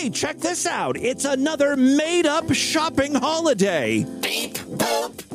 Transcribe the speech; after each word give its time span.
hey, 0.00 0.10
check 0.10 0.38
this 0.38 0.66
out. 0.66 0.96
It's 0.96 1.26
another 1.26 1.76
made 1.76 2.26
up 2.26 2.52
shopping 2.54 3.14
holiday. 3.14 4.06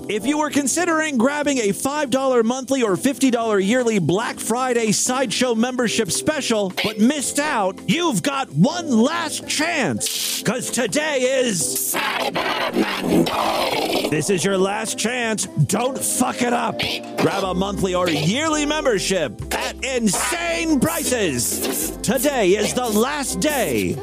If 0.07 0.25
you 0.25 0.37
were 0.39 0.49
considering 0.49 1.17
grabbing 1.17 1.59
a 1.59 1.69
$5 1.69 2.43
monthly 2.43 2.81
or 2.83 2.95
$50 2.95 3.65
yearly 3.65 3.99
Black 3.99 4.39
Friday 4.39 4.91
Sideshow 4.91 5.55
membership 5.55 6.11
special, 6.11 6.71
but 6.83 6.99
missed 6.99 7.39
out, 7.39 7.79
you've 7.87 8.23
got 8.23 8.51
one 8.53 8.89
last 8.89 9.47
chance. 9.47 10.41
Because 10.41 10.69
today 10.69 11.21
is. 11.21 11.61
Cyber 11.61 12.73
Monday. 12.73 14.09
This 14.09 14.29
is 14.29 14.45
your 14.45 14.57
last 14.57 14.97
chance. 14.97 15.45
Don't 15.45 15.97
fuck 15.97 16.41
it 16.41 16.53
up. 16.53 16.79
Grab 17.17 17.43
a 17.43 17.53
monthly 17.53 17.95
or 17.95 18.09
yearly 18.09 18.65
membership 18.65 19.41
at 19.53 19.83
insane 19.83 20.79
prices. 20.79 21.97
Today 21.97 22.49
is 22.51 22.73
the 22.73 22.87
last 22.87 23.39
day. 23.39 23.95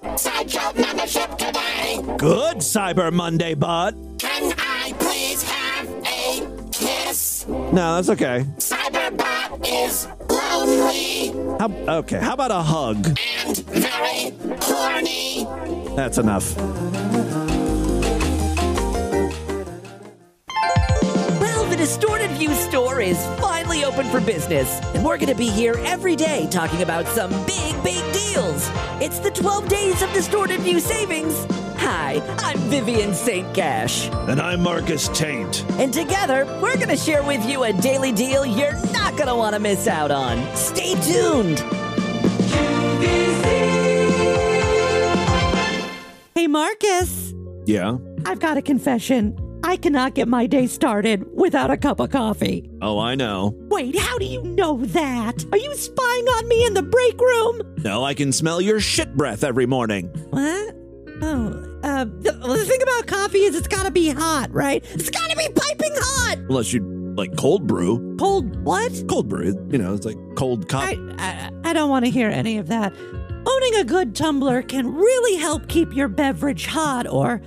a 0.04 0.18
sideshow 0.18 0.74
membership 0.74 1.38
today. 1.38 2.02
Good, 2.18 2.58
Cyber 2.58 3.12
Monday 3.14 3.54
bud. 3.54 3.96
Can 4.20 4.54
I 4.58 4.94
please 5.00 5.44
have 5.44 5.90
a 5.90 6.70
kiss? 6.72 7.48
No, 7.48 7.96
that's 7.96 8.10
okay. 8.10 8.46
Cyberbot 8.58 9.66
is 9.66 10.08
lonely 10.30 11.28
How, 11.60 11.98
okay, 12.00 12.20
how 12.20 12.34
about 12.34 12.52
a 12.52 12.62
hug? 12.62 13.18
and 13.46 13.58
very 13.68 14.32
horny. 14.62 15.46
That's 15.96 16.18
enough. 16.18 16.54
Distorted 21.88 22.32
View 22.32 22.54
store 22.54 23.00
is 23.00 23.18
finally 23.40 23.86
open 23.86 24.06
for 24.08 24.20
business, 24.20 24.70
and 24.94 25.06
we're 25.06 25.16
going 25.16 25.30
to 25.30 25.36
be 25.36 25.50
here 25.50 25.76
every 25.86 26.18
day 26.18 26.46
talking 26.52 26.82
about 26.82 27.08
some 27.08 27.30
big, 27.46 27.82
big 27.82 28.04
deals. 28.12 28.70
It's 29.02 29.20
the 29.20 29.32
12 29.32 29.70
days 29.70 30.02
of 30.02 30.12
Distorted 30.12 30.60
View 30.60 30.82
savings. 30.82 31.34
Hi, 31.78 32.22
I'm 32.40 32.58
Vivian 32.70 33.14
St. 33.14 33.56
Cash, 33.56 34.10
And 34.28 34.42
I'm 34.42 34.62
Marcus 34.64 35.08
Taint. 35.18 35.64
and 35.80 35.94
together 35.94 36.44
we're 36.62 36.76
going 36.76 36.90
to 36.90 36.98
share 36.98 37.24
with 37.24 37.48
you 37.48 37.64
a 37.64 37.72
daily 37.72 38.12
deal 38.12 38.46
you're 38.46 38.76
not 38.92 39.14
going 39.16 39.30
to 39.30 39.36
want 39.36 39.54
to 39.56 39.60
miss 39.62 39.88
out 39.88 40.12
on. 40.12 40.44
Stay 40.58 40.94
tuned. 41.10 41.60
Hey, 46.36 46.48
Marcus, 46.48 47.34
Yeah? 47.66 47.96
I've 48.26 48.42
got 48.42 48.58
a 48.58 48.62
confession. 48.62 49.38
I 49.64 49.76
cannot 49.78 50.14
get 50.14 50.28
my 50.28 50.48
day 50.48 50.68
started 50.68 51.26
without 51.34 51.72
a 51.72 51.78
cup 51.78 52.00
of 52.00 52.10
coffee. 52.10 52.70
Oh, 52.82 53.00
I 53.00 53.16
know. 53.16 53.56
Wait, 53.70 53.98
how 53.98 54.18
do 54.18 54.26
you 54.26 54.42
know 54.44 54.78
that? 54.78 55.46
Are 55.52 55.58
you 55.58 55.76
spying 55.76 56.26
on 56.26 56.48
me 56.48 56.66
in 56.66 56.74
the 56.74 56.84
break 56.84 57.20
room? 57.20 57.62
No, 57.78 58.04
I 58.04 58.14
can 58.14 58.32
smell 58.32 58.62
your 58.62 58.80
shit 58.80 59.16
breath 59.16 59.44
every 59.44 59.66
morning. 59.66 60.08
What? 60.30 60.76
Oh, 61.22 61.80
uh, 61.84 62.06
the, 62.06 62.32
the 62.32 62.66
thing 62.66 62.82
about 62.82 63.08
coffee 63.08 63.40
is 63.40 63.56
it's 63.56 63.68
gotta 63.68 63.92
be 63.92 64.10
hot, 64.10 64.52
right? 64.52 64.86
It's 64.94 65.10
gotta 65.10 65.36
be 65.36 65.48
piping 65.54 65.94
hot! 65.96 66.38
Unless 66.50 66.74
you 66.74 66.82
like 67.18 67.36
cold 67.36 67.66
brew. 67.66 68.16
Cold 68.18 68.64
what? 68.64 69.04
Cold 69.10 69.28
brew, 69.28 69.68
you 69.72 69.80
know, 69.80 69.96
it's 69.96 70.06
like 70.06 70.18
cold 70.36 70.70
coffee. 70.70 71.00
I, 71.18 71.50
I, 71.64 71.70
I 71.70 71.74
don't 71.74 71.90
want 71.90 72.06
to 72.06 72.12
hear 72.12 72.30
any 72.30 72.58
of 72.60 72.68
that. 72.68 72.94
Owning 73.48 73.76
a 73.76 73.84
good 73.84 74.16
tumbler 74.16 74.62
can 74.62 74.94
really 74.94 75.38
help 75.38 75.68
keep 75.68 75.94
your 75.96 76.08
beverage 76.08 76.68
hot 76.68 77.08
or, 77.08 77.42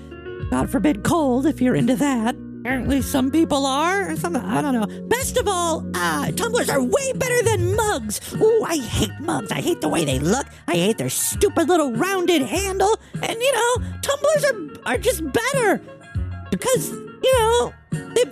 God 0.51 0.69
forbid, 0.69 1.05
cold 1.05 1.47
if 1.47 1.61
you're 1.61 1.77
into 1.77 1.95
that. 1.97 2.34
Apparently, 2.61 3.01
some 3.01 3.31
people 3.31 3.65
are. 3.65 4.17
Some, 4.17 4.37
I 4.37 4.61
don't 4.61 4.75
know. 4.75 5.09
Best 5.09 5.39
of 5.39 5.48
all, 5.48 5.87
uh, 5.95 6.31
tumblers 6.33 6.69
are 6.69 6.83
way 6.83 7.12
better 7.15 7.43
than 7.43 7.75
mugs. 7.75 8.20
Ooh, 8.34 8.65
I 8.65 8.77
hate 8.77 9.19
mugs. 9.21 9.51
I 9.53 9.61
hate 9.61 9.81
the 9.81 9.89
way 9.89 10.05
they 10.05 10.19
look. 10.19 10.47
I 10.69 10.73
hate 10.73 10.98
their 10.98 11.09
stupid 11.09 11.69
little 11.69 11.93
rounded 11.93 12.43
handle. 12.43 12.98
And 13.15 13.41
you 13.41 13.53
know, 13.53 13.77
tumblers 14.03 14.45
are 14.45 14.93
are 14.93 14.98
just 14.98 15.23
better 15.33 15.81
because 16.51 16.91
you 16.91 17.32
know 17.38 17.72
they 17.93 18.25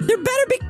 they're 0.00 0.22
better. 0.22 0.46
Be- 0.48 0.69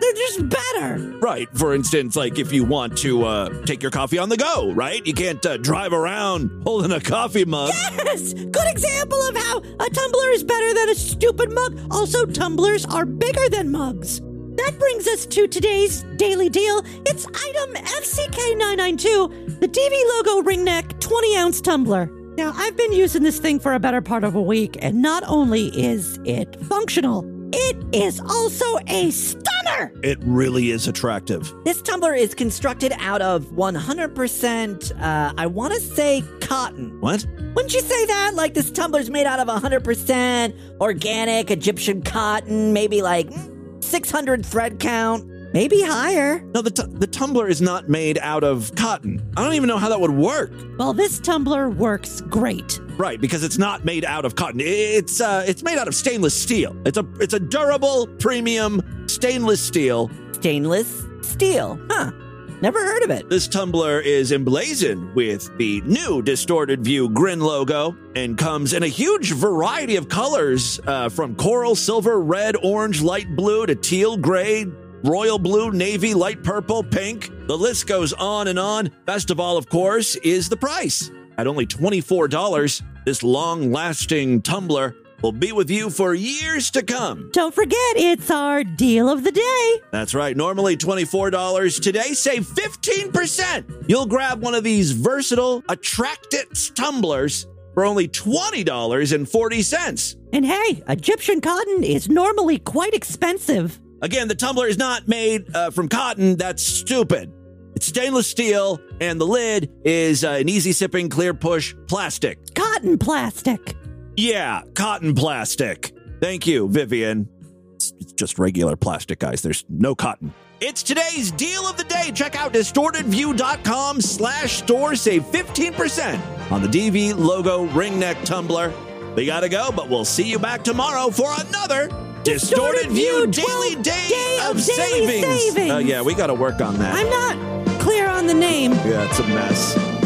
they're 0.00 0.12
just 0.12 0.48
better. 0.48 1.18
Right. 1.20 1.48
For 1.56 1.74
instance, 1.74 2.16
like 2.16 2.38
if 2.38 2.52
you 2.52 2.64
want 2.64 2.98
to 2.98 3.24
uh, 3.24 3.62
take 3.64 3.82
your 3.82 3.90
coffee 3.90 4.18
on 4.18 4.28
the 4.28 4.36
go, 4.36 4.72
right? 4.72 5.04
You 5.06 5.14
can't 5.14 5.44
uh, 5.44 5.56
drive 5.56 5.92
around 5.92 6.62
holding 6.64 6.92
a 6.92 7.00
coffee 7.00 7.44
mug. 7.44 7.70
Yes! 7.70 8.32
Good 8.34 8.68
example 8.68 9.20
of 9.28 9.36
how 9.36 9.58
a 9.58 9.90
tumbler 9.90 10.30
is 10.30 10.44
better 10.44 10.74
than 10.74 10.88
a 10.90 10.94
stupid 10.94 11.52
mug. 11.52 11.78
Also, 11.90 12.24
tumblers 12.26 12.84
are 12.86 13.04
bigger 13.04 13.48
than 13.48 13.70
mugs. 13.70 14.20
That 14.58 14.76
brings 14.78 15.06
us 15.06 15.24
to 15.26 15.46
today's 15.46 16.02
daily 16.16 16.48
deal. 16.48 16.82
It's 17.06 17.26
item 17.26 17.74
FCK992, 17.74 19.60
the 19.60 19.68
DV 19.68 20.16
logo 20.16 20.42
ring 20.42 20.64
neck 20.64 20.98
20 21.00 21.36
ounce 21.36 21.60
tumbler. 21.60 22.10
Now, 22.36 22.52
I've 22.54 22.76
been 22.76 22.92
using 22.92 23.22
this 23.22 23.38
thing 23.38 23.58
for 23.58 23.74
a 23.74 23.80
better 23.80 24.00
part 24.00 24.24
of 24.24 24.34
a 24.34 24.42
week, 24.42 24.76
and 24.80 25.02
not 25.02 25.22
only 25.26 25.68
is 25.76 26.18
it 26.24 26.60
functional, 26.66 27.22
it 27.52 27.94
is 27.94 28.20
also 28.20 28.78
a 28.86 29.10
stunner. 29.10 29.92
It 30.02 30.18
really 30.22 30.70
is 30.70 30.88
attractive. 30.88 31.52
This 31.64 31.80
tumbler 31.82 32.14
is 32.14 32.34
constructed 32.34 32.92
out 32.98 33.22
of 33.22 33.46
100%, 33.46 35.00
uh, 35.00 35.32
I 35.36 35.46
want 35.46 35.74
to 35.74 35.80
say 35.80 36.24
cotton. 36.40 37.00
What? 37.00 37.26
Wouldn't 37.54 37.74
you 37.74 37.80
say 37.80 38.06
that? 38.06 38.32
Like 38.34 38.54
this 38.54 38.70
tumbler's 38.70 39.10
made 39.10 39.26
out 39.26 39.40
of 39.40 39.48
100% 39.48 40.80
organic 40.80 41.50
Egyptian 41.50 42.02
cotton, 42.02 42.72
maybe 42.72 43.02
like 43.02 43.30
600 43.80 44.44
thread 44.44 44.78
count, 44.78 45.28
maybe 45.58 45.82
higher. 45.82 46.38
No, 46.54 46.62
the, 46.62 46.70
t- 46.70 46.84
the 46.86 47.06
tumbler 47.08 47.48
is 47.48 47.60
not 47.60 47.88
made 47.88 48.16
out 48.18 48.44
of 48.44 48.72
cotton. 48.76 49.20
I 49.36 49.42
don't 49.42 49.54
even 49.54 49.66
know 49.66 49.76
how 49.76 49.88
that 49.88 50.00
would 50.00 50.12
work. 50.12 50.52
Well, 50.78 50.92
this 50.92 51.18
tumbler 51.18 51.68
works 51.68 52.20
great. 52.20 52.80
Right, 52.96 53.20
because 53.20 53.42
it's 53.42 53.58
not 53.58 53.84
made 53.84 54.04
out 54.04 54.24
of 54.24 54.36
cotton. 54.36 54.60
It's 54.62 55.20
uh, 55.20 55.44
it's 55.48 55.64
made 55.64 55.76
out 55.76 55.88
of 55.88 55.96
stainless 55.96 56.40
steel. 56.40 56.80
It's 56.86 56.96
a 56.96 57.04
it's 57.18 57.34
a 57.34 57.40
durable, 57.40 58.06
premium 58.20 59.08
stainless 59.08 59.60
steel. 59.60 60.12
Stainless 60.30 61.04
steel. 61.22 61.76
Huh. 61.90 62.12
Never 62.60 62.78
heard 62.78 63.02
of 63.02 63.10
it. 63.10 63.28
This 63.28 63.48
tumbler 63.48 64.00
is 64.00 64.30
emblazoned 64.30 65.14
with 65.16 65.56
the 65.58 65.80
new 65.80 66.22
Distorted 66.22 66.84
View 66.84 67.08
Grin 67.08 67.40
logo 67.40 67.96
and 68.14 68.38
comes 68.38 68.74
in 68.74 68.84
a 68.84 68.88
huge 68.88 69.32
variety 69.32 69.96
of 69.96 70.08
colors 70.08 70.80
uh, 70.86 71.08
from 71.08 71.34
coral, 71.34 71.74
silver, 71.74 72.20
red, 72.20 72.56
orange, 72.62 73.02
light 73.02 73.34
blue 73.36 73.66
to 73.66 73.76
teal, 73.76 74.16
gray, 74.16 74.66
royal 75.04 75.38
blue, 75.38 75.70
navy, 75.70 76.14
light 76.14 76.42
purple, 76.42 76.82
pink. 76.82 77.30
The 77.46 77.56
list 77.56 77.86
goes 77.86 78.12
on 78.12 78.48
and 78.48 78.58
on. 78.58 78.90
Best 79.04 79.30
of 79.30 79.40
all, 79.40 79.56
of 79.56 79.68
course, 79.68 80.16
is 80.16 80.48
the 80.48 80.56
price. 80.56 81.10
At 81.36 81.46
only 81.46 81.66
$24, 81.66 82.82
this 83.04 83.22
long 83.22 83.70
lasting 83.70 84.42
tumbler 84.42 84.96
will 85.22 85.32
be 85.32 85.52
with 85.52 85.70
you 85.70 85.90
for 85.90 86.14
years 86.14 86.70
to 86.72 86.82
come. 86.82 87.30
Don't 87.32 87.54
forget, 87.54 87.78
it's 87.96 88.30
our 88.30 88.64
deal 88.64 89.08
of 89.08 89.24
the 89.24 89.32
day. 89.32 89.80
That's 89.90 90.14
right. 90.14 90.36
Normally 90.36 90.76
$24. 90.76 91.80
Today, 91.80 92.12
save 92.12 92.46
15%. 92.46 93.84
You'll 93.88 94.06
grab 94.06 94.42
one 94.42 94.54
of 94.54 94.64
these 94.64 94.92
versatile 94.92 95.62
Attractants 95.62 96.74
tumblers 96.74 97.46
for 97.74 97.84
only 97.84 98.08
$20.40. 98.08 100.16
And 100.32 100.44
hey, 100.44 100.82
Egyptian 100.88 101.40
cotton 101.40 101.84
is 101.84 102.08
normally 102.08 102.58
quite 102.58 102.94
expensive. 102.94 103.78
Again, 104.00 104.28
the 104.28 104.34
tumbler 104.34 104.66
is 104.66 104.78
not 104.78 105.08
made 105.08 105.54
uh, 105.54 105.70
from 105.70 105.88
cotton. 105.88 106.36
That's 106.36 106.62
stupid. 106.62 107.32
It's 107.74 107.86
stainless 107.86 108.26
steel, 108.28 108.80
and 109.00 109.20
the 109.20 109.26
lid 109.26 109.70
is 109.84 110.24
uh, 110.24 110.30
an 110.30 110.48
easy 110.48 110.72
sipping, 110.72 111.08
clear 111.08 111.34
push 111.34 111.74
plastic. 111.86 112.38
Cotton 112.54 112.98
plastic. 112.98 113.76
Yeah, 114.16 114.62
cotton 114.74 115.14
plastic. 115.14 115.92
Thank 116.20 116.46
you, 116.46 116.68
Vivian. 116.68 117.28
It's, 117.74 117.92
it's 118.00 118.12
just 118.12 118.38
regular 118.38 118.76
plastic, 118.76 119.20
guys. 119.20 119.42
There's 119.42 119.64
no 119.68 119.94
cotton. 119.94 120.34
It's 120.60 120.82
today's 120.82 121.30
deal 121.30 121.62
of 121.62 121.76
the 121.76 121.84
day. 121.84 122.10
Check 122.12 122.34
out 122.34 122.52
distortedview.com 122.52 124.00
slash 124.00 124.58
store. 124.58 124.96
Save 124.96 125.22
15% 125.26 126.50
on 126.50 126.62
the 126.62 126.68
DV 126.68 127.16
logo 127.16 127.64
ring 127.66 128.00
neck 128.00 128.16
tumbler. 128.24 128.72
We 129.14 129.24
gotta 129.24 129.48
go, 129.48 129.70
but 129.70 129.88
we'll 129.88 130.04
see 130.04 130.28
you 130.28 130.38
back 130.40 130.64
tomorrow 130.64 131.10
for 131.10 131.32
another 131.38 131.88
Distorted, 132.24 132.88
Distorted 132.88 132.90
View 132.90 133.26
View 133.26 133.44
Daily 133.44 133.82
Day, 133.82 134.08
Day 134.08 134.38
of, 134.44 134.56
of 134.56 134.62
Savings. 134.62 135.26
Savings. 135.26 135.70
Oh, 135.70 135.78
yeah, 135.78 136.02
we 136.02 136.14
gotta 136.14 136.34
work 136.34 136.60
on 136.60 136.76
that. 136.78 136.94
I'm 136.94 137.08
not 137.10 137.80
clear 137.80 138.08
on 138.08 138.26
the 138.26 138.34
name. 138.34 138.72
yeah, 138.72 139.08
it's 139.08 139.18
a 139.20 139.26
mess. 139.28 139.97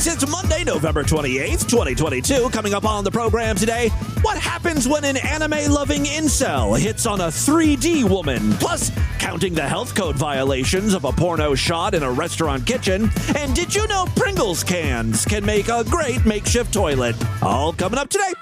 Freaks, 0.00 0.22
it's 0.22 0.30
Monday, 0.30 0.64
November 0.64 1.02
28th, 1.02 1.68
2022. 1.68 2.48
Coming 2.50 2.74
up 2.74 2.84
on 2.84 3.04
the 3.04 3.10
program 3.10 3.56
today, 3.56 3.88
what 4.22 4.38
happens 4.38 4.88
when 4.88 5.04
an 5.04 5.16
anime 5.18 5.70
loving 5.70 6.04
incel 6.04 6.78
hits 6.78 7.04
on 7.06 7.20
a 7.20 7.26
3D 7.26 8.08
woman? 8.08 8.52
Plus, 8.54 8.90
counting 9.18 9.52
the 9.52 9.66
health 9.66 9.94
code 9.94 10.16
violations 10.16 10.94
of 10.94 11.04
a 11.04 11.12
porno 11.12 11.54
shot 11.54 11.94
in 11.94 12.02
a 12.02 12.10
restaurant 12.10 12.66
kitchen. 12.66 13.10
And 13.36 13.54
did 13.54 13.74
you 13.74 13.86
know 13.88 14.06
Pringles 14.16 14.64
cans 14.64 15.24
can 15.24 15.44
make 15.44 15.68
a 15.68 15.84
great 15.84 16.24
makeshift 16.24 16.72
toilet? 16.72 17.16
All 17.42 17.72
coming 17.72 17.98
up 17.98 18.08
today. 18.08 18.32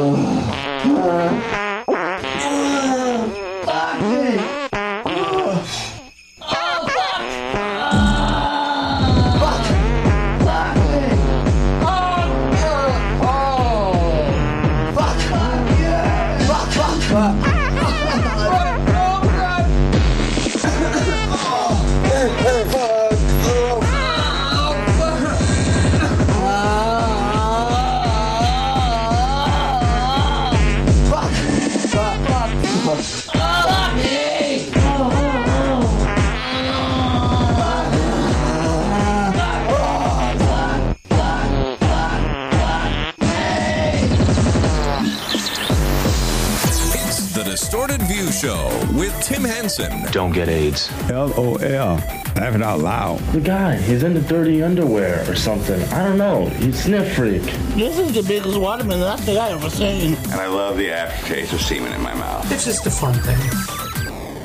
Distorted 48.13 48.13
View 48.13 48.31
Show 48.31 48.69
with 48.97 49.13
Tim 49.23 49.43
Henson. 49.43 49.91
Don't 50.11 50.31
get 50.31 50.49
AIDS. 50.49 50.91
LOL. 51.09 51.55
Laugh 51.55 52.55
it 52.55 52.61
out 52.61 52.79
loud. 52.79 53.19
The 53.31 53.41
guy, 53.41 53.77
he's 53.77 54.03
in 54.03 54.13
the 54.13 54.21
dirty 54.21 54.61
underwear 54.61 55.27
or 55.29 55.35
something. 55.35 55.81
I 55.93 56.03
don't 56.03 56.17
know. 56.17 56.45
He's 56.45 56.83
sniff 56.83 57.15
freak. 57.15 57.41
This 57.75 57.97
is 57.97 58.13
the 58.13 58.23
biggest 58.23 58.59
watermelon 58.59 59.03
I 59.03 59.15
think 59.17 59.39
I 59.39 59.51
ever 59.51 59.69
seen. 59.69 60.15
And 60.15 60.33
I 60.33 60.47
love 60.47 60.77
the 60.77 60.91
aftertaste 60.91 61.53
of 61.53 61.61
semen 61.61 61.93
in 61.93 62.01
my 62.01 62.13
mouth. 62.13 62.51
It's 62.51 62.65
just 62.65 62.85
a 62.85 62.91
fun 62.91 63.13
thing. 63.15 63.39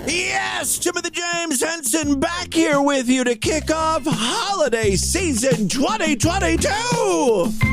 Yes, 0.07 0.79
Timothy 0.79 1.11
James 1.11 1.61
Henson 1.63 2.21
back 2.21 2.55
here 2.55 2.81
with 2.81 3.09
you 3.09 3.25
to 3.25 3.35
kick 3.37 3.71
off 3.71 4.03
holiday 4.07 4.97
season 4.97 5.69
2022. 5.69 7.68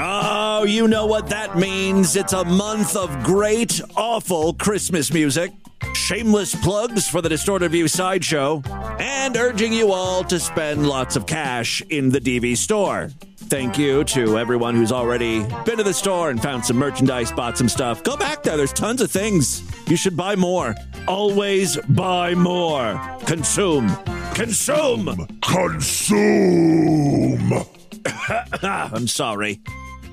Oh, 0.00 0.62
you 0.62 0.86
know 0.86 1.06
what 1.06 1.28
that 1.30 1.58
means. 1.58 2.14
It's 2.14 2.32
a 2.32 2.44
month 2.44 2.94
of 2.94 3.24
great, 3.24 3.80
awful 3.96 4.52
Christmas 4.54 5.12
music, 5.12 5.50
shameless 5.92 6.54
plugs 6.54 7.08
for 7.08 7.20
the 7.20 7.28
Distorted 7.28 7.72
View 7.72 7.88
Sideshow, 7.88 8.62
and 9.00 9.36
urging 9.36 9.72
you 9.72 9.90
all 9.90 10.22
to 10.24 10.38
spend 10.38 10.86
lots 10.86 11.16
of 11.16 11.26
cash 11.26 11.82
in 11.90 12.10
the 12.10 12.20
DV 12.20 12.56
store. 12.56 13.10
Thank 13.38 13.76
you 13.76 14.04
to 14.04 14.38
everyone 14.38 14.76
who's 14.76 14.92
already 14.92 15.40
been 15.64 15.78
to 15.78 15.82
the 15.82 15.94
store 15.94 16.30
and 16.30 16.40
found 16.40 16.64
some 16.64 16.76
merchandise, 16.76 17.32
bought 17.32 17.58
some 17.58 17.68
stuff. 17.68 18.04
Go 18.04 18.16
back 18.16 18.44
there. 18.44 18.56
There's 18.56 18.72
tons 18.72 19.00
of 19.00 19.10
things. 19.10 19.62
You 19.88 19.96
should 19.96 20.16
buy 20.16 20.36
more. 20.36 20.76
Always 21.08 21.76
buy 21.88 22.34
more. 22.34 23.00
Consume. 23.26 23.88
Consume. 24.34 25.26
Consume. 25.40 26.34
I'm 28.62 29.08
sorry. 29.08 29.60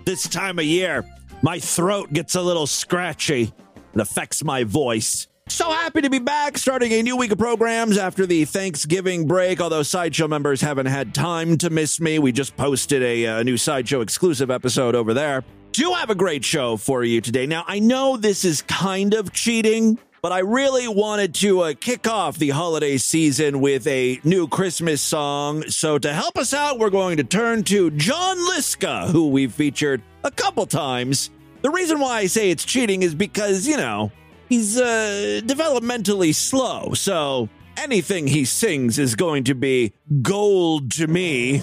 This 0.05 0.27
time 0.27 0.59
of 0.59 0.65
year, 0.65 1.03
my 1.41 1.57
throat 1.57 2.13
gets 2.13 2.35
a 2.35 2.41
little 2.41 2.67
scratchy. 2.67 3.51
It 3.93 3.99
affects 3.99 4.43
my 4.43 4.63
voice. 4.63 5.27
So 5.49 5.71
happy 5.71 6.01
to 6.01 6.11
be 6.11 6.19
back, 6.19 6.59
starting 6.59 6.91
a 6.91 7.01
new 7.01 7.17
week 7.17 7.31
of 7.31 7.39
programs 7.39 7.97
after 7.97 8.27
the 8.27 8.45
Thanksgiving 8.45 9.25
break. 9.25 9.59
Although 9.59 9.81
Sideshow 9.81 10.27
members 10.27 10.61
haven't 10.61 10.85
had 10.85 11.15
time 11.15 11.57
to 11.57 11.71
miss 11.71 11.99
me, 11.99 12.19
we 12.19 12.31
just 12.31 12.55
posted 12.55 13.01
a, 13.01 13.25
uh 13.25 13.43
new 13.43 13.57
Sideshow 13.57 14.01
exclusive 14.01 14.51
episode 14.51 14.93
over 14.93 15.13
there. 15.15 15.43
Do 15.71 15.91
have 15.93 16.11
a 16.11 16.15
great 16.15 16.45
show 16.45 16.77
for 16.77 17.03
you 17.03 17.19
today. 17.19 17.47
Now, 17.47 17.63
I 17.67 17.79
know 17.79 18.15
this 18.15 18.45
is 18.45 18.61
kind 18.61 19.15
of 19.15 19.33
cheating, 19.33 19.97
but 20.25 20.31
I 20.31 20.39
really 20.39 20.87
wanted 20.87 21.35
to 21.35 21.61
uh, 21.61 21.73
kick 21.79 22.07
off 22.07 22.39
the 22.39 22.49
holiday 22.49 22.97
season 22.97 23.61
with 23.61 23.85
a 23.85 24.19
new 24.23 24.47
Christmas 24.47 24.99
song. 24.99 25.61
So, 25.69 25.99
to 25.99 26.11
help 26.11 26.39
us 26.39 26.51
out, 26.51 26.79
we're 26.79 26.89
going 26.89 27.17
to 27.17 27.23
turn 27.23 27.63
to 27.65 27.91
John 27.91 28.37
Liska, 28.37 29.11
who 29.11 29.29
we've 29.29 29.53
featured 29.53 30.01
a 30.23 30.31
couple 30.31 30.65
times. 30.65 31.29
The 31.61 31.69
reason 31.69 31.99
why 31.99 32.21
I 32.21 32.25
say 32.25 32.49
it's 32.49 32.65
cheating 32.65 33.03
is 33.03 33.13
because, 33.13 33.67
you 33.67 33.77
know, 33.77 34.11
he's 34.49 34.81
uh, 34.81 35.41
developmentally 35.43 36.33
slow. 36.33 36.95
So, 36.95 37.47
anything 37.77 38.25
he 38.25 38.45
sings 38.45 38.97
is 38.97 39.13
going 39.13 39.43
to 39.43 39.53
be 39.53 39.93
gold 40.23 40.89
to 40.93 41.05
me. 41.05 41.61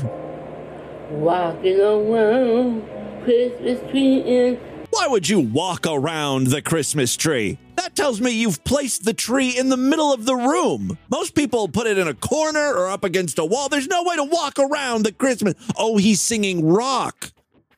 Walking 1.10 1.80
around 1.80 2.84
Christmas 3.24 3.80
tree 3.90 4.18
in 4.20 4.71
Why 4.92 5.06
would 5.06 5.26
you 5.26 5.40
walk 5.40 5.86
around 5.86 6.48
the 6.48 6.60
Christmas 6.60 7.16
tree? 7.16 7.58
That 7.76 7.96
tells 7.96 8.20
me 8.20 8.30
you've 8.30 8.62
placed 8.62 9.06
the 9.06 9.14
tree 9.14 9.48
in 9.58 9.70
the 9.70 9.76
middle 9.78 10.12
of 10.12 10.26
the 10.26 10.36
room. 10.36 10.98
Most 11.08 11.34
people 11.34 11.66
put 11.66 11.86
it 11.86 11.96
in 11.96 12.08
a 12.08 12.14
corner 12.14 12.74
or 12.74 12.90
up 12.90 13.02
against 13.02 13.38
a 13.38 13.44
wall. 13.44 13.70
There's 13.70 13.88
no 13.88 14.02
way 14.02 14.16
to 14.16 14.24
walk 14.24 14.58
around 14.58 15.04
the 15.04 15.12
Christmas. 15.12 15.54
Oh, 15.78 15.96
he's 15.96 16.20
singing 16.20 16.68
rock. 16.68 17.32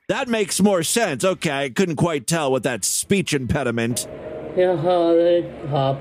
That 0.09 0.27
makes 0.27 0.61
more 0.61 0.83
sense. 0.83 1.23
Okay, 1.25 1.53
I 1.53 1.71
couldn't 1.71 1.97
quite 1.97 2.27
tell 2.27 2.51
with 2.51 2.65
that 2.65 2.85
speech 2.85 3.33
impediment. 3.33 4.09
Uh, 4.09 4.57
the 4.57 4.77
holiday 4.77 5.69
uh, 5.73 5.97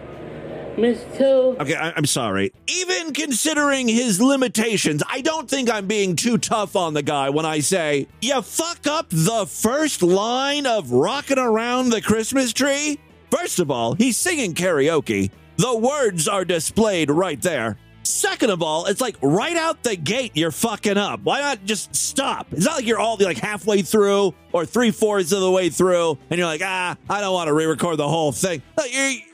Okay, 1.60 1.76
I- 1.76 1.94
I'm 1.96 2.06
sorry. 2.06 2.52
Even 2.68 3.14
considering 3.14 3.88
his 3.88 4.20
limitations, 4.22 5.04
I 5.10 5.22
don't 5.22 5.50
think 5.50 5.72
I'm 5.72 5.86
being 5.88 6.16
too 6.16 6.38
tough 6.38 6.76
on 6.76 6.94
the 6.94 7.04
guy 7.04 7.30
when 7.30 7.46
I 7.46 7.60
say, 7.60 8.08
you 8.22 8.42
fuck 8.42 8.88
up 8.88 9.08
the 9.10 9.46
first 9.46 10.02
line 10.02 10.66
of 10.66 10.92
Rockin' 10.92 11.38
Around 11.40 11.90
the 11.90 12.02
Christmas 12.02 12.54
Tree? 12.54 13.00
First 13.30 13.60
of 13.60 13.70
all, 13.72 13.94
he's 13.94 14.18
singing 14.18 14.54
karaoke. 14.54 15.30
The 15.58 15.78
words 15.78 16.28
are 16.28 16.46
displayed 16.46 17.12
right 17.12 17.42
there. 17.42 17.78
Second 18.06 18.50
of 18.50 18.62
all, 18.62 18.86
it's 18.88 19.00
like 19.00 19.16
right 19.22 19.56
out 19.56 19.82
the 19.84 19.96
gate, 19.96 20.32
you're 20.36 20.52
fucking 20.52 20.98
up. 20.98 21.22
Why 21.24 21.40
not 21.40 21.64
just 21.64 21.96
stop? 21.96 22.48
It's 22.52 22.66
not 22.66 22.76
like 22.78 22.86
you're 22.86 23.00
all 23.00 23.16
like 23.20 23.38
halfway 23.38 23.82
through 23.82 24.34
or 24.52 24.66
three 24.66 24.92
fourths 24.92 25.32
of 25.32 25.40
the 25.40 25.50
way 25.50 25.70
through, 25.70 26.18
and 26.30 26.38
you're 26.38 26.48
like, 26.48 26.62
ah, 26.64 26.98
I 27.10 27.22
don't 27.22 27.34
want 27.34 27.48
to 27.48 27.54
re-record 27.54 27.98
the 27.98 28.08
whole 28.08 28.32
thing. 28.34 28.62
No, 28.78 28.84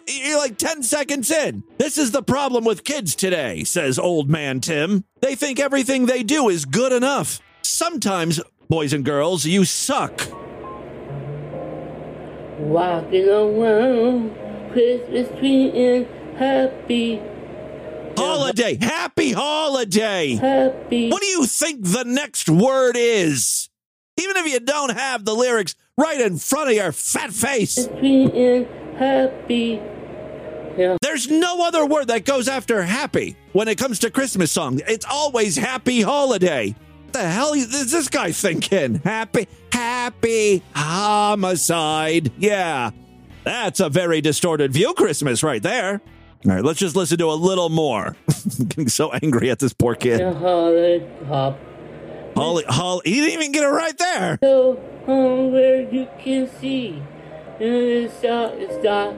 You're, 0.09 0.37
like 0.37 0.57
10 0.57 0.83
seconds 0.83 1.29
in. 1.29 1.63
This 1.77 1.97
is 1.97 2.11
the 2.11 2.23
problem 2.23 2.63
with 2.65 2.83
kids 2.83 3.15
today, 3.15 3.63
says 3.63 3.99
old 3.99 4.29
man 4.29 4.59
Tim. 4.59 5.03
They 5.21 5.35
think 5.35 5.59
everything 5.59 6.05
they 6.05 6.23
do 6.23 6.49
is 6.49 6.65
good 6.65 6.91
enough. 6.91 7.39
Sometimes, 7.61 8.41
boys 8.67 8.91
and 8.91 9.05
girls, 9.05 9.45
you 9.45 9.65
suck. 9.65 10.27
Walking 12.59 13.29
around 13.29 14.35
Christmas 14.71 15.29
tree 15.39 15.71
and 15.71 16.07
happy, 16.37 17.21
Holiday. 18.17 18.77
Happy 18.81 19.31
holiday. 19.31 20.35
happy. 20.35 21.09
What 21.09 21.21
do 21.21 21.27
you 21.27 21.45
think 21.45 21.83
the 21.83 22.03
next 22.03 22.49
word 22.49 22.97
is? 22.97 23.69
Even 24.19 24.35
if 24.37 24.51
you 24.51 24.59
don't 24.59 24.97
have 24.97 25.23
the 25.23 25.33
lyrics 25.33 25.75
right 25.97 26.19
in 26.19 26.37
front 26.37 26.69
of 26.69 26.75
your 26.75 26.91
fat 26.91 27.31
face, 27.31 27.87
Tree 27.99 28.25
happy. 30.79 30.97
there's 31.01 31.29
no 31.29 31.65
other 31.65 31.85
word 31.85 32.07
that 32.07 32.25
goes 32.25 32.47
after 32.47 32.81
happy 32.81 33.35
when 33.53 33.67
it 33.67 33.77
comes 33.77 33.99
to 33.99 34.11
Christmas 34.11 34.51
songs. 34.51 34.81
It's 34.87 35.05
always 35.09 35.55
happy 35.57 36.01
holiday. 36.01 36.75
What 37.05 37.13
the 37.13 37.27
hell 37.27 37.53
is 37.53 37.91
this 37.91 38.07
guy 38.07 38.31
thinking? 38.31 38.95
Happy, 39.03 39.47
happy 39.71 40.63
homicide. 40.75 42.31
Yeah, 42.37 42.91
that's 43.43 43.79
a 43.79 43.89
very 43.89 44.21
distorted 44.21 44.71
view 44.73 44.93
Christmas 44.93 45.43
right 45.43 45.61
there. 45.63 46.01
All 46.45 46.51
right, 46.53 46.63
let's 46.63 46.79
just 46.79 46.95
listen 46.95 47.17
to 47.17 47.25
a 47.31 47.33
little 47.33 47.69
more. 47.69 48.15
I'm 48.27 48.65
getting 48.67 48.87
so 48.89 49.11
angry 49.11 49.49
at 49.49 49.59
this 49.59 49.73
poor 49.73 49.95
kid. 49.95 50.21
Holiday 50.21 51.05
hop. 51.25 51.59
Holly, 52.35 52.63
Holly, 52.69 53.01
he 53.03 53.15
didn't 53.15 53.33
even 53.33 53.51
get 53.51 53.63
it 53.63 53.67
right 53.67 53.97
there. 53.97 54.37
So 54.41 54.79
hungry 55.05 55.89
you 55.91 56.07
can 56.19 56.47
see. 56.61 57.01
And 57.59 57.63
it's 57.63 58.21
dark, 58.21 58.53
it's 58.55 58.81
dark. 58.81 59.15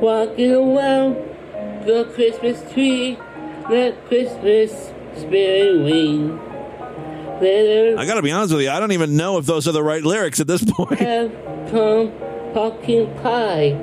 Walking 0.00 0.52
around 0.52 1.14
the 1.86 2.10
Christmas 2.14 2.72
tree. 2.72 3.18
Let 3.68 4.06
Christmas 4.06 4.90
spirit 5.16 5.84
ring. 5.84 6.38
Let 7.40 7.98
I 7.98 8.04
gotta 8.06 8.22
be 8.22 8.32
honest 8.32 8.52
with 8.52 8.62
you, 8.62 8.70
I 8.70 8.80
don't 8.80 8.92
even 8.92 9.16
know 9.16 9.38
if 9.38 9.46
those 9.46 9.66
are 9.66 9.72
the 9.72 9.82
right 9.82 10.02
lyrics 10.02 10.40
at 10.40 10.46
this 10.46 10.64
point. 10.64 10.98
have 10.98 11.30
come 11.70 12.12
pumpkin 12.52 13.14
pie. 13.22 13.76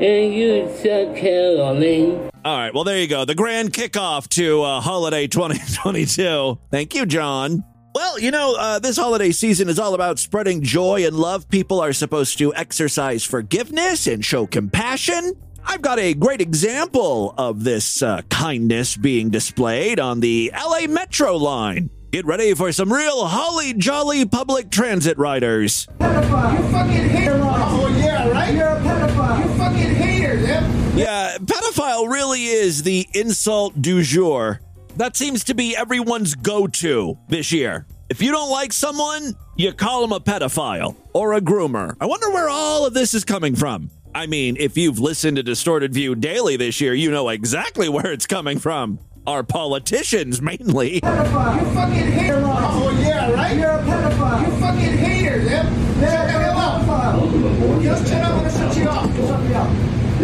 And 0.00 0.32
you 0.32 0.70
said 0.76 1.16
caroling. 1.16 2.30
All 2.44 2.56
right, 2.56 2.72
well, 2.72 2.84
there 2.84 3.00
you 3.00 3.08
go. 3.08 3.24
The 3.24 3.34
grand 3.34 3.72
kickoff 3.72 4.28
to 4.30 4.62
uh, 4.62 4.80
holiday 4.80 5.26
2022. 5.26 6.58
Thank 6.70 6.94
you, 6.94 7.06
John. 7.06 7.64
Well, 7.96 8.18
you 8.18 8.30
know, 8.30 8.54
uh, 8.58 8.78
this 8.78 8.98
holiday 8.98 9.32
season 9.32 9.70
is 9.70 9.78
all 9.78 9.94
about 9.94 10.18
spreading 10.18 10.60
joy 10.60 11.06
and 11.06 11.16
love. 11.16 11.48
People 11.48 11.80
are 11.80 11.94
supposed 11.94 12.36
to 12.36 12.54
exercise 12.54 13.24
forgiveness 13.24 14.06
and 14.06 14.22
show 14.22 14.46
compassion. 14.46 15.32
I've 15.64 15.80
got 15.80 15.98
a 15.98 16.12
great 16.12 16.42
example 16.42 17.32
of 17.38 17.64
this 17.64 18.02
uh, 18.02 18.20
kindness 18.28 18.98
being 18.98 19.30
displayed 19.30 19.98
on 19.98 20.20
the 20.20 20.52
LA 20.54 20.88
Metro 20.88 21.36
line. 21.36 21.88
Get 22.12 22.26
ready 22.26 22.52
for 22.52 22.70
some 22.70 22.92
real 22.92 23.24
holly 23.24 23.72
jolly 23.72 24.26
public 24.26 24.70
transit 24.70 25.16
riders. 25.16 25.88
You 25.98 26.06
fucking 26.06 27.08
hater. 27.08 27.40
Oh, 27.42 27.96
yeah, 27.98 28.28
right? 28.28 28.54
You're 28.54 28.66
a 28.66 28.80
pedophile. 28.80 29.42
You 29.42 29.54
fucking 29.56 29.94
hater, 29.94 30.38
Zip. 30.40 30.64
Yeah, 30.96 31.38
pedophile 31.38 32.12
really 32.12 32.44
is 32.44 32.82
the 32.82 33.08
insult 33.14 33.80
du 33.80 34.02
jour. 34.02 34.60
That 34.96 35.14
seems 35.14 35.44
to 35.44 35.54
be 35.54 35.76
everyone's 35.76 36.34
go 36.34 36.66
to 36.66 37.18
this 37.28 37.52
year. 37.52 37.86
If 38.08 38.22
you 38.22 38.30
don't 38.30 38.50
like 38.50 38.72
someone, 38.72 39.34
you 39.56 39.72
call 39.72 40.00
them 40.00 40.12
a 40.12 40.20
pedophile 40.20 40.96
or 41.12 41.34
a 41.34 41.40
groomer. 41.40 41.94
I 42.00 42.06
wonder 42.06 42.30
where 42.30 42.48
all 42.48 42.86
of 42.86 42.94
this 42.94 43.12
is 43.12 43.24
coming 43.24 43.54
from. 43.54 43.90
I 44.14 44.26
mean, 44.26 44.56
if 44.58 44.78
you've 44.78 44.98
listened 44.98 45.36
to 45.36 45.42
Distorted 45.42 45.92
View 45.92 46.14
daily 46.14 46.56
this 46.56 46.80
year, 46.80 46.94
you 46.94 47.10
know 47.10 47.28
exactly 47.28 47.88
where 47.90 48.10
it's 48.10 48.26
coming 48.26 48.58
from. 48.58 48.98
Our 49.26 49.42
politicians, 49.42 50.40
mainly. 50.40 50.94
You 50.94 51.00
fucking 51.00 51.92
hater. 51.92 52.40
Oh, 52.46 52.96
yeah, 53.00 53.32
right? 53.32 53.56
You're 53.56 53.70
a 53.70 53.82
pedophile. 53.82 54.46
You 54.46 54.60
fucking 54.60 54.96
haters, 54.98 55.50
yeah? 55.50 55.62
Shut 55.64 56.00
the 56.00 56.32
hell 56.32 56.58
up. 56.58 57.82
Just 57.82 58.08
shut 58.08 58.22
up. 58.22 58.30
I'm 58.30 58.38
gonna 58.38 58.50
shut 58.50 58.76
you 58.76 58.88
up. 58.88 59.14
Shut 59.16 59.42
me 59.42 59.54
up. 59.54 59.68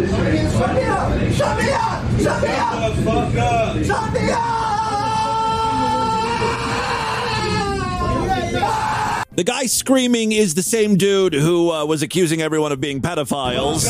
Shut 0.09 0.73
me 0.73 0.83
up. 0.83 1.33
Shut 1.33 1.57
me 1.57 1.71
up. 1.71 2.01
Shut 2.21 2.41
me 2.41 2.49
up. 2.49 2.95
Shut 3.03 3.33
me 3.33 3.39
up. 3.39 3.85
Shut 3.85 4.13
me 4.13 4.31
up. 4.31 4.62
The 9.35 9.43
guy 9.43 9.65
screaming 9.65 10.31
is 10.31 10.53
the 10.53 10.61
same 10.61 10.95
dude 10.95 11.33
who 11.33 11.71
uh, 11.71 11.85
was 11.85 12.03
accusing 12.03 12.41
everyone 12.41 12.71
of 12.71 12.79
being 12.79 13.01
pedophiles. 13.01 13.83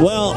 Well, 0.00 0.34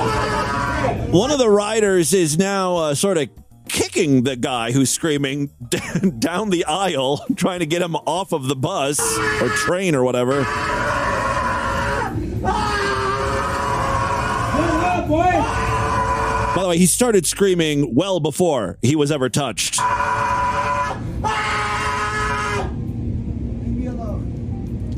one 1.11 1.29
of 1.29 1.37
the 1.37 1.49
riders 1.49 2.13
is 2.13 2.37
now 2.37 2.77
uh, 2.77 2.95
sort 2.95 3.17
of 3.17 3.29
kicking 3.73 4.23
the 4.23 4.35
guy 4.35 4.71
who's 4.71 4.91
screaming 4.91 5.47
down 6.19 6.51
the 6.51 6.63
aisle, 6.65 7.25
trying 7.35 7.59
to 7.59 7.65
get 7.65 7.81
him 7.81 7.95
off 7.95 8.31
of 8.31 8.47
the 8.47 8.55
bus 8.55 8.99
or 9.41 9.49
train 9.49 9.95
or 9.95 10.03
whatever. 10.03 10.43
By 16.55 16.61
the 16.61 16.69
way, 16.69 16.77
he 16.77 16.85
started 16.85 17.25
screaming 17.25 17.95
well 17.95 18.19
before 18.19 18.77
he 18.83 18.95
was 18.95 19.11
ever 19.11 19.27
touched. 19.27 19.79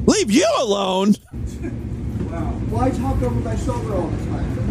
Leave 0.06 0.30
you 0.30 0.48
alone. 0.60 1.14
Why 2.70 2.90
talk 2.92 3.22
over 3.22 3.40
my 3.40 3.56
shoulder 3.56 3.96
all 3.96 4.08
the 4.08 4.26
time? 4.26 4.65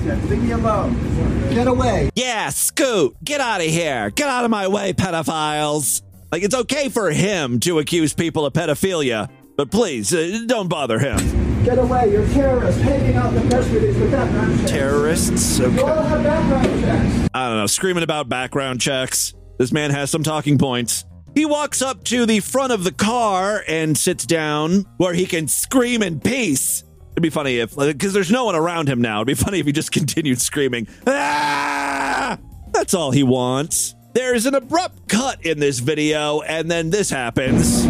Everybody. 0.00 0.28
Leave 0.36 0.42
me 0.44 0.52
alone. 0.52 1.50
Get 1.50 1.66
away. 1.66 2.10
Yeah, 2.14 2.50
Scoot, 2.50 3.16
get 3.24 3.40
out 3.40 3.60
of 3.60 3.66
here. 3.66 4.10
Get 4.10 4.28
out 4.28 4.44
of 4.44 4.50
my 4.50 4.68
way, 4.68 4.92
pedophiles. 4.92 6.02
Like, 6.30 6.42
it's 6.42 6.54
okay 6.54 6.88
for 6.88 7.10
him 7.10 7.58
to 7.60 7.78
accuse 7.78 8.12
people 8.12 8.44
of 8.46 8.52
pedophilia, 8.52 9.28
but 9.56 9.70
please, 9.70 10.12
uh, 10.14 10.40
don't 10.46 10.68
bother 10.68 10.98
him. 10.98 11.16
Get 11.64 11.78
away. 11.78 12.10
You're 12.12 12.26
terrorists 12.28 12.80
hanging 12.82 13.16
out 13.16 13.34
in 13.34 13.42
the 13.42 13.48
press 13.50 13.68
release 13.70 13.96
with 13.96 14.10
background 14.12 14.58
checks. 14.60 14.70
Terrorists? 14.70 15.58
You 15.58 15.66
all 15.66 15.70
Okay. 15.90 16.08
have 16.08 16.22
background 16.22 16.80
checks. 16.82 17.28
I 17.34 17.48
don't 17.48 17.58
know, 17.58 17.66
screaming 17.66 18.02
about 18.04 18.28
background 18.28 18.80
checks. 18.80 19.34
This 19.58 19.72
man 19.72 19.90
has 19.90 20.10
some 20.10 20.22
talking 20.22 20.56
points. 20.58 21.04
He 21.34 21.44
walks 21.44 21.82
up 21.82 22.04
to 22.04 22.26
the 22.26 22.40
front 22.40 22.72
of 22.72 22.84
the 22.84 22.92
car 22.92 23.62
and 23.68 23.96
sits 23.98 24.24
down 24.24 24.86
where 24.98 25.14
he 25.14 25.26
can 25.26 25.46
scream 25.48 26.02
in 26.02 26.20
peace. 26.20 26.84
It'd 27.18 27.24
be 27.24 27.30
funny 27.30 27.58
if, 27.58 27.74
because 27.74 28.12
there's 28.12 28.30
no 28.30 28.44
one 28.44 28.54
around 28.54 28.88
him 28.88 29.02
now. 29.02 29.16
It'd 29.16 29.26
be 29.26 29.34
funny 29.44 29.58
if 29.58 29.66
he 29.66 29.72
just 29.72 29.90
continued 29.90 30.40
screaming. 30.40 30.86
Ah! 31.04 32.38
That's 32.70 32.94
all 32.94 33.10
he 33.10 33.24
wants. 33.24 33.96
There's 34.14 34.46
an 34.46 34.54
abrupt 34.54 35.08
cut 35.08 35.44
in 35.44 35.58
this 35.58 35.80
video, 35.80 36.42
and 36.42 36.70
then 36.70 36.90
this 36.90 37.10
happens. 37.10 37.86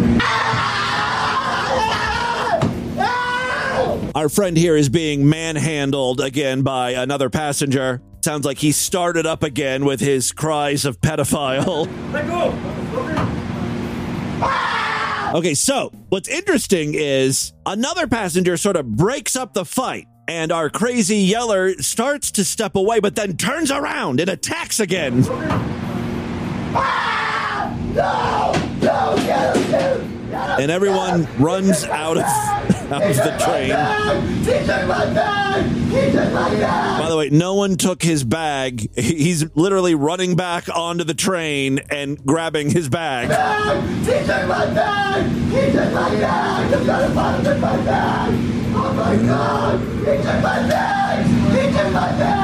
Our 4.15 4.29
friend 4.29 4.57
here 4.57 4.75
is 4.75 4.89
being 4.89 5.29
manhandled 5.29 6.21
again 6.21 6.63
by 6.63 6.93
another 6.93 7.29
passenger. 7.29 8.01
Sounds 8.25 8.45
like 8.47 8.57
he 8.57 8.71
started 8.71 9.27
up 9.27 9.43
again 9.43 9.85
with 9.85 9.99
his 9.99 10.31
cries 10.31 10.85
of 10.85 10.99
pedophile. 11.01 11.85
Okay, 15.33 15.53
so 15.53 15.91
what's 16.09 16.27
interesting 16.27 16.95
is 16.95 17.53
another 17.67 18.07
passenger 18.07 18.57
sort 18.57 18.75
of 18.75 18.95
breaks 18.95 19.35
up 19.35 19.53
the 19.53 19.63
fight, 19.63 20.07
and 20.27 20.51
our 20.51 20.71
crazy 20.71 21.17
yeller 21.17 21.73
starts 21.73 22.31
to 22.31 22.43
step 22.43 22.75
away, 22.75 22.99
but 22.99 23.15
then 23.15 23.37
turns 23.37 23.69
around 23.69 24.19
and 24.19 24.29
attacks 24.29 24.79
again. 24.79 25.23
Ah! 26.73 27.19
And 30.59 30.71
everyone 30.71 31.27
runs 31.37 31.83
out 31.85 32.17
of, 32.17 32.23
out 32.91 33.03
of 33.03 33.15
the 33.15 33.37
train. 33.39 33.69
By 36.99 37.09
the 37.09 37.15
way, 37.17 37.29
no 37.29 37.55
one 37.55 37.77
took 37.77 38.03
his 38.03 38.23
bag. 38.23 38.89
He's 38.95 39.55
literally 39.55 39.95
running 39.95 40.35
back 40.35 40.67
onto 40.75 41.03
the 41.03 41.13
train 41.13 41.79
and 41.89 42.23
grabbing 42.25 42.71
his 42.71 42.89
bag. 42.89 43.29
Oh 48.71 48.93
my 48.93 49.15
god. 49.15 49.79
He 49.79 50.03
took 50.03 50.41
my 50.43 50.67
bag. 50.67 51.25
He 51.25 51.71
took 51.77 51.93
my 51.93 52.11
bag. 52.17 52.38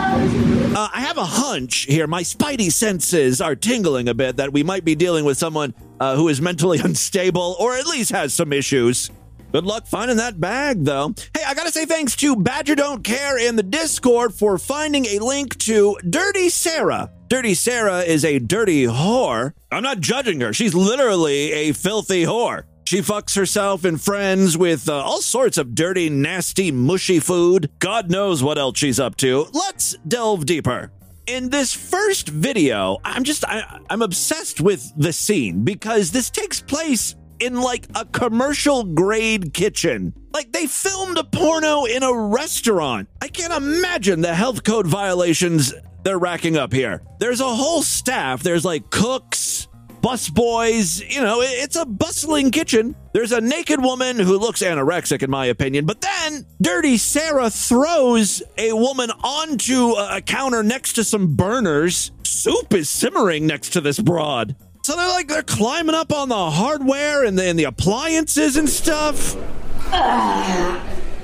Have 1.16 1.24
a 1.24 1.44
hunch 1.48 1.86
here. 1.88 2.08
My 2.08 2.24
spidey 2.24 2.70
senses 2.70 3.40
are 3.40 3.56
tingling 3.56 4.10
a 4.10 4.14
bit 4.14 4.36
that 4.36 4.52
we 4.52 4.64
might 4.64 4.84
be 4.84 4.96
dealing 4.96 5.24
with 5.24 5.38
someone 5.38 5.74
uh, 5.98 6.18
who 6.18 6.28
is 6.28 6.42
mentally 6.42 6.80
unstable 6.84 7.56
or 7.58 7.74
at 7.78 7.88
least 7.88 8.12
has 8.12 8.34
some 8.34 8.52
issues. 8.52 9.12
Good 9.54 9.64
luck 9.64 9.88
finding 9.88 10.18
that 10.18 10.42
bag, 10.42 10.84
though. 10.84 11.14
Hey, 11.34 11.46
I 11.48 11.54
gotta 11.54 11.72
say 11.72 11.86
thanks 11.86 12.18
to 12.18 12.36
Badger 12.36 12.76
Don't 12.76 13.02
Care 13.02 13.40
in 13.40 13.56
the 13.56 13.64
Discord 13.64 14.34
for 14.34 14.58
finding 14.58 15.06
a 15.06 15.20
link 15.20 15.58
to 15.60 15.98
Dirty 16.10 16.50
Sarah. 16.50 17.10
Dirty 17.30 17.54
Sarah 17.54 18.02
is 18.02 18.26
a 18.26 18.40
dirty 18.40 18.84
whore. 18.84 19.54
I'm 19.72 19.84
not 19.84 20.02
judging 20.02 20.42
her. 20.42 20.52
She's 20.52 20.76
literally 20.76 21.54
a 21.54 21.72
filthy 21.72 22.26
whore. 22.26 22.64
She 22.84 23.00
fucks 23.00 23.38
herself 23.38 23.86
and 23.86 24.02
friends 24.02 24.58
with 24.58 24.90
uh, 24.90 24.98
all 24.98 25.22
sorts 25.22 25.58
of 25.58 25.76
dirty, 25.76 26.10
nasty, 26.10 26.72
mushy 26.72 27.22
food. 27.22 27.72
God 27.80 28.12
knows 28.12 28.44
what 28.44 28.58
else 28.58 28.78
she's 28.78 29.00
up 29.00 29.16
to. 29.18 29.48
Let's 29.54 29.96
delve 30.06 30.46
deeper. 30.46 30.92
In 31.28 31.50
this 31.50 31.74
first 31.74 32.30
video, 32.30 33.00
I'm 33.04 33.24
just 33.24 33.44
I, 33.46 33.80
I'm 33.90 34.04
obsessed 34.04 34.62
with 34.62 34.94
the 34.96 35.12
scene 35.12 35.64
because 35.64 36.12
this 36.12 36.30
takes 36.30 36.62
place 36.62 37.16
in 37.40 37.60
like 37.60 37.88
a 37.96 38.06
commercial 38.06 38.84
grade 38.84 39.52
kitchen. 39.52 40.14
Like 40.32 40.52
they 40.52 40.68
filmed 40.68 41.18
a 41.18 41.24
porno 41.24 41.86
in 41.86 42.04
a 42.04 42.14
restaurant. 42.14 43.10
I 43.24 43.30
can't 43.30 43.54
imagine 43.54 44.22
the 44.22 44.36
health 44.36 44.64
code 44.64 44.86
violations 44.86 45.74
they're 46.04 46.20
racking 46.20 46.58
up 46.58 46.72
here. 46.72 47.02
There's 47.20 47.42
a 47.42 47.56
whole 47.56 47.82
staff. 47.82 48.44
There's 48.44 48.64
like 48.64 48.92
cooks, 48.92 49.68
bus 50.06 50.30
boys. 50.30 51.02
You 51.02 51.22
know, 51.22 51.42
it's 51.42 51.76
a 51.76 51.84
bustling 51.84 52.52
kitchen. 52.52 52.96
There's 53.14 53.32
a 53.32 53.42
naked 53.42 53.82
woman 53.82 54.20
who 54.20 54.38
looks 54.38 54.62
anorexic, 54.62 55.24
in 55.24 55.32
my 55.32 55.48
opinion. 55.48 55.88
But 55.88 56.02
then 56.02 56.46
Dirty 56.62 56.98
Sarah 56.98 57.50
throws 57.50 58.44
a 58.56 58.74
woman 58.74 59.10
onto 59.24 59.94
a 59.94 60.06
a 60.16 60.22
counter 60.22 60.62
next 60.62 60.94
to 60.94 61.04
some 61.04 61.36
burners. 61.36 62.12
Soup 62.24 62.72
is 62.74 62.90
simmering 62.90 63.48
next 63.48 63.70
to 63.70 63.82
this 63.82 64.00
broad. 64.00 64.56
So 64.84 64.96
they're 64.96 65.10
like 65.10 65.28
they're 65.28 65.42
climbing 65.42 65.96
up 65.96 66.14
on 66.14 66.30
the 66.30 66.52
hardware 66.52 67.24
and 67.26 67.38
the, 67.38 67.46
and 67.46 67.58
the 67.58 67.64
appliances 67.64 68.56
and 68.56 68.70
stuff. 68.70 69.36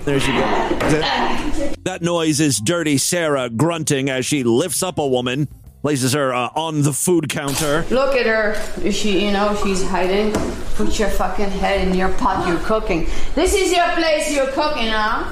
There 0.04 0.20
she 0.20 0.32
goes. 0.32 0.42
That, 0.42 1.78
that 1.84 2.02
noise 2.02 2.40
is 2.40 2.60
Dirty 2.60 2.98
Sarah 2.98 3.52
grunting 3.52 4.10
as 4.10 4.26
she 4.26 4.44
lifts 4.44 4.82
up 4.82 4.98
a 4.98 5.08
woman, 5.08 5.48
places 5.82 6.14
her 6.14 6.34
uh, 6.34 6.50
on 6.56 6.84
the 6.84 6.94
food 6.94 7.30
counter. 7.30 7.86
Look 7.90 8.16
at 8.16 8.26
her. 8.26 8.54
Is 8.84 8.96
she, 8.96 9.26
you 9.26 9.32
know, 9.32 9.60
she's 9.64 9.84
hiding. 9.88 10.34
Put 10.76 11.00
your 11.00 11.10
fucking 11.10 11.50
head 11.50 11.88
in 11.88 11.94
your 11.96 12.10
pot 12.14 12.48
you're 12.48 12.60
cooking. 12.60 13.08
This 13.36 13.54
is 13.54 13.72
your 13.74 13.88
place 13.94 14.34
you're 14.34 14.52
cooking, 14.52 14.90
huh? 14.90 15.32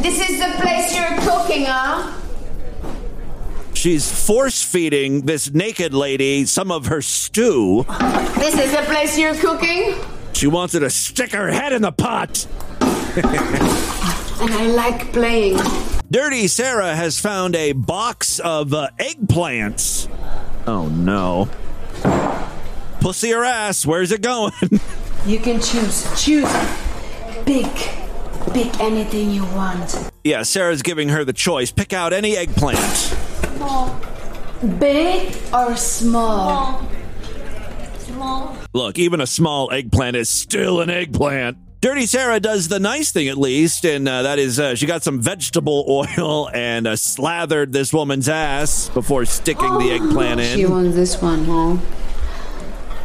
This 0.00 0.28
is 0.28 0.38
the 0.38 0.52
place 0.60 0.96
you're 0.96 1.18
cooking, 1.20 1.64
huh? 1.66 2.14
She's 3.74 4.10
force 4.26 4.62
feeding 4.62 5.22
this 5.26 5.52
naked 5.52 5.94
lady 5.94 6.46
some 6.46 6.72
of 6.72 6.86
her 6.86 7.02
stew. 7.02 7.84
This 8.36 8.58
is 8.58 8.72
the 8.72 8.82
place 8.86 9.18
you're 9.18 9.36
cooking? 9.36 9.94
She 10.32 10.46
wants 10.46 10.74
her 10.74 10.80
to 10.80 10.90
stick 10.90 11.32
her 11.32 11.50
head 11.50 11.72
in 11.72 11.82
the 11.82 11.92
pot. 11.92 12.46
And 14.40 14.54
I 14.54 14.66
like 14.66 15.12
playing. 15.12 15.58
Dirty 16.10 16.46
Sarah 16.48 16.96
has 16.96 17.20
found 17.20 17.54
a 17.54 17.72
box 17.72 18.38
of 18.40 18.72
uh, 18.72 18.88
eggplants. 18.98 20.08
Oh 20.66 20.88
no. 20.88 21.48
Pussy 23.00 23.32
or 23.34 23.44
ass, 23.44 23.84
where's 23.86 24.12
it 24.12 24.22
going? 24.22 24.52
You 25.26 25.40
can 25.40 25.60
choose. 25.60 26.06
Choose. 26.24 26.48
Big. 27.44 27.66
Pick 28.54 28.80
anything 28.80 29.30
you 29.30 29.44
want. 29.46 30.10
yeah, 30.24 30.42
Sarah's 30.42 30.80
giving 30.80 31.08
her 31.10 31.22
the 31.24 31.32
choice. 31.34 31.70
Pick 31.72 31.92
out 31.92 32.12
any 32.14 32.34
eggplant. 32.36 33.14
Big 34.78 35.36
or 35.52 35.76
small? 35.76 36.88
small? 37.98 38.56
Look, 38.72 38.98
even 38.98 39.20
a 39.20 39.26
small 39.26 39.70
eggplant 39.72 40.16
is 40.16 40.28
still 40.30 40.80
an 40.80 40.88
eggplant. 40.88 41.58
Dirty 41.80 42.06
Sarah 42.06 42.40
does 42.40 42.66
the 42.66 42.80
nice 42.80 43.12
thing 43.12 43.28
at 43.28 43.38
least, 43.38 43.84
and 43.84 44.08
uh, 44.08 44.22
that 44.22 44.40
is 44.40 44.58
uh, 44.58 44.74
she 44.74 44.84
got 44.84 45.04
some 45.04 45.20
vegetable 45.20 45.84
oil 46.18 46.50
and 46.52 46.88
uh, 46.88 46.96
slathered 46.96 47.72
this 47.72 47.92
woman's 47.92 48.28
ass 48.28 48.88
before 48.88 49.24
sticking 49.24 49.78
the 49.78 49.92
eggplant 49.92 50.40
in. 50.40 50.56
She 50.58 50.66
wants 50.66 50.96
this 50.96 51.22
one, 51.22 51.44
huh? 51.44 51.76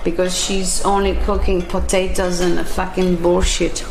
Because 0.04 0.36
she's 0.38 0.84
only 0.86 1.16
cooking 1.18 1.62
potatoes 1.62 2.40
and 2.40 2.66
fucking 2.68 3.18
bullshit. 3.18 3.86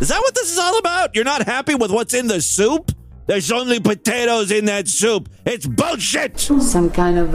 Is 0.00 0.08
that 0.08 0.18
what 0.18 0.34
this 0.34 0.50
is 0.50 0.58
all 0.58 0.78
about? 0.78 1.14
You're 1.14 1.24
not 1.24 1.46
happy 1.46 1.76
with 1.76 1.92
what's 1.92 2.12
in 2.12 2.26
the 2.26 2.40
soup? 2.40 2.90
There's 3.28 3.52
only 3.52 3.78
potatoes 3.78 4.50
in 4.50 4.64
that 4.64 4.88
soup. 4.88 5.28
It's 5.46 5.64
bullshit. 5.64 6.40
Some 6.40 6.90
kind 6.90 7.18
of 7.18 7.30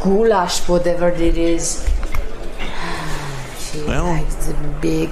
goulash, 0.00 0.60
whatever 0.68 1.08
it 1.08 1.36
is. 1.36 1.84
She 3.58 3.82
Well. 3.82 4.04
likes 4.04 4.36
the 4.46 4.54
big. 4.80 5.10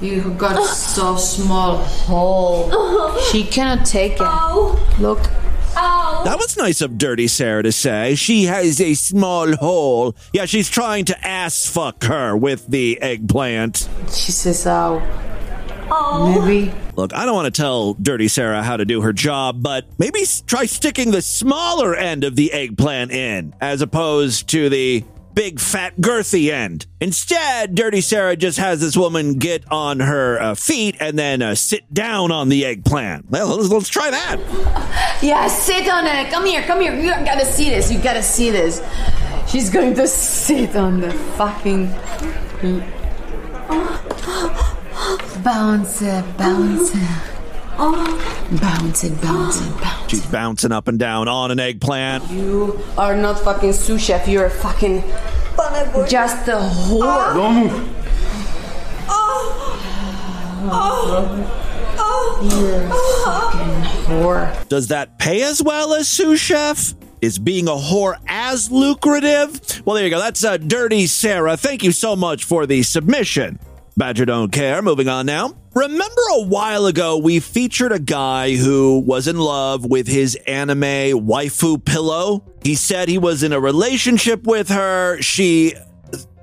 You 0.00 0.34
got 0.38 0.62
so 0.64 1.16
small 1.16 1.78
hole. 1.78 3.16
She 3.30 3.44
cannot 3.44 3.86
take 3.86 4.14
it. 4.20 5.00
Look. 5.00 5.22
That 5.74 6.36
was 6.38 6.56
nice 6.56 6.80
of 6.80 6.98
Dirty 6.98 7.28
Sarah 7.28 7.62
to 7.62 7.70
say. 7.72 8.14
She 8.14 8.44
has 8.44 8.80
a 8.80 8.94
small 8.94 9.54
hole. 9.56 10.16
Yeah, 10.32 10.46
she's 10.46 10.68
trying 10.68 11.04
to 11.06 11.26
ass 11.26 11.66
fuck 11.66 12.04
her 12.04 12.36
with 12.36 12.66
the 12.66 13.00
eggplant. 13.00 13.88
She 14.10 14.32
says, 14.32 14.66
"Oh, 14.66 15.02
maybe." 16.40 16.72
Look, 16.96 17.14
I 17.14 17.26
don't 17.26 17.34
want 17.34 17.54
to 17.54 17.62
tell 17.62 17.92
Dirty 17.94 18.28
Sarah 18.28 18.62
how 18.62 18.76
to 18.78 18.84
do 18.86 19.02
her 19.02 19.12
job, 19.12 19.62
but 19.62 19.84
maybe 19.98 20.20
s- 20.22 20.42
try 20.46 20.64
sticking 20.64 21.10
the 21.10 21.20
smaller 21.22 21.94
end 21.94 22.24
of 22.24 22.36
the 22.36 22.52
eggplant 22.52 23.10
in 23.12 23.54
as 23.60 23.82
opposed 23.82 24.48
to 24.48 24.68
the 24.70 25.04
big 25.36 25.60
fat 25.60 25.94
girthy 25.98 26.50
end. 26.50 26.86
Instead, 26.98 27.74
Dirty 27.74 28.00
Sarah 28.00 28.36
just 28.36 28.58
has 28.58 28.80
this 28.80 28.96
woman 28.96 29.34
get 29.34 29.70
on 29.70 30.00
her 30.00 30.40
uh, 30.40 30.54
feet 30.54 30.96
and 30.98 31.16
then 31.16 31.42
uh, 31.42 31.54
sit 31.54 31.92
down 31.92 32.32
on 32.32 32.48
the 32.48 32.64
eggplant. 32.64 33.30
Well, 33.30 33.54
let's, 33.54 33.68
let's 33.68 33.90
try 33.90 34.10
that. 34.10 34.38
Yeah, 35.22 35.46
sit 35.46 35.88
on 35.88 36.06
it. 36.06 36.32
Come 36.32 36.46
here, 36.46 36.62
come 36.62 36.80
here. 36.80 36.94
You 36.94 37.10
gotta 37.24 37.44
see 37.44 37.68
this. 37.68 37.92
You 37.92 38.00
gotta 38.00 38.22
see 38.22 38.50
this. 38.50 38.82
She's 39.46 39.70
going 39.70 39.94
to 39.94 40.08
sit 40.08 40.74
on 40.74 41.00
the 41.00 41.12
fucking. 41.36 41.92
Bounce 45.44 46.02
it, 46.02 46.36
bounce 46.36 46.90
it. 47.78 48.60
Bounce 48.60 49.04
it, 49.04 49.20
bounce 49.20 49.60
it, 49.60 49.80
bounce 49.80 50.10
She's 50.10 50.26
bouncing 50.26 50.72
up 50.72 50.88
and 50.88 50.98
down 50.98 51.28
on 51.28 51.50
an 51.50 51.60
eggplant. 51.60 52.30
You 52.30 52.80
are 52.96 53.16
not 53.16 53.38
fucking 53.40 53.72
sous 53.72 54.02
chef. 54.02 54.26
You're 54.28 54.46
a 54.46 54.50
fucking. 54.50 55.02
Just 56.08 56.48
a 56.48 56.52
whore. 56.52 57.02
Ah. 57.02 57.34
Don't 57.34 57.54
move. 57.66 57.92
Oh, 61.98 62.38
You're 62.42 62.82
a 62.82 62.88
fucking 63.24 63.82
whore. 64.16 64.68
Does 64.68 64.88
that 64.88 65.18
pay 65.18 65.42
as 65.42 65.62
well 65.62 65.94
as 65.94 66.08
sous 66.08 66.40
chef? 66.40 66.94
Is 67.22 67.38
being 67.38 67.66
a 67.66 67.72
whore 67.72 68.16
as 68.26 68.70
lucrative? 68.70 69.82
Well, 69.84 69.96
there 69.96 70.04
you 70.04 70.10
go. 70.10 70.18
That's 70.18 70.44
uh, 70.44 70.58
Dirty 70.58 71.06
Sarah. 71.06 71.56
Thank 71.56 71.82
you 71.82 71.92
so 71.92 72.14
much 72.14 72.44
for 72.44 72.66
the 72.66 72.82
submission. 72.82 73.58
Badger 73.98 74.26
don't 74.26 74.52
care. 74.52 74.82
Moving 74.82 75.08
on 75.08 75.24
now. 75.24 75.56
Remember 75.74 76.22
a 76.34 76.42
while 76.42 76.84
ago, 76.84 77.16
we 77.16 77.40
featured 77.40 77.92
a 77.92 77.98
guy 77.98 78.54
who 78.54 78.98
was 78.98 79.26
in 79.26 79.38
love 79.38 79.86
with 79.86 80.06
his 80.06 80.34
anime 80.46 80.80
waifu 80.80 81.82
pillow. 81.82 82.44
He 82.62 82.74
said 82.74 83.08
he 83.08 83.16
was 83.16 83.42
in 83.42 83.54
a 83.54 83.60
relationship 83.60 84.46
with 84.46 84.68
her. 84.68 85.20
She 85.22 85.74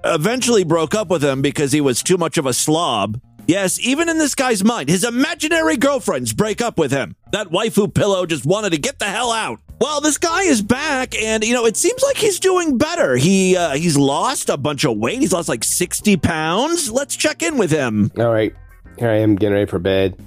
eventually 0.04 0.63
broke 0.63 0.95
up 0.95 1.10
with 1.10 1.23
him 1.23 1.43
because 1.43 1.71
he 1.71 1.80
was 1.80 2.01
too 2.01 2.17
much 2.17 2.39
of 2.39 2.47
a 2.47 2.54
slob. 2.54 3.21
Yes, 3.45 3.80
even 3.80 4.10
in 4.10 4.17
this 4.17 4.36
guy's 4.36 4.63
mind, 4.63 4.89
his 4.89 5.04
imaginary 5.04 5.77
girlfriends 5.77 6.34
break 6.34 6.62
up 6.62 6.80
with 6.80 6.91
him. 6.91 7.15
That 7.34 7.49
waifu 7.49 7.93
pillow 7.93 8.25
just 8.25 8.45
wanted 8.45 8.71
to 8.71 8.80
get 8.80 8.97
the 8.97 9.06
hell 9.06 9.32
out. 9.32 9.60
Well, 9.84 10.00
this 10.00 10.17
guy 10.17 10.43
is 10.43 10.62
back, 10.62 11.13
and 11.22 11.43
you 11.43 11.54
know 11.54 11.65
it 11.65 11.76
seems 11.76 12.02
like 12.04 12.15
he's 12.15 12.39
doing 12.39 12.78
better. 12.78 13.17
He 13.17 13.58
uh, 13.58 13.72
he's 13.72 13.98
lost 13.98 14.48
a 14.48 14.56
bunch 14.56 14.86
of 14.86 14.96
weight. 14.96 15.19
He's 15.19 15.34
lost 15.34 15.50
like 15.50 15.65
sixty 15.65 16.15
pounds. 16.15 16.89
Let's 16.89 17.17
check 17.17 17.43
in 17.43 17.58
with 17.58 17.69
him. 17.69 18.10
All 18.17 18.32
right, 18.32 18.56
here 18.98 19.10
I 19.10 19.17
am 19.17 19.36
getting 19.36 19.56
ready 19.56 19.69
for 19.69 19.80
bed. 19.80 20.17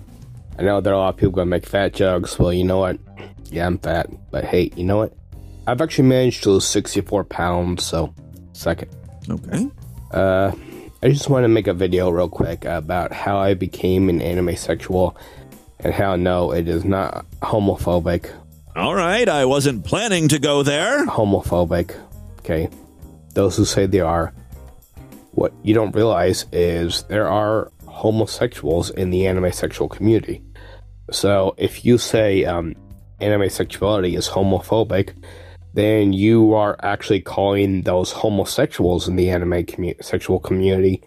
I 0.58 0.62
know 0.62 0.82
there 0.82 0.92
are 0.92 0.96
a 0.96 0.98
lot 0.98 1.14
of 1.14 1.16
people 1.16 1.32
gonna 1.32 1.46
make 1.46 1.64
fat 1.64 1.94
jokes. 1.94 2.38
Well, 2.38 2.52
you 2.52 2.64
know 2.64 2.76
what? 2.76 2.98
Yeah, 3.44 3.64
I'm 3.64 3.78
fat, 3.78 4.10
but 4.30 4.44
hey, 4.44 4.70
you 4.76 4.84
know 4.84 4.98
what? 4.98 5.14
I've 5.66 5.80
actually 5.80 6.08
managed 6.08 6.42
to 6.42 6.50
lose 6.50 6.66
64 6.66 7.24
pounds. 7.24 7.82
So, 7.82 8.12
second. 8.52 8.94
Okay. 9.26 9.70
Uh, 10.10 10.52
I 11.02 11.08
just 11.08 11.30
want 11.30 11.44
to 11.44 11.48
make 11.48 11.66
a 11.66 11.72
video 11.72 12.10
real 12.10 12.28
quick 12.28 12.66
about 12.66 13.10
how 13.10 13.38
I 13.38 13.54
became 13.54 14.10
an 14.10 14.20
anime 14.20 14.54
sexual 14.56 15.16
and 15.80 15.94
how 15.94 16.14
no, 16.14 16.52
it 16.52 16.68
is 16.68 16.84
not 16.84 17.24
homophobic. 17.40 18.30
All 18.76 18.94
right, 18.94 19.26
I 19.26 19.46
wasn't 19.46 19.86
planning 19.86 20.28
to 20.28 20.38
go 20.38 20.62
there. 20.62 21.06
Homophobic. 21.06 21.98
Okay. 22.40 22.68
Those 23.32 23.56
who 23.56 23.64
say 23.64 23.86
they 23.86 24.00
are. 24.00 24.34
What 25.30 25.54
you 25.62 25.72
don't 25.72 25.96
realize 25.96 26.44
is 26.52 27.04
there 27.04 27.26
are 27.26 27.72
homosexuals 27.86 28.90
in 28.90 29.08
the 29.08 29.26
anime 29.26 29.50
sexual 29.52 29.88
community. 29.88 30.42
So 31.10 31.54
if 31.56 31.86
you 31.86 31.96
say 31.96 32.44
um, 32.44 32.74
anime 33.18 33.48
sexuality 33.48 34.14
is 34.14 34.28
homophobic, 34.28 35.14
then 35.72 36.12
you 36.12 36.52
are 36.52 36.76
actually 36.82 37.22
calling 37.22 37.80
those 37.80 38.12
homosexuals 38.12 39.08
in 39.08 39.16
the 39.16 39.30
anime 39.30 39.64
commu- 39.64 40.04
sexual 40.04 40.38
community 40.38 41.02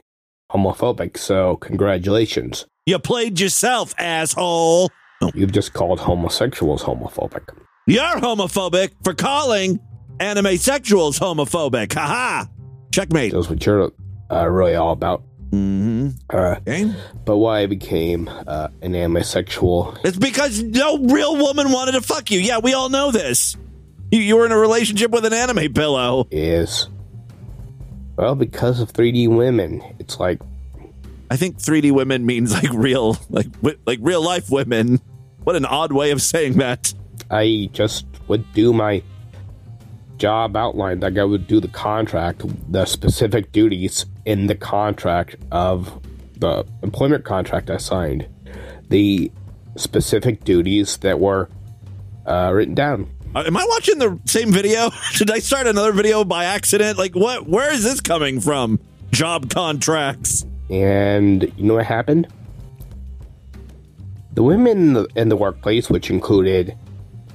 homophobic. 0.51 1.17
So 1.19 1.57
congratulations. 1.57 2.65
You 2.87 2.97
played 2.97 3.39
yourself, 3.39 3.93
asshole. 3.99 4.89
You've 5.33 5.51
just 5.51 5.73
called 5.73 5.99
homosexuals 5.99 6.83
homophobic. 6.83 7.49
You're 7.87 8.03
homophobic 8.03 8.91
for 9.03 9.13
calling 9.13 9.79
anime 10.19 10.45
sexuals 10.55 11.19
homophobic. 11.19 11.93
Haha. 11.93 12.45
Checkmate. 12.93 13.33
That's 13.33 13.49
what 13.49 13.65
you're 13.65 13.91
uh, 14.31 14.47
really 14.47 14.75
all 14.75 14.91
about. 14.93 15.23
Mm-hmm. 15.51 16.09
Uh, 16.29 16.55
Okay. 16.59 16.93
but 17.25 17.37
why 17.37 17.61
I 17.61 17.65
became 17.65 18.29
uh, 18.29 18.67
an 18.83 18.93
anime 18.95 19.23
sexual 19.23 19.97
It's 20.03 20.17
because 20.17 20.61
no 20.61 20.99
real 20.99 21.35
woman 21.37 21.71
wanted 21.71 21.93
to 21.93 22.01
fuck 22.01 22.29
you. 22.29 22.39
Yeah, 22.39 22.59
we 22.59 22.73
all 22.73 22.89
know 22.89 23.11
this. 23.11 23.57
You, 24.11 24.19
you 24.21 24.37
were 24.37 24.45
in 24.45 24.51
a 24.51 24.57
relationship 24.57 25.09
with 25.11 25.25
an 25.25 25.33
anime 25.33 25.73
pillow. 25.73 26.27
is 26.31 26.87
well 28.15 28.35
because 28.35 28.79
of 28.79 28.93
3D 28.93 29.27
women. 29.35 29.81
It's 29.99 30.19
like 30.19 30.39
I 31.31 31.35
think 31.35 31.57
3D 31.57 31.91
women 31.91 32.25
means 32.25 32.53
like 32.53 32.71
real, 32.73 33.17
like 33.29 33.47
like 33.85 33.99
real 34.01 34.23
life 34.23 34.49
women. 34.51 34.99
What 35.49 35.55
an 35.55 35.65
odd 35.65 35.91
way 35.91 36.11
of 36.11 36.21
saying 36.21 36.57
that. 36.59 36.93
I 37.31 37.71
just 37.73 38.05
would 38.27 38.53
do 38.53 38.71
my 38.71 39.01
job 40.17 40.55
outline. 40.55 40.99
like 40.99 41.17
I 41.17 41.23
would 41.23 41.47
do 41.47 41.59
the 41.59 41.67
contract, 41.67 42.43
the 42.71 42.85
specific 42.85 43.51
duties 43.51 44.05
in 44.25 44.45
the 44.45 44.53
contract 44.53 45.37
of 45.51 46.03
the 46.37 46.67
employment 46.83 47.25
contract 47.25 47.71
I 47.71 47.77
signed, 47.77 48.27
the 48.89 49.31
specific 49.75 50.43
duties 50.43 50.97
that 50.97 51.19
were 51.19 51.49
uh, 52.27 52.51
written 52.53 52.75
down. 52.75 53.09
Uh, 53.33 53.45
am 53.47 53.57
I 53.57 53.65
watching 53.69 53.97
the 53.97 54.19
same 54.25 54.51
video? 54.51 54.91
Did 55.17 55.31
I 55.31 55.39
start 55.39 55.65
another 55.65 55.93
video 55.93 56.23
by 56.23 56.45
accident? 56.45 56.99
Like 56.99 57.15
what? 57.15 57.47
Where 57.47 57.73
is 57.73 57.83
this 57.83 58.01
coming 58.01 58.39
from? 58.39 58.79
Job 59.09 59.49
contracts. 59.49 60.45
And 60.69 61.41
you 61.57 61.63
know 61.63 61.73
what 61.73 61.87
happened? 61.87 62.27
The 64.39 64.43
women 64.43 64.67
in 64.67 64.93
the, 64.93 65.07
in 65.17 65.27
the 65.27 65.35
workplace, 65.35 65.89
which 65.89 66.09
included 66.09 66.73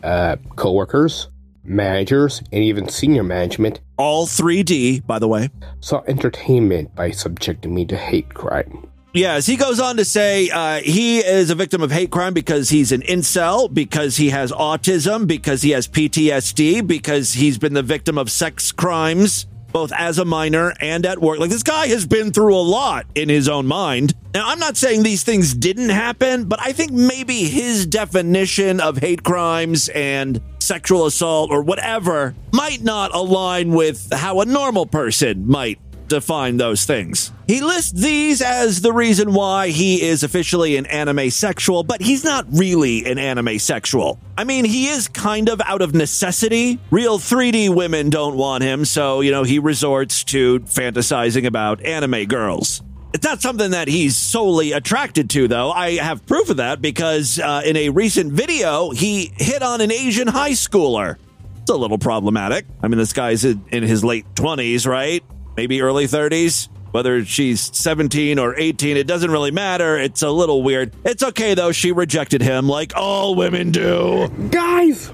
uh, 0.02 0.36
coworkers, 0.56 1.28
managers, 1.62 2.38
and 2.50 2.64
even 2.64 2.88
senior 2.88 3.22
management, 3.22 3.80
All 3.98 4.26
3D, 4.26 5.06
by 5.06 5.18
the 5.18 5.28
way. 5.28 5.50
saw 5.80 6.02
entertainment 6.06 6.94
by 6.94 7.10
subjecting 7.10 7.74
me 7.74 7.84
to 7.84 7.96
hate 7.98 8.32
crime. 8.32 8.88
Yes, 9.12 9.44
he 9.44 9.56
goes 9.56 9.80
on 9.80 9.98
to 9.98 10.04
say 10.06 10.48
uh, 10.48 10.80
he 10.80 11.18
is 11.18 11.50
a 11.50 11.54
victim 11.54 11.82
of 11.82 11.92
hate 11.92 12.10
crime 12.10 12.32
because 12.32 12.70
he's 12.70 12.90
an 12.90 13.02
incel, 13.02 13.72
because 13.72 14.16
he 14.16 14.30
has 14.30 14.50
autism, 14.50 15.26
because 15.26 15.60
he 15.60 15.72
has 15.72 15.86
PTSD, 15.86 16.86
because 16.86 17.34
he's 17.34 17.58
been 17.58 17.74
the 17.74 17.82
victim 17.82 18.16
of 18.16 18.30
sex 18.30 18.72
crimes, 18.72 19.44
both 19.74 19.92
as 19.92 20.18
a 20.18 20.24
minor 20.24 20.72
and 20.80 21.04
at 21.04 21.20
work. 21.20 21.40
Like 21.40 21.50
this 21.50 21.64
guy 21.64 21.88
has 21.88 22.06
been 22.06 22.32
through 22.32 22.54
a 22.54 22.62
lot 22.62 23.06
in 23.16 23.28
his 23.28 23.48
own 23.48 23.66
mind. 23.66 24.14
Now, 24.32 24.48
I'm 24.48 24.60
not 24.60 24.76
saying 24.76 25.02
these 25.02 25.24
things 25.24 25.52
didn't 25.52 25.90
happen, 25.90 26.44
but 26.44 26.60
I 26.62 26.72
think 26.72 26.92
maybe 26.92 27.44
his 27.44 27.84
definition 27.84 28.80
of 28.80 28.98
hate 28.98 29.24
crimes 29.24 29.88
and 29.88 30.40
sexual 30.60 31.06
assault 31.06 31.50
or 31.50 31.60
whatever 31.60 32.34
might 32.52 32.82
not 32.82 33.14
align 33.14 33.72
with 33.72 34.12
how 34.12 34.40
a 34.40 34.44
normal 34.46 34.86
person 34.86 35.46
might 35.46 35.78
define 36.08 36.56
those 36.56 36.84
things. 36.84 37.32
He 37.46 37.60
lists 37.60 37.92
these 37.92 38.40
as 38.40 38.80
the 38.80 38.92
reason 38.92 39.34
why 39.34 39.68
he 39.68 40.02
is 40.02 40.22
officially 40.22 40.76
an 40.76 40.86
anime 40.86 41.30
sexual, 41.30 41.82
but 41.82 42.00
he's 42.00 42.24
not 42.24 42.46
really 42.50 43.04
an 43.04 43.18
anime 43.18 43.58
sexual. 43.58 44.18
I 44.36 44.44
mean, 44.44 44.64
he 44.64 44.88
is 44.88 45.08
kind 45.08 45.48
of 45.48 45.60
out 45.62 45.82
of 45.82 45.94
necessity. 45.94 46.78
Real 46.90 47.18
3D 47.18 47.74
women 47.74 48.10
don't 48.10 48.36
want 48.36 48.62
him, 48.62 48.84
so, 48.84 49.20
you 49.20 49.30
know, 49.30 49.42
he 49.42 49.58
resorts 49.58 50.24
to 50.24 50.60
fantasizing 50.60 51.46
about 51.46 51.84
anime 51.84 52.24
girls. 52.26 52.82
It's 53.12 53.24
not 53.24 53.40
something 53.40 53.70
that 53.70 53.86
he's 53.86 54.16
solely 54.16 54.72
attracted 54.72 55.30
to, 55.30 55.46
though. 55.46 55.70
I 55.70 55.92
have 55.98 56.26
proof 56.26 56.50
of 56.50 56.56
that 56.56 56.82
because 56.82 57.38
uh, 57.38 57.62
in 57.64 57.76
a 57.76 57.90
recent 57.90 58.32
video, 58.32 58.90
he 58.90 59.32
hit 59.36 59.62
on 59.62 59.80
an 59.80 59.92
Asian 59.92 60.26
high 60.26 60.50
schooler. 60.50 61.16
It's 61.62 61.70
a 61.70 61.76
little 61.76 61.96
problematic. 61.96 62.66
I 62.82 62.88
mean, 62.88 62.98
this 62.98 63.12
guy's 63.12 63.44
in 63.44 63.64
in 63.70 63.84
his 63.84 64.04
late 64.04 64.26
20s, 64.34 64.86
right? 64.86 65.22
Maybe 65.56 65.80
early 65.82 66.06
30s. 66.06 66.68
Whether 66.92 67.24
she's 67.24 67.76
17 67.76 68.38
or 68.38 68.54
18, 68.56 68.96
it 68.96 69.08
doesn't 69.08 69.30
really 69.30 69.50
matter. 69.50 69.98
It's 69.98 70.22
a 70.22 70.30
little 70.30 70.62
weird. 70.62 70.94
It's 71.04 71.24
okay, 71.24 71.54
though. 71.54 71.72
She 71.72 71.90
rejected 71.90 72.40
him 72.40 72.68
like 72.68 72.92
all 72.94 73.34
women 73.34 73.72
do. 73.72 74.28
Guys! 74.50 75.10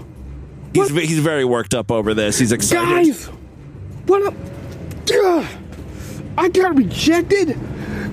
He's, 0.74 0.90
he's 0.90 1.18
very 1.20 1.46
worked 1.46 1.72
up 1.72 1.90
over 1.90 2.12
this. 2.12 2.38
He's 2.38 2.52
excited. 2.52 3.06
Guys! 3.06 3.26
What 4.06 4.26
up? 4.26 4.34
Ugh. 5.12 5.46
I 6.36 6.48
got 6.50 6.76
rejected 6.76 7.58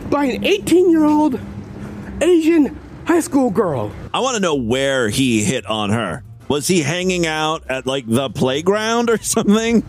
by 0.09 0.25
an 0.25 0.45
18 0.45 0.89
year 0.89 1.03
old 1.03 1.39
Asian 2.21 2.77
high 3.05 3.19
school 3.19 3.49
girl. 3.49 3.91
I 4.13 4.21
want 4.21 4.35
to 4.35 4.41
know 4.41 4.55
where 4.55 5.09
he 5.09 5.43
hit 5.43 5.65
on 5.65 5.89
her. 5.89 6.23
Was 6.47 6.67
he 6.67 6.81
hanging 6.81 7.27
out 7.27 7.69
at 7.69 7.85
like 7.85 8.05
the 8.07 8.29
playground 8.29 9.09
or 9.09 9.17
something? 9.21 9.83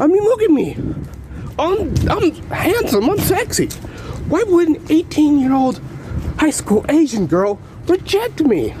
I 0.00 0.06
mean, 0.06 0.22
look 0.22 0.42
at 0.42 0.50
me. 0.50 0.76
I'm, 1.58 1.94
I'm 2.08 2.32
handsome, 2.50 3.10
I'm 3.10 3.18
sexy. 3.18 3.66
Why 4.28 4.44
would 4.44 4.68
an 4.68 4.86
18 4.88 5.40
year 5.40 5.52
old 5.52 5.80
high 6.38 6.50
school 6.50 6.84
Asian 6.88 7.26
girl 7.26 7.58
reject 7.86 8.40
me? 8.40 8.74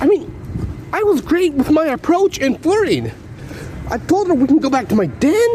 I 0.00 0.06
mean, 0.06 0.30
I 0.92 1.02
was 1.02 1.20
great 1.20 1.54
with 1.54 1.70
my 1.70 1.86
approach 1.86 2.38
and 2.38 2.62
flirting. 2.62 3.10
I 3.90 3.98
told 3.98 4.28
her 4.28 4.34
we 4.34 4.46
can 4.46 4.58
go 4.58 4.70
back 4.70 4.88
to 4.88 4.94
my 4.94 5.06
den. 5.06 5.48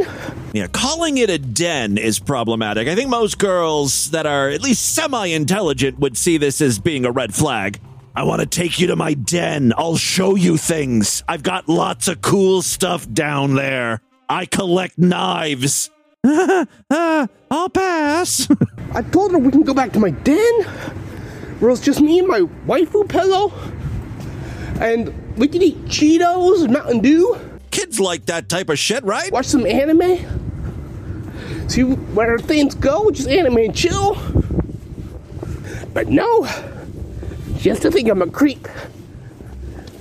Yeah, 0.53 0.67
calling 0.67 1.17
it 1.17 1.29
a 1.29 1.37
den 1.37 1.97
is 1.97 2.19
problematic. 2.19 2.87
I 2.87 2.95
think 2.95 3.09
most 3.09 3.37
girls 3.37 4.11
that 4.11 4.25
are 4.25 4.49
at 4.49 4.61
least 4.61 4.93
semi 4.93 5.27
intelligent 5.27 5.99
would 5.99 6.17
see 6.17 6.37
this 6.37 6.59
as 6.61 6.79
being 6.79 7.05
a 7.05 7.11
red 7.11 7.33
flag. 7.33 7.79
I 8.15 8.23
want 8.23 8.41
to 8.41 8.45
take 8.45 8.79
you 8.79 8.87
to 8.87 8.95
my 8.95 9.13
den. 9.13 9.71
I'll 9.77 9.95
show 9.95 10.35
you 10.35 10.57
things. 10.57 11.23
I've 11.27 11.43
got 11.43 11.69
lots 11.69 12.07
of 12.07 12.21
cool 12.21 12.61
stuff 12.61 13.09
down 13.11 13.55
there. 13.55 14.01
I 14.27 14.45
collect 14.45 14.97
knives. 14.97 15.89
Uh, 16.23 16.65
I'll 17.51 17.69
pass. 17.69 18.47
I 18.93 19.01
told 19.01 19.31
her 19.31 19.37
we 19.37 19.51
can 19.51 19.63
go 19.63 19.73
back 19.73 19.91
to 19.93 19.99
my 19.99 20.11
den, 20.11 20.63
where 21.59 21.71
it's 21.71 21.81
just 21.81 22.01
me 22.01 22.19
and 22.19 22.27
my 22.27 22.41
waifu 22.67 23.07
pillow, 23.07 23.53
and 24.79 25.13
we 25.37 25.47
can 25.47 25.61
eat 25.61 25.85
Cheetos 25.85 26.63
and 26.63 26.73
Mountain 26.73 26.99
Dew. 27.01 27.37
Kids 27.71 27.99
like 27.99 28.25
that 28.25 28.49
type 28.49 28.69
of 28.69 28.79
shit, 28.79 29.03
right? 29.03 29.31
Watch 29.31 29.45
some 29.45 29.65
anime. 29.65 30.17
See 31.69 31.83
where 31.83 32.39
things 32.39 32.75
go, 32.75 33.11
just 33.11 33.27
anime 33.29 33.57
and 33.57 33.75
chill. 33.75 34.15
But 35.93 36.07
no, 36.07 36.45
she 37.59 37.69
has 37.69 37.79
to 37.81 37.91
think 37.91 38.09
I'm 38.09 38.21
a 38.21 38.27
creep 38.29 38.67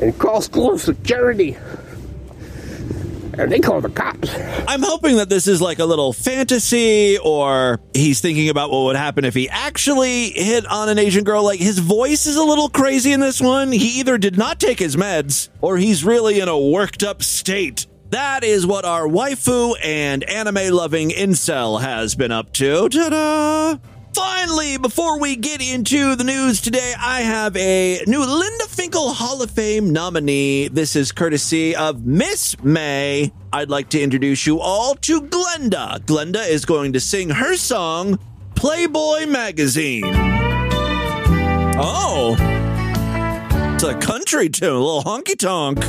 and 0.00 0.16
call 0.18 0.40
school 0.40 0.78
security. 0.78 1.56
And 3.38 3.52
they 3.52 3.60
call 3.60 3.80
the 3.80 3.88
cops. 3.88 4.34
I'm 4.66 4.82
hoping 4.82 5.16
that 5.16 5.28
this 5.28 5.46
is 5.46 5.62
like 5.62 5.78
a 5.78 5.84
little 5.84 6.12
fantasy, 6.12 7.18
or 7.18 7.80
he's 7.94 8.20
thinking 8.20 8.48
about 8.48 8.70
what 8.70 8.84
would 8.84 8.96
happen 8.96 9.24
if 9.24 9.34
he 9.34 9.48
actually 9.48 10.30
hit 10.30 10.66
on 10.66 10.88
an 10.88 10.98
Asian 10.98 11.22
girl. 11.22 11.44
Like 11.44 11.60
his 11.60 11.78
voice 11.78 12.26
is 12.26 12.36
a 12.36 12.42
little 12.42 12.68
crazy 12.68 13.12
in 13.12 13.20
this 13.20 13.40
one. 13.40 13.70
He 13.70 14.00
either 14.00 14.18
did 14.18 14.36
not 14.36 14.58
take 14.58 14.78
his 14.78 14.96
meds, 14.96 15.50
or 15.60 15.76
he's 15.76 16.04
really 16.04 16.40
in 16.40 16.48
a 16.48 16.58
worked 16.58 17.02
up 17.02 17.22
state. 17.22 17.86
That 18.10 18.42
is 18.42 18.66
what 18.66 18.84
our 18.84 19.02
waifu 19.02 19.76
and 19.84 20.24
anime 20.24 20.74
loving 20.74 21.10
incel 21.10 21.80
has 21.80 22.14
been 22.14 22.32
up 22.32 22.52
to. 22.54 22.88
Ta 22.88 23.08
da! 23.10 23.97
Finally, 24.18 24.78
before 24.78 25.20
we 25.20 25.36
get 25.36 25.62
into 25.62 26.16
the 26.16 26.24
news 26.24 26.60
today, 26.60 26.92
I 26.98 27.20
have 27.20 27.56
a 27.56 28.02
new 28.08 28.18
Linda 28.18 28.64
Finkel 28.64 29.12
Hall 29.12 29.40
of 29.42 29.50
Fame 29.52 29.92
nominee. 29.92 30.66
This 30.66 30.96
is 30.96 31.12
courtesy 31.12 31.76
of 31.76 32.04
Miss 32.04 32.60
May. 32.64 33.32
I'd 33.52 33.70
like 33.70 33.90
to 33.90 34.00
introduce 34.00 34.44
you 34.44 34.58
all 34.58 34.96
to 34.96 35.22
Glenda. 35.22 36.00
Glenda 36.00 36.48
is 36.48 36.64
going 36.64 36.94
to 36.94 37.00
sing 37.00 37.30
her 37.30 37.54
song, 37.54 38.18
Playboy 38.56 39.26
Magazine. 39.26 40.02
Oh, 41.78 42.36
it's 43.74 43.84
a 43.84 43.94
country 44.00 44.48
tune, 44.48 44.68
a 44.68 44.80
little 44.80 45.04
honky 45.04 45.38
tonk. 45.38 45.78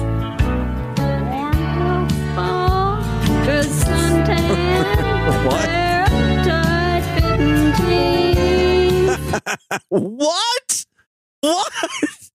what? 5.48 5.79
What? 9.90 10.86
What? 11.42 11.72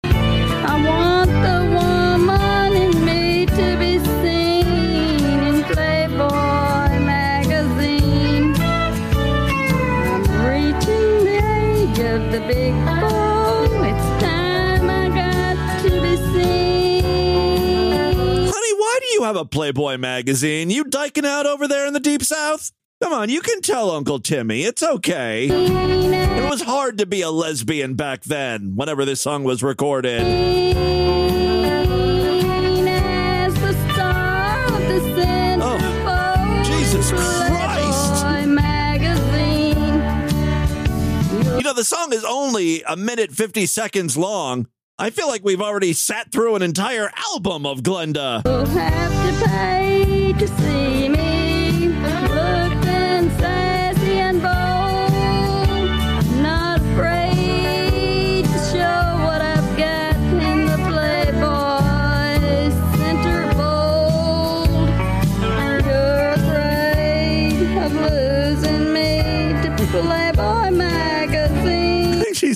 I 0.04 0.84
want 0.86 1.32
the 1.32 1.76
woman 1.76 2.74
in 2.76 3.06
me 3.06 3.46
to 3.46 3.78
be 3.80 4.00
seen 4.00 5.40
in 5.40 5.64
Playboy 5.64 7.00
magazine. 7.00 8.54
I'm 8.62 10.24
reaching 10.46 11.26
the 11.26 11.42
age 11.44 12.00
of 12.00 12.32
the 12.32 12.40
big. 12.48 12.74
It's 13.84 14.24
time 14.24 14.90
I 14.90 15.10
got 15.10 15.82
to 15.84 15.90
be 16.02 16.16
seen. 16.34 18.48
Honey, 18.48 18.74
why 18.78 19.00
do 19.02 19.08
you 19.14 19.24
have 19.24 19.36
a 19.36 19.46
Playboy 19.46 19.98
magazine? 19.98 20.70
You 20.70 20.84
diking 20.84 21.26
out 21.26 21.46
over 21.46 21.68
there 21.68 21.88
in 21.88 21.94
the 21.94 22.00
deep 22.00 22.24
south? 22.24 22.72
Come 23.02 23.14
on, 23.14 23.30
you 23.30 23.42
can 23.42 23.62
tell 23.62 23.90
Uncle 23.90 24.20
Timmy. 24.20 24.62
It's 24.64 24.84
okay. 24.84 25.48
It 25.50 26.50
was 26.50 26.62
hard 26.62 27.00
to 27.00 27.08
be 27.08 27.22
a 27.22 27.32
lesbian 27.32 27.96
back 27.96 28.22
then, 28.24 28.74
whenever 28.76 29.06
this 29.06 29.20
song 29.20 29.44
was 29.44 29.64
recorded. 29.64 30.22
As 32.88 33.54
the 33.56 33.74
star 33.92 34.66
of 34.66 34.82
the 34.88 35.00
centerfold. 35.20 35.80
Oh, 36.06 36.64
Jesus 36.64 37.12
Christ. 37.12 38.26
You 41.58 41.64
know, 41.64 41.74
the 41.74 41.84
song 41.84 42.14
is 42.14 42.24
only 42.24 42.84
a 42.84 42.96
minute 42.96 43.32
50 43.32 43.66
seconds 43.66 44.16
long. 44.16 44.68
I 45.00 45.10
feel 45.10 45.28
like 45.28 45.44
we've 45.44 45.62
already 45.62 45.94
sat 45.94 46.32
through 46.32 46.56
an 46.56 46.62
entire 46.62 47.12
album 47.34 47.66
of 47.66 47.82
Glenda. 47.82 48.44
You'll 48.46 48.66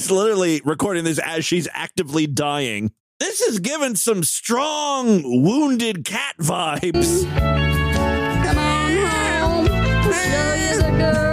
she's 0.05 0.11
literally 0.11 0.61
recording 0.65 1.03
this 1.03 1.17
as 1.17 1.43
she's 1.43 1.67
actively 1.73 2.27
dying. 2.27 2.91
This 3.19 3.41
is 3.41 3.57
giving 3.59 3.95
some 3.95 4.23
strong 4.23 5.23
wounded 5.23 6.05
cat 6.05 6.35
vibes. 6.39 7.23
Come 8.43 8.57
on 8.59 8.91
home. 9.07 9.65
Show 10.03 10.53
you 10.53 10.77
the 10.77 11.24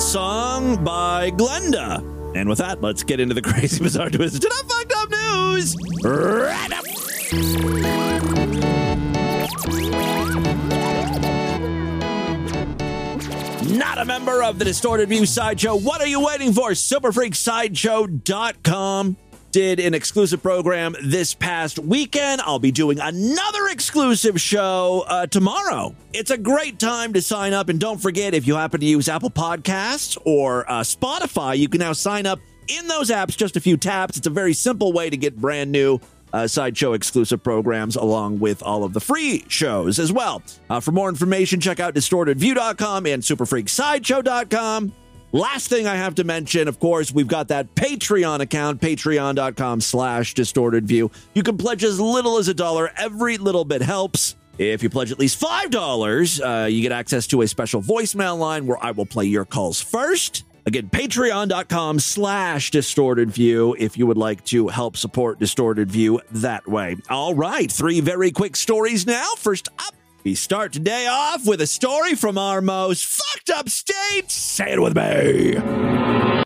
song 0.00 0.82
by 0.84 1.30
Glenda. 1.32 1.98
And 2.36 2.48
with 2.48 2.58
that, 2.58 2.80
let's 2.82 3.02
get 3.02 3.18
into 3.20 3.34
the 3.34 3.42
crazy, 3.42 3.82
bizarre, 3.82 4.10
twisted, 4.10 4.44
and 4.44 4.70
fucked 4.70 4.92
up 4.96 5.10
news. 5.10 5.74
Right 6.04 6.72
up. 6.72 6.84
Not 13.68 13.98
a 13.98 14.04
member 14.04 14.42
of 14.42 14.58
the 14.58 14.64
Distorted 14.64 15.08
View 15.08 15.24
Sideshow. 15.26 15.76
What 15.76 16.00
are 16.00 16.06
you 16.06 16.24
waiting 16.24 16.52
for? 16.52 16.70
Superfreaksideshow.com. 16.70 19.16
did 19.50 19.80
an 19.80 19.94
exclusive 19.94 20.42
program 20.42 20.94
this 21.02 21.34
past 21.34 21.78
weekend. 21.78 22.40
I'll 22.42 22.58
be 22.58 22.70
doing 22.70 22.98
another 23.00 23.68
exclusive 23.68 24.40
show 24.40 25.04
uh, 25.06 25.26
tomorrow. 25.26 25.94
It's 26.12 26.30
a 26.30 26.38
great 26.38 26.78
time 26.78 27.12
to 27.14 27.22
sign 27.22 27.52
up. 27.52 27.68
And 27.68 27.80
don't 27.80 27.98
forget, 27.98 28.34
if 28.34 28.46
you 28.46 28.56
happen 28.56 28.80
to 28.80 28.86
use 28.86 29.08
Apple 29.08 29.30
Podcasts 29.30 30.18
or 30.24 30.70
uh, 30.70 30.80
Spotify, 30.80 31.56
you 31.58 31.68
can 31.68 31.80
now 31.80 31.92
sign 31.92 32.26
up 32.26 32.40
in 32.68 32.86
those 32.86 33.10
apps, 33.10 33.36
just 33.36 33.56
a 33.56 33.60
few 33.60 33.76
taps. 33.76 34.16
It's 34.16 34.26
a 34.26 34.30
very 34.30 34.52
simple 34.52 34.92
way 34.92 35.10
to 35.10 35.16
get 35.16 35.36
brand 35.36 35.72
new 35.72 36.00
uh, 36.32 36.46
sideshow 36.46 36.92
exclusive 36.92 37.42
programs 37.42 37.96
along 37.96 38.38
with 38.38 38.62
all 38.62 38.84
of 38.84 38.92
the 38.92 39.00
free 39.00 39.44
shows 39.48 39.98
as 39.98 40.12
well. 40.12 40.42
Uh, 40.68 40.80
for 40.80 40.92
more 40.92 41.08
information, 41.08 41.60
check 41.60 41.80
out 41.80 41.94
distortedview.com 41.94 43.06
and 43.06 43.22
superfreaksideshow.com. 43.22 44.92
Last 45.32 45.68
thing 45.68 45.86
I 45.86 45.96
have 45.96 46.14
to 46.14 46.24
mention, 46.24 46.68
of 46.68 46.80
course, 46.80 47.12
we've 47.12 47.26
got 47.28 47.48
that 47.48 47.74
Patreon 47.74 48.40
account, 48.40 48.80
patreon.com 48.80 49.82
slash 49.82 50.34
distortedview. 50.34 51.12
You 51.34 51.42
can 51.42 51.58
pledge 51.58 51.84
as 51.84 52.00
little 52.00 52.38
as 52.38 52.48
a 52.48 52.54
dollar. 52.54 52.90
Every 52.96 53.36
little 53.36 53.66
bit 53.66 53.82
helps. 53.82 54.36
If 54.56 54.82
you 54.82 54.88
pledge 54.88 55.12
at 55.12 55.18
least 55.18 55.40
$5, 55.40 56.64
uh, 56.64 56.66
you 56.66 56.80
get 56.80 56.92
access 56.92 57.26
to 57.28 57.42
a 57.42 57.46
special 57.46 57.82
voicemail 57.82 58.38
line 58.38 58.66
where 58.66 58.82
I 58.82 58.90
will 58.90 59.06
play 59.06 59.26
your 59.26 59.44
calls 59.44 59.80
first. 59.80 60.44
Again, 60.66 60.88
patreon.com 60.88 61.98
slash 61.98 62.70
distorted 62.70 63.30
view 63.30 63.76
if 63.78 63.96
you 63.96 64.06
would 64.06 64.18
like 64.18 64.44
to 64.46 64.68
help 64.68 64.96
support 64.96 65.38
distorted 65.38 65.90
view 65.90 66.20
that 66.32 66.66
way. 66.66 66.96
All 67.08 67.34
right, 67.34 67.70
three 67.70 68.00
very 68.00 68.30
quick 68.30 68.56
stories 68.56 69.06
now. 69.06 69.30
First 69.36 69.68
up, 69.78 69.94
we 70.28 70.34
start 70.34 70.74
today 70.74 71.06
off 71.06 71.46
with 71.46 71.58
a 71.58 71.66
story 71.66 72.14
from 72.14 72.36
our 72.36 72.60
most 72.60 73.06
fucked 73.06 73.48
up 73.48 73.66
state. 73.66 74.30
Say 74.30 74.72
it 74.72 74.82
with 74.82 74.94
me. 74.94 75.56
I'm 75.56 76.44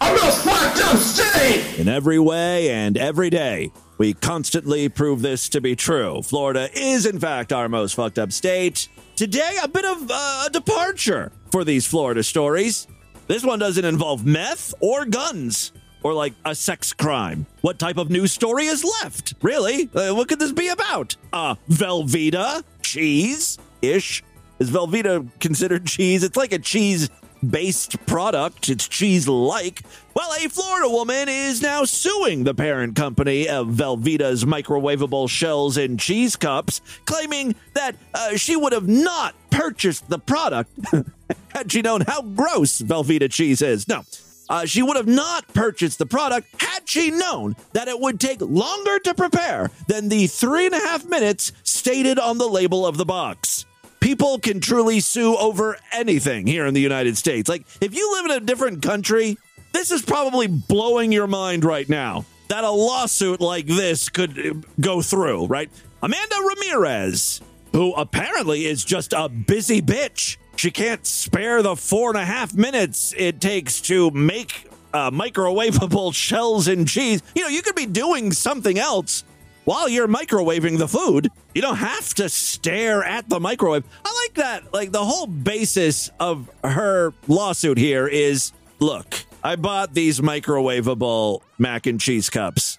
a 0.00 0.32
fucked 0.32 0.82
up 0.82 0.96
state! 0.96 1.78
In 1.78 1.86
every 1.86 2.18
way 2.18 2.70
and 2.70 2.98
every 2.98 3.30
day, 3.30 3.70
we 3.98 4.14
constantly 4.14 4.88
prove 4.88 5.22
this 5.22 5.48
to 5.50 5.60
be 5.60 5.76
true. 5.76 6.22
Florida 6.22 6.68
is, 6.74 7.06
in 7.06 7.20
fact, 7.20 7.52
our 7.52 7.68
most 7.68 7.94
fucked 7.94 8.18
up 8.18 8.32
state. 8.32 8.88
Today, 9.14 9.58
a 9.62 9.68
bit 9.68 9.84
of 9.84 10.10
uh, 10.10 10.46
a 10.48 10.50
departure 10.50 11.30
for 11.52 11.62
these 11.62 11.86
Florida 11.86 12.24
stories. 12.24 12.88
This 13.28 13.44
one 13.44 13.60
doesn't 13.60 13.84
involve 13.84 14.26
meth 14.26 14.74
or 14.80 15.04
guns 15.04 15.70
or 16.02 16.14
like 16.14 16.34
a 16.44 16.54
sex 16.54 16.92
crime. 16.92 17.46
What 17.60 17.78
type 17.78 17.96
of 17.96 18.10
news 18.10 18.32
story 18.32 18.66
is 18.66 18.84
left? 19.02 19.34
Really? 19.42 19.88
Uh, 19.94 20.14
what 20.14 20.28
could 20.28 20.38
this 20.38 20.52
be 20.52 20.68
about? 20.68 21.16
Uh, 21.32 21.56
Velveeta? 21.68 22.62
Cheese? 22.82 23.58
Ish? 23.82 24.22
Is 24.58 24.70
Velveeta 24.70 25.28
considered 25.40 25.86
cheese? 25.86 26.22
It's 26.22 26.36
like 26.36 26.52
a 26.52 26.58
cheese 26.58 27.10
based 27.48 28.04
product. 28.06 28.68
It's 28.68 28.88
cheese 28.88 29.28
like. 29.28 29.82
Well, 30.14 30.30
a 30.32 30.48
Florida 30.48 30.88
woman 30.88 31.28
is 31.28 31.60
now 31.60 31.84
suing 31.84 32.44
the 32.44 32.54
parent 32.54 32.96
company 32.96 33.48
of 33.48 33.68
Velveeta's 33.68 34.44
microwavable 34.44 35.28
shells 35.28 35.76
and 35.76 36.00
cheese 36.00 36.36
cups, 36.36 36.80
claiming 37.04 37.54
that 37.74 37.96
uh, 38.14 38.36
she 38.36 38.56
would 38.56 38.72
have 38.72 38.88
not 38.88 39.34
purchased 39.50 40.08
the 40.08 40.18
product 40.18 40.70
had 41.48 41.70
she 41.70 41.82
known 41.82 42.00
how 42.02 42.22
gross 42.22 42.80
Velveeta 42.80 43.30
cheese 43.30 43.60
is. 43.60 43.86
No. 43.88 44.04
Uh, 44.48 44.64
she 44.64 44.82
would 44.82 44.96
have 44.96 45.08
not 45.08 45.46
purchased 45.48 45.98
the 45.98 46.06
product 46.06 46.48
had 46.62 46.88
she 46.88 47.10
known 47.10 47.56
that 47.72 47.88
it 47.88 47.98
would 47.98 48.20
take 48.20 48.40
longer 48.40 48.98
to 49.00 49.14
prepare 49.14 49.70
than 49.88 50.08
the 50.08 50.26
three 50.26 50.66
and 50.66 50.74
a 50.74 50.78
half 50.78 51.04
minutes 51.04 51.52
stated 51.64 52.18
on 52.18 52.38
the 52.38 52.48
label 52.48 52.86
of 52.86 52.96
the 52.96 53.04
box 53.04 53.66
people 54.06 54.38
can 54.38 54.60
truly 54.60 55.00
sue 55.00 55.36
over 55.36 55.76
anything 55.90 56.46
here 56.46 56.64
in 56.64 56.74
the 56.74 56.80
United 56.80 57.16
States. 57.16 57.48
Like, 57.48 57.66
if 57.80 57.92
you 57.92 58.12
live 58.12 58.26
in 58.26 58.30
a 58.30 58.40
different 58.40 58.80
country, 58.80 59.36
this 59.72 59.90
is 59.90 60.00
probably 60.00 60.46
blowing 60.46 61.10
your 61.10 61.26
mind 61.26 61.64
right 61.64 61.88
now 61.88 62.24
that 62.48 62.62
a 62.62 62.70
lawsuit 62.70 63.40
like 63.40 63.66
this 63.66 64.08
could 64.08 64.38
uh, 64.38 64.54
go 64.80 65.02
through, 65.02 65.46
right? 65.46 65.68
Amanda 66.02 66.36
Ramirez, 66.36 67.40
who 67.72 67.92
apparently 67.94 68.66
is 68.66 68.84
just 68.84 69.12
a 69.12 69.28
busy 69.28 69.82
bitch. 69.82 70.36
She 70.56 70.70
can't 70.70 71.06
spare 71.06 71.62
the 71.62 71.76
four 71.76 72.10
and 72.10 72.18
a 72.18 72.24
half 72.24 72.54
minutes 72.54 73.14
it 73.16 73.40
takes 73.40 73.80
to 73.82 74.10
make 74.10 74.68
uh, 74.92 75.10
microwavable 75.10 76.14
shells 76.26 76.68
and 76.68 76.88
cheese. 76.88 77.22
You 77.34 77.42
know, 77.42 77.48
you 77.48 77.62
could 77.62 77.74
be 77.74 77.86
doing 77.86 78.32
something 78.32 78.78
else 78.78 79.24
while 79.64 79.88
you're 79.88 80.08
microwaving 80.08 80.78
the 80.78 80.88
food. 80.88 81.28
You 81.54 81.62
don't 81.62 81.76
have 81.76 82.14
to 82.14 82.28
stare 82.28 83.04
at 83.04 83.28
the 83.28 83.38
microwave. 83.38 83.84
I 84.04 84.26
like 84.26 84.34
that. 84.34 84.72
Like 84.72 84.92
the 84.92 85.04
whole 85.04 85.26
basis 85.26 86.10
of 86.18 86.50
her 86.64 87.12
lawsuit 87.28 87.76
here 87.78 88.06
is 88.06 88.52
look, 88.78 89.24
I 89.44 89.56
bought 89.56 89.92
these 89.92 90.20
microwavable 90.20 91.40
mac 91.58 91.86
and 91.86 92.00
cheese 92.00 92.30
cups 92.30 92.78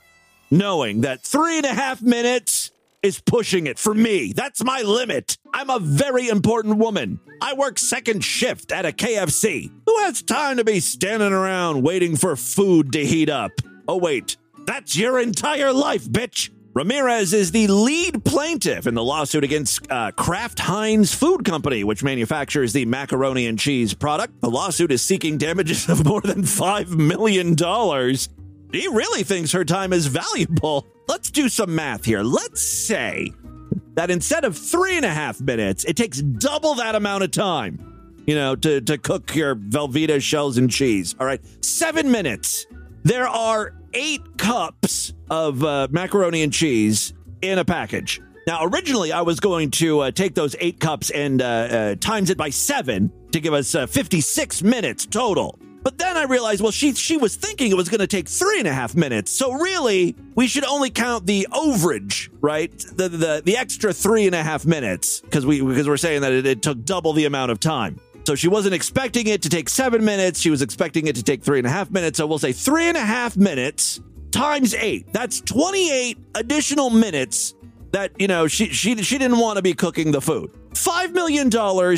knowing 0.49 1.01
that 1.01 1.21
three 1.21 1.57
and 1.57 1.65
a 1.65 1.73
half 1.73 2.01
minutes 2.01 2.71
is 3.07 3.21
pushing 3.21 3.67
it 3.67 3.79
for 3.79 3.93
me. 3.93 4.33
That's 4.33 4.63
my 4.63 4.81
limit. 4.81 5.37
I'm 5.53 5.69
a 5.69 5.79
very 5.79 6.27
important 6.27 6.77
woman. 6.77 7.19
I 7.41 7.53
work 7.53 7.79
second 7.79 8.23
shift 8.23 8.71
at 8.71 8.85
a 8.85 8.91
KFC. 8.91 9.71
Who 9.85 9.97
has 9.99 10.21
time 10.21 10.57
to 10.57 10.65
be 10.65 10.81
standing 10.81 11.31
around 11.31 11.83
waiting 11.83 12.17
for 12.17 12.35
food 12.35 12.91
to 12.91 13.05
heat 13.05 13.29
up? 13.29 13.51
Oh, 13.87 13.97
wait. 13.97 14.35
That's 14.65 14.97
your 14.97 15.19
entire 15.19 15.71
life, 15.71 16.03
bitch. 16.03 16.49
Ramirez 16.73 17.33
is 17.33 17.51
the 17.51 17.67
lead 17.67 18.23
plaintiff 18.25 18.85
in 18.85 18.93
the 18.93 19.03
lawsuit 19.03 19.43
against 19.43 19.89
uh, 19.89 20.11
Kraft 20.11 20.59
Heinz 20.59 21.13
Food 21.13 21.45
Company, 21.45 21.83
which 21.83 22.03
manufactures 22.03 22.73
the 22.73 22.85
macaroni 22.85 23.47
and 23.47 23.57
cheese 23.57 23.93
product. 23.93 24.41
The 24.41 24.51
lawsuit 24.51 24.91
is 24.91 25.01
seeking 25.01 25.37
damages 25.37 25.89
of 25.89 26.05
more 26.05 26.21
than 26.21 26.43
$5 26.43 26.89
million. 26.89 27.55
He 28.71 28.87
really 28.87 29.23
thinks 29.23 29.51
her 29.51 29.65
time 29.65 29.93
is 29.93 30.07
valuable. 30.07 30.85
Let's 31.07 31.31
do 31.31 31.47
some 31.49 31.73
math 31.73 32.03
here. 32.03 32.21
Let's 32.21 32.61
say 32.61 33.31
that 33.93 34.11
instead 34.11 34.43
of 34.43 34.57
three 34.57 34.97
and 34.97 35.05
a 35.05 35.09
half 35.09 35.39
minutes, 35.39 35.85
it 35.85 35.95
takes 35.95 36.21
double 36.21 36.75
that 36.75 36.95
amount 36.95 37.23
of 37.23 37.31
time, 37.31 38.21
you 38.27 38.35
know, 38.35 38.55
to, 38.57 38.81
to 38.81 38.97
cook 38.97 39.35
your 39.35 39.55
Velveeta 39.55 40.21
shells 40.21 40.57
and 40.57 40.69
cheese. 40.69 41.15
All 41.19 41.25
right, 41.25 41.41
seven 41.63 42.11
minutes. 42.11 42.65
There 43.03 43.27
are 43.27 43.73
eight 43.93 44.37
cups 44.37 45.13
of 45.29 45.63
uh, 45.63 45.87
macaroni 45.91 46.43
and 46.43 46.51
cheese 46.51 47.13
in 47.41 47.59
a 47.59 47.65
package. 47.65 48.21
Now, 48.47 48.59
originally, 48.63 49.11
I 49.11 49.21
was 49.21 49.39
going 49.39 49.71
to 49.71 50.01
uh, 50.01 50.11
take 50.11 50.35
those 50.35 50.55
eight 50.59 50.79
cups 50.79 51.09
and 51.09 51.41
uh, 51.41 51.45
uh, 51.45 51.95
times 51.95 52.29
it 52.29 52.37
by 52.37 52.49
seven 52.49 53.11
to 53.31 53.39
give 53.39 53.53
us 53.53 53.75
uh, 53.75 53.87
56 53.87 54.63
minutes 54.63 55.05
total. 55.05 55.59
But 55.87 55.99
then 55.99 56.17
I 56.17 56.23
realized, 56.23 56.61
well, 56.61 56.73
she 56.73 56.93
she 56.95 57.15
was 57.15 57.37
thinking 57.37 57.71
it 57.71 57.77
was 57.77 57.87
going 57.87 58.01
to 58.01 58.07
take 58.07 58.27
three 58.27 58.59
and 58.59 58.67
a 58.67 58.73
half 58.73 58.93
minutes. 58.93 59.31
So 59.31 59.53
really, 59.53 60.17
we 60.35 60.45
should 60.45 60.65
only 60.65 60.89
count 60.89 61.25
the 61.25 61.47
overage, 61.49 62.27
right? 62.41 62.77
The 62.77 63.07
the, 63.07 63.41
the 63.45 63.55
extra 63.55 63.93
three 63.93 64.25
and 64.25 64.35
a 64.35 64.43
half 64.43 64.65
minutes 64.65 65.21
because 65.21 65.45
we 65.45 65.61
because 65.61 65.87
we're 65.87 65.95
saying 65.95 66.23
that 66.23 66.33
it, 66.33 66.45
it 66.45 66.61
took 66.61 66.83
double 66.83 67.13
the 67.13 67.23
amount 67.23 67.51
of 67.51 67.61
time. 67.61 68.01
So 68.25 68.35
she 68.35 68.49
wasn't 68.49 68.75
expecting 68.75 69.27
it 69.27 69.43
to 69.43 69.49
take 69.49 69.69
seven 69.69 70.03
minutes. 70.03 70.41
She 70.41 70.49
was 70.49 70.61
expecting 70.61 71.07
it 71.07 71.15
to 71.15 71.23
take 71.23 71.41
three 71.41 71.57
and 71.57 71.65
a 71.65 71.69
half 71.69 71.89
minutes. 71.89 72.17
So 72.17 72.27
we'll 72.27 72.37
say 72.37 72.51
three 72.51 72.89
and 72.89 72.97
a 72.97 73.05
half 73.05 73.37
minutes 73.37 74.01
times 74.31 74.73
eight. 74.73 75.13
That's 75.13 75.39
28 75.39 76.17
additional 76.35 76.89
minutes 76.89 77.55
that, 77.93 78.11
you 78.19 78.27
know, 78.27 78.47
she, 78.47 78.73
she, 78.73 79.01
she 79.03 79.17
didn't 79.17 79.39
want 79.39 79.55
to 79.55 79.61
be 79.61 79.73
cooking 79.73 80.11
the 80.11 80.19
food. 80.19 80.51
$5 80.73 81.13
million 81.13 81.49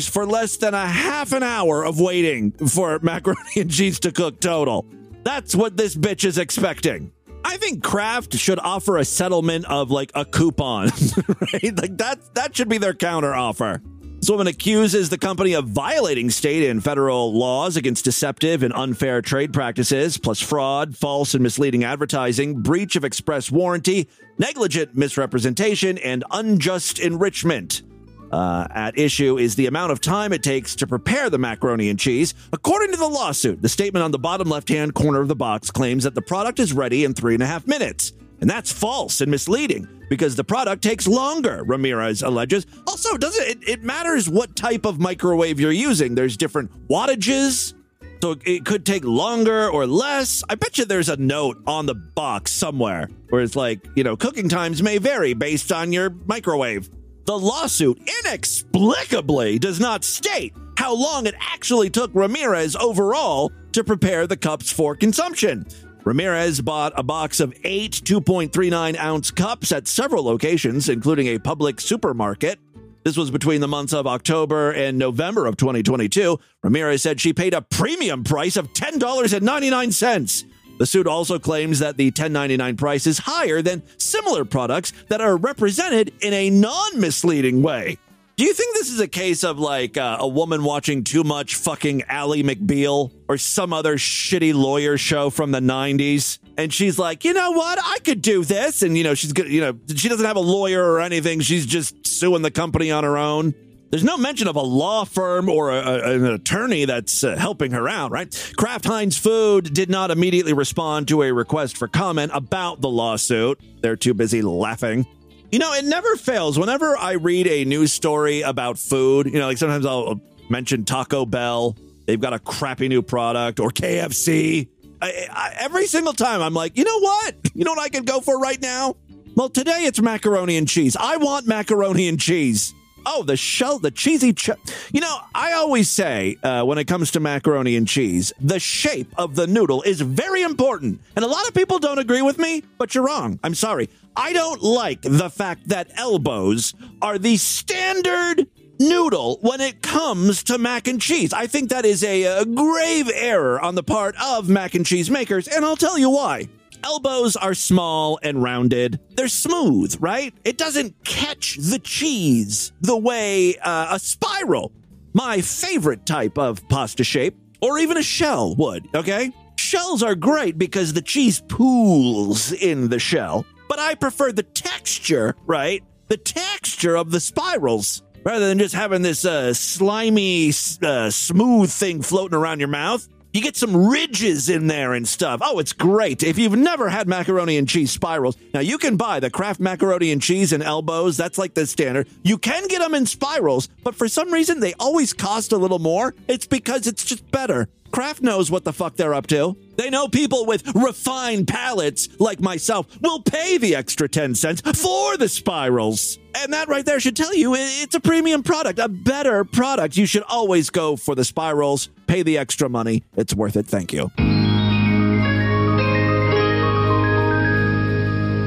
for 0.02 0.26
less 0.26 0.56
than 0.56 0.74
a 0.74 0.86
half 0.86 1.32
an 1.32 1.42
hour 1.42 1.84
of 1.84 2.00
waiting 2.00 2.52
for 2.52 2.98
macaroni 3.00 3.40
and 3.56 3.70
cheese 3.70 4.00
to 4.00 4.12
cook 4.12 4.40
total. 4.40 4.86
That's 5.22 5.54
what 5.54 5.76
this 5.76 5.94
bitch 5.94 6.24
is 6.24 6.38
expecting. 6.38 7.12
I 7.44 7.56
think 7.56 7.82
Kraft 7.82 8.34
should 8.36 8.58
offer 8.58 8.98
a 8.98 9.04
settlement 9.04 9.64
of 9.66 9.90
like 9.90 10.12
a 10.14 10.24
coupon, 10.24 10.90
right? 11.52 11.76
Like 11.76 11.96
that 11.98 12.34
that 12.34 12.54
should 12.54 12.68
be 12.68 12.78
their 12.78 12.94
counter 12.94 13.34
offer. 13.34 13.82
This 14.20 14.28
woman 14.28 14.48
accuses 14.48 15.08
the 15.08 15.16
company 15.16 15.54
of 15.54 15.66
violating 15.68 16.28
state 16.28 16.68
and 16.68 16.84
federal 16.84 17.32
laws 17.32 17.78
against 17.78 18.04
deceptive 18.04 18.62
and 18.62 18.72
unfair 18.74 19.22
trade 19.22 19.54
practices, 19.54 20.18
plus 20.18 20.40
fraud, 20.40 20.94
false 20.94 21.32
and 21.32 21.42
misleading 21.42 21.84
advertising, 21.84 22.60
breach 22.60 22.96
of 22.96 23.04
express 23.04 23.50
warranty, 23.50 24.08
negligent 24.36 24.94
misrepresentation, 24.94 25.96
and 25.96 26.22
unjust 26.30 26.98
enrichment. 26.98 27.82
Uh, 28.30 28.66
at 28.70 28.98
issue 28.98 29.38
is 29.38 29.56
the 29.56 29.66
amount 29.66 29.92
of 29.92 30.00
time 30.00 30.32
it 30.32 30.42
takes 30.42 30.76
to 30.76 30.86
prepare 30.86 31.28
the 31.28 31.38
macaroni 31.38 31.88
and 31.88 31.98
cheese. 31.98 32.34
According 32.52 32.92
to 32.92 32.96
the 32.96 33.08
lawsuit, 33.08 33.60
the 33.60 33.68
statement 33.68 34.04
on 34.04 34.12
the 34.12 34.18
bottom 34.18 34.48
left 34.48 34.68
hand 34.68 34.94
corner 34.94 35.20
of 35.20 35.28
the 35.28 35.36
box 35.36 35.70
claims 35.70 36.04
that 36.04 36.14
the 36.14 36.22
product 36.22 36.60
is 36.60 36.72
ready 36.72 37.04
in 37.04 37.14
three 37.14 37.34
and 37.34 37.42
a 37.42 37.46
half 37.46 37.66
minutes. 37.66 38.12
And 38.40 38.48
that's 38.48 38.72
false 38.72 39.20
and 39.20 39.30
misleading 39.30 39.86
because 40.08 40.34
the 40.34 40.44
product 40.44 40.82
takes 40.82 41.06
longer, 41.06 41.62
Ramirez 41.64 42.22
alleges. 42.22 42.66
Also, 42.86 43.16
doesn't 43.16 43.46
it, 43.46 43.68
it 43.68 43.82
matters 43.82 44.28
what 44.28 44.56
type 44.56 44.86
of 44.86 44.98
microwave 44.98 45.60
you're 45.60 45.72
using? 45.72 46.14
There's 46.14 46.36
different 46.36 46.70
wattages, 46.88 47.74
so 48.22 48.36
it 48.44 48.64
could 48.64 48.86
take 48.86 49.04
longer 49.04 49.68
or 49.68 49.86
less. 49.86 50.42
I 50.48 50.54
bet 50.54 50.78
you 50.78 50.84
there's 50.84 51.08
a 51.08 51.16
note 51.16 51.62
on 51.66 51.86
the 51.86 51.94
box 51.94 52.52
somewhere 52.52 53.08
where 53.28 53.42
it's 53.42 53.56
like, 53.56 53.86
you 53.94 54.04
know, 54.04 54.16
cooking 54.16 54.48
times 54.48 54.82
may 54.82 54.98
vary 54.98 55.34
based 55.34 55.70
on 55.70 55.92
your 55.92 56.10
microwave. 56.10 56.88
The 57.26 57.38
lawsuit 57.38 58.00
inexplicably 58.24 59.58
does 59.58 59.78
not 59.78 60.04
state 60.04 60.54
how 60.76 60.94
long 60.94 61.26
it 61.26 61.34
actually 61.38 61.90
took 61.90 62.10
Ramirez 62.14 62.74
overall 62.74 63.52
to 63.72 63.84
prepare 63.84 64.26
the 64.26 64.36
cups 64.36 64.72
for 64.72 64.96
consumption. 64.96 65.66
Ramirez 66.04 66.60
bought 66.62 66.94
a 66.96 67.02
box 67.02 67.38
of 67.38 67.54
eight 67.64 67.92
2.39 67.92 68.98
ounce 68.98 69.30
cups 69.30 69.70
at 69.72 69.86
several 69.86 70.24
locations, 70.24 70.88
including 70.88 71.28
a 71.28 71.38
Publix 71.38 71.82
supermarket. 71.82 72.58
This 73.04 73.16
was 73.16 73.30
between 73.30 73.60
the 73.60 73.68
months 73.68 73.92
of 73.92 74.06
October 74.06 74.72
and 74.72 74.98
November 74.98 75.46
of 75.46 75.56
2022. 75.56 76.38
Ramirez 76.62 77.02
said 77.02 77.20
she 77.20 77.32
paid 77.32 77.54
a 77.54 77.62
premium 77.62 78.24
price 78.24 78.56
of 78.56 78.72
$10.99. 78.72 80.44
The 80.80 80.86
suit 80.86 81.06
also 81.06 81.38
claims 81.38 81.80
that 81.80 81.98
the 81.98 82.06
1099 82.06 82.78
price 82.78 83.06
is 83.06 83.18
higher 83.18 83.60
than 83.60 83.82
similar 83.98 84.46
products 84.46 84.94
that 85.08 85.20
are 85.20 85.36
represented 85.36 86.10
in 86.22 86.32
a 86.32 86.48
non 86.48 86.98
misleading 86.98 87.60
way. 87.60 87.98
Do 88.36 88.46
you 88.46 88.54
think 88.54 88.74
this 88.74 88.88
is 88.88 88.98
a 88.98 89.06
case 89.06 89.44
of 89.44 89.58
like 89.58 89.98
uh, 89.98 90.16
a 90.20 90.26
woman 90.26 90.64
watching 90.64 91.04
too 91.04 91.22
much 91.22 91.56
fucking 91.56 92.04
Ally 92.04 92.40
McBeal 92.40 93.12
or 93.28 93.36
some 93.36 93.74
other 93.74 93.96
shitty 93.96 94.54
lawyer 94.54 94.96
show 94.96 95.28
from 95.28 95.50
the 95.50 95.60
90s? 95.60 96.38
And 96.56 96.72
she's 96.72 96.98
like, 96.98 97.26
you 97.26 97.34
know 97.34 97.50
what? 97.50 97.78
I 97.78 97.98
could 97.98 98.22
do 98.22 98.42
this. 98.42 98.80
And, 98.80 98.96
you 98.96 99.04
know, 99.04 99.12
she's 99.12 99.34
good. 99.34 99.52
You 99.52 99.60
know, 99.60 99.78
she 99.94 100.08
doesn't 100.08 100.24
have 100.24 100.36
a 100.36 100.40
lawyer 100.40 100.82
or 100.82 101.02
anything. 101.02 101.40
She's 101.40 101.66
just 101.66 102.06
suing 102.06 102.40
the 102.40 102.50
company 102.50 102.90
on 102.90 103.04
her 103.04 103.18
own. 103.18 103.54
There's 103.90 104.04
no 104.04 104.16
mention 104.16 104.46
of 104.46 104.54
a 104.54 104.62
law 104.62 105.04
firm 105.04 105.48
or 105.48 105.70
a, 105.70 105.80
a, 105.80 106.14
an 106.14 106.26
attorney 106.26 106.84
that's 106.84 107.24
uh, 107.24 107.34
helping 107.36 107.72
her 107.72 107.88
out, 107.88 108.12
right? 108.12 108.52
Kraft 108.56 108.84
Heinz 108.84 109.18
Food 109.18 109.74
did 109.74 109.90
not 109.90 110.12
immediately 110.12 110.52
respond 110.52 111.08
to 111.08 111.24
a 111.24 111.32
request 111.32 111.76
for 111.76 111.88
comment 111.88 112.30
about 112.32 112.80
the 112.80 112.88
lawsuit. 112.88 113.60
They're 113.82 113.96
too 113.96 114.14
busy 114.14 114.42
laughing. 114.42 115.08
You 115.50 115.58
know, 115.58 115.72
it 115.74 115.84
never 115.84 116.14
fails. 116.14 116.56
Whenever 116.56 116.96
I 116.96 117.12
read 117.12 117.48
a 117.48 117.64
news 117.64 117.92
story 117.92 118.42
about 118.42 118.78
food, 118.78 119.26
you 119.26 119.40
know, 119.40 119.46
like 119.46 119.58
sometimes 119.58 119.84
I'll 119.84 120.20
mention 120.48 120.84
Taco 120.84 121.26
Bell, 121.26 121.76
they've 122.06 122.20
got 122.20 122.32
a 122.32 122.38
crappy 122.38 122.86
new 122.86 123.02
product, 123.02 123.58
or 123.58 123.70
KFC. 123.70 124.68
I, 125.02 125.26
I, 125.32 125.54
every 125.58 125.86
single 125.86 126.12
time 126.12 126.42
I'm 126.42 126.54
like, 126.54 126.78
you 126.78 126.84
know 126.84 127.00
what? 127.00 127.34
You 127.54 127.64
know 127.64 127.72
what 127.72 127.80
I 127.80 127.88
could 127.88 128.06
go 128.06 128.20
for 128.20 128.38
right 128.38 128.60
now? 128.62 128.96
Well, 129.34 129.48
today 129.48 129.80
it's 129.84 130.00
macaroni 130.00 130.56
and 130.56 130.68
cheese. 130.68 130.96
I 130.98 131.16
want 131.16 131.46
macaroni 131.46 132.08
and 132.08 132.18
cheese. 132.18 132.72
Oh, 133.06 133.22
the 133.22 133.36
shell, 133.36 133.78
the 133.78 133.90
cheesy. 133.90 134.32
Ch- 134.32 134.50
you 134.92 135.00
know, 135.00 135.18
I 135.34 135.52
always 135.52 135.90
say 135.90 136.36
uh, 136.42 136.64
when 136.64 136.78
it 136.78 136.86
comes 136.86 137.10
to 137.12 137.20
macaroni 137.20 137.76
and 137.76 137.86
cheese, 137.86 138.32
the 138.40 138.58
shape 138.58 139.12
of 139.16 139.34
the 139.34 139.46
noodle 139.46 139.82
is 139.82 140.00
very 140.00 140.42
important. 140.42 141.00
And 141.16 141.24
a 141.24 141.28
lot 141.28 141.46
of 141.48 141.54
people 141.54 141.78
don't 141.78 141.98
agree 141.98 142.22
with 142.22 142.38
me, 142.38 142.62
but 142.78 142.94
you're 142.94 143.04
wrong. 143.04 143.38
I'm 143.42 143.54
sorry. 143.54 143.88
I 144.16 144.32
don't 144.32 144.62
like 144.62 145.02
the 145.02 145.30
fact 145.30 145.68
that 145.68 145.90
elbows 145.96 146.74
are 147.00 147.18
the 147.18 147.36
standard 147.36 148.46
noodle 148.78 149.38
when 149.42 149.60
it 149.60 149.82
comes 149.82 150.42
to 150.44 150.58
mac 150.58 150.88
and 150.88 151.00
cheese. 151.00 151.32
I 151.32 151.46
think 151.46 151.70
that 151.70 151.84
is 151.84 152.02
a, 152.02 152.24
a 152.24 152.44
grave 152.44 153.10
error 153.14 153.60
on 153.60 153.74
the 153.74 153.82
part 153.82 154.16
of 154.20 154.48
mac 154.48 154.74
and 154.74 154.84
cheese 154.86 155.10
makers, 155.10 155.46
and 155.48 155.64
I'll 155.64 155.76
tell 155.76 155.98
you 155.98 156.10
why. 156.10 156.48
Elbows 156.84 157.36
are 157.36 157.54
small 157.54 158.18
and 158.22 158.42
rounded. 158.42 159.00
They're 159.16 159.28
smooth, 159.28 159.96
right? 160.00 160.34
It 160.44 160.58
doesn't 160.58 161.04
catch 161.04 161.56
the 161.56 161.78
cheese 161.78 162.72
the 162.80 162.96
way 162.96 163.56
uh, 163.58 163.88
a 163.90 163.98
spiral, 163.98 164.72
my 165.12 165.40
favorite 165.40 166.06
type 166.06 166.38
of 166.38 166.66
pasta 166.68 167.04
shape, 167.04 167.36
or 167.60 167.78
even 167.78 167.96
a 167.96 168.02
shell 168.02 168.54
would, 168.56 168.88
okay? 168.94 169.32
Shells 169.56 170.02
are 170.02 170.14
great 170.14 170.58
because 170.58 170.92
the 170.92 171.02
cheese 171.02 171.42
pools 171.48 172.52
in 172.52 172.88
the 172.88 172.98
shell, 172.98 173.44
but 173.68 173.78
I 173.78 173.94
prefer 173.94 174.32
the 174.32 174.42
texture, 174.42 175.36
right? 175.46 175.84
The 176.08 176.16
texture 176.16 176.96
of 176.96 177.10
the 177.10 177.20
spirals 177.20 178.02
rather 178.24 178.48
than 178.48 178.58
just 178.58 178.74
having 178.74 179.02
this 179.02 179.24
uh, 179.24 179.54
slimy, 179.54 180.52
uh, 180.82 181.10
smooth 181.10 181.70
thing 181.70 182.02
floating 182.02 182.36
around 182.36 182.60
your 182.60 182.68
mouth. 182.68 183.06
You 183.32 183.40
get 183.42 183.56
some 183.56 183.88
ridges 183.88 184.48
in 184.48 184.66
there 184.66 184.92
and 184.92 185.06
stuff. 185.06 185.40
Oh, 185.42 185.60
it's 185.60 185.72
great. 185.72 186.24
If 186.24 186.36
you've 186.36 186.56
never 186.56 186.88
had 186.88 187.06
macaroni 187.06 187.58
and 187.58 187.68
cheese 187.68 187.92
spirals, 187.92 188.36
now 188.52 188.58
you 188.58 188.76
can 188.76 188.96
buy 188.96 189.20
the 189.20 189.30
Kraft 189.30 189.60
macaroni 189.60 190.10
and 190.10 190.20
cheese 190.20 190.52
and 190.52 190.64
elbows. 190.64 191.16
That's 191.16 191.38
like 191.38 191.54
the 191.54 191.64
standard. 191.68 192.08
You 192.24 192.38
can 192.38 192.66
get 192.66 192.80
them 192.80 192.92
in 192.92 193.06
spirals, 193.06 193.68
but 193.84 193.94
for 193.94 194.08
some 194.08 194.32
reason 194.32 194.58
they 194.58 194.74
always 194.80 195.12
cost 195.12 195.52
a 195.52 195.58
little 195.58 195.78
more. 195.78 196.12
It's 196.26 196.48
because 196.48 196.88
it's 196.88 197.04
just 197.04 197.30
better. 197.30 197.68
Kraft 197.90 198.22
knows 198.22 198.50
what 198.50 198.64
the 198.64 198.72
fuck 198.72 198.96
they're 198.96 199.14
up 199.14 199.26
to. 199.28 199.56
They 199.76 199.90
know 199.90 200.08
people 200.08 200.46
with 200.46 200.66
refined 200.74 201.48
palates 201.48 202.08
like 202.18 202.40
myself 202.40 202.86
will 203.00 203.22
pay 203.22 203.58
the 203.58 203.74
extra 203.74 204.08
10 204.08 204.34
cents 204.34 204.60
for 204.60 205.16
the 205.16 205.28
spirals. 205.28 206.18
And 206.34 206.52
that 206.52 206.68
right 206.68 206.84
there 206.84 207.00
should 207.00 207.16
tell 207.16 207.34
you 207.34 207.54
it's 207.56 207.94
a 207.94 208.00
premium 208.00 208.42
product, 208.42 208.78
a 208.78 208.88
better 208.88 209.44
product. 209.44 209.96
You 209.96 210.06
should 210.06 210.22
always 210.22 210.70
go 210.70 210.96
for 210.96 211.14
the 211.14 211.24
spirals, 211.24 211.88
pay 212.06 212.22
the 212.22 212.38
extra 212.38 212.68
money. 212.68 213.02
It's 213.16 213.34
worth 213.34 213.56
it. 213.56 213.66
Thank 213.66 213.92
you. 213.92 214.10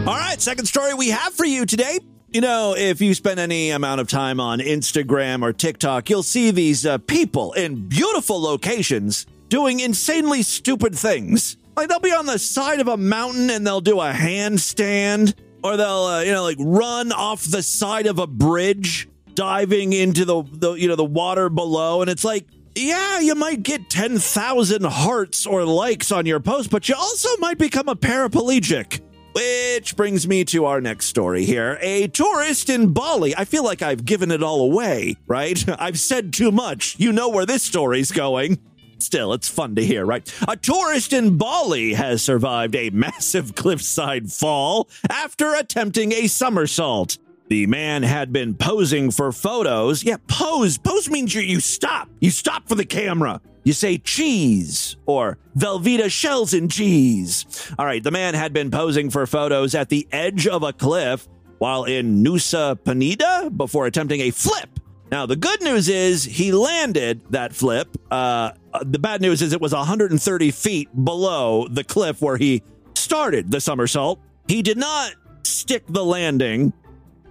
All 0.05 0.17
right, 0.17 0.41
second 0.41 0.65
story 0.65 0.93
we 0.93 1.09
have 1.09 1.33
for 1.33 1.45
you 1.45 1.65
today. 1.65 1.99
You 2.33 2.41
know, 2.41 2.75
if 2.75 2.99
you 2.99 3.13
spend 3.13 3.39
any 3.39 3.69
amount 3.69 4.01
of 4.01 4.07
time 4.07 4.39
on 4.39 4.59
Instagram 4.59 5.43
or 5.43 5.53
TikTok, 5.53 6.09
you'll 6.09 6.23
see 6.23 6.49
these 6.49 6.83
uh, 6.83 6.97
people 6.97 7.53
in 7.53 7.87
beautiful 7.87 8.41
locations 8.41 9.27
doing 9.53 9.81
insanely 9.81 10.41
stupid 10.41 10.95
things. 10.95 11.57
Like 11.77 11.87
they'll 11.87 11.99
be 11.99 12.11
on 12.11 12.25
the 12.25 12.39
side 12.39 12.79
of 12.79 12.87
a 12.87 12.97
mountain 12.97 13.51
and 13.51 13.67
they'll 13.67 13.81
do 13.81 14.01
a 14.01 14.11
handstand, 14.11 15.35
or 15.63 15.77
they'll 15.77 16.05
uh, 16.05 16.21
you 16.21 16.31
know 16.31 16.41
like 16.41 16.57
run 16.59 17.11
off 17.11 17.43
the 17.43 17.61
side 17.61 18.07
of 18.07 18.17
a 18.17 18.25
bridge, 18.25 19.07
diving 19.35 19.93
into 19.93 20.25
the, 20.25 20.41
the 20.53 20.73
you 20.73 20.87
know 20.87 20.95
the 20.95 21.05
water 21.05 21.49
below, 21.49 22.01
and 22.01 22.09
it's 22.09 22.25
like. 22.25 22.47
Yeah, 22.75 23.19
you 23.19 23.35
might 23.35 23.61
get 23.61 23.87
10,000 23.91 24.83
hearts 24.83 25.45
or 25.45 25.63
likes 25.63 26.11
on 26.11 26.25
your 26.25 26.39
post, 26.39 26.71
but 26.71 26.89
you 26.89 26.95
also 26.95 27.29
might 27.37 27.59
become 27.59 27.87
a 27.87 27.95
paraplegic. 27.95 28.99
Which 29.33 29.95
brings 29.95 30.27
me 30.27 30.43
to 30.45 30.65
our 30.65 30.81
next 30.81 31.05
story 31.05 31.45
here. 31.45 31.77
A 31.81 32.07
tourist 32.07 32.71
in 32.71 32.91
Bali. 32.91 33.35
I 33.37 33.45
feel 33.45 33.63
like 33.63 33.83
I've 33.83 34.05
given 34.05 34.31
it 34.31 34.41
all 34.41 34.61
away, 34.61 35.17
right? 35.27 35.63
I've 35.79 35.99
said 35.99 36.33
too 36.33 36.51
much. 36.51 36.95
You 36.97 37.11
know 37.11 37.29
where 37.29 37.45
this 37.45 37.61
story's 37.61 38.11
going. 38.11 38.57
Still, 39.03 39.33
it's 39.33 39.49
fun 39.49 39.75
to 39.75 39.85
hear, 39.85 40.05
right? 40.05 40.33
A 40.47 40.55
tourist 40.55 41.11
in 41.11 41.37
Bali 41.37 41.93
has 41.93 42.21
survived 42.21 42.73
a 42.73 42.89
massive 42.91 43.53
cliffside 43.53 44.31
fall 44.31 44.89
after 45.09 45.53
attempting 45.55 46.13
a 46.13 46.27
somersault. 46.27 47.17
The 47.49 47.67
man 47.67 48.03
had 48.03 48.31
been 48.31 48.55
posing 48.55 49.11
for 49.11 49.33
photos. 49.33 50.05
Yeah, 50.05 50.15
pose. 50.27 50.77
Pose 50.77 51.09
means 51.09 51.35
you, 51.35 51.41
you 51.41 51.59
stop. 51.59 52.09
You 52.21 52.31
stop 52.31 52.69
for 52.69 52.75
the 52.75 52.85
camera. 52.85 53.41
You 53.65 53.73
say 53.73 53.97
cheese 53.97 54.95
or 55.05 55.37
Velveeta 55.57 56.09
shells 56.09 56.53
and 56.53 56.71
cheese. 56.71 57.45
All 57.77 57.85
right, 57.85 58.01
the 58.01 58.11
man 58.11 58.33
had 58.33 58.53
been 58.53 58.71
posing 58.71 59.09
for 59.09 59.27
photos 59.27 59.75
at 59.75 59.89
the 59.89 60.07
edge 60.11 60.47
of 60.47 60.63
a 60.63 60.71
cliff 60.71 61.27
while 61.59 61.83
in 61.83 62.23
Nusa 62.23 62.75
Penida 62.75 63.55
before 63.55 63.85
attempting 63.85 64.21
a 64.21 64.31
flip. 64.31 64.79
Now, 65.13 65.27
the 65.27 65.35
good 65.35 65.61
news 65.61 65.89
is 65.89 66.23
he 66.23 66.51
landed 66.51 67.21
that 67.29 67.53
flip. 67.53 67.87
Uh, 68.09 68.53
the 68.81 68.97
bad 68.97 69.21
news 69.21 69.43
is 69.43 69.53
it 69.53 69.61
was 69.61 69.71
130 69.71 70.49
feet 70.49 70.89
below 71.05 71.67
the 71.67 71.83
cliff 71.83 72.19
where 72.19 72.35
he 72.35 72.63
started 72.95 73.51
the 73.51 73.61
somersault. 73.61 74.19
He 74.47 74.63
did 74.63 74.79
not 74.79 75.13
stick 75.43 75.83
the 75.87 76.03
landing, 76.03 76.73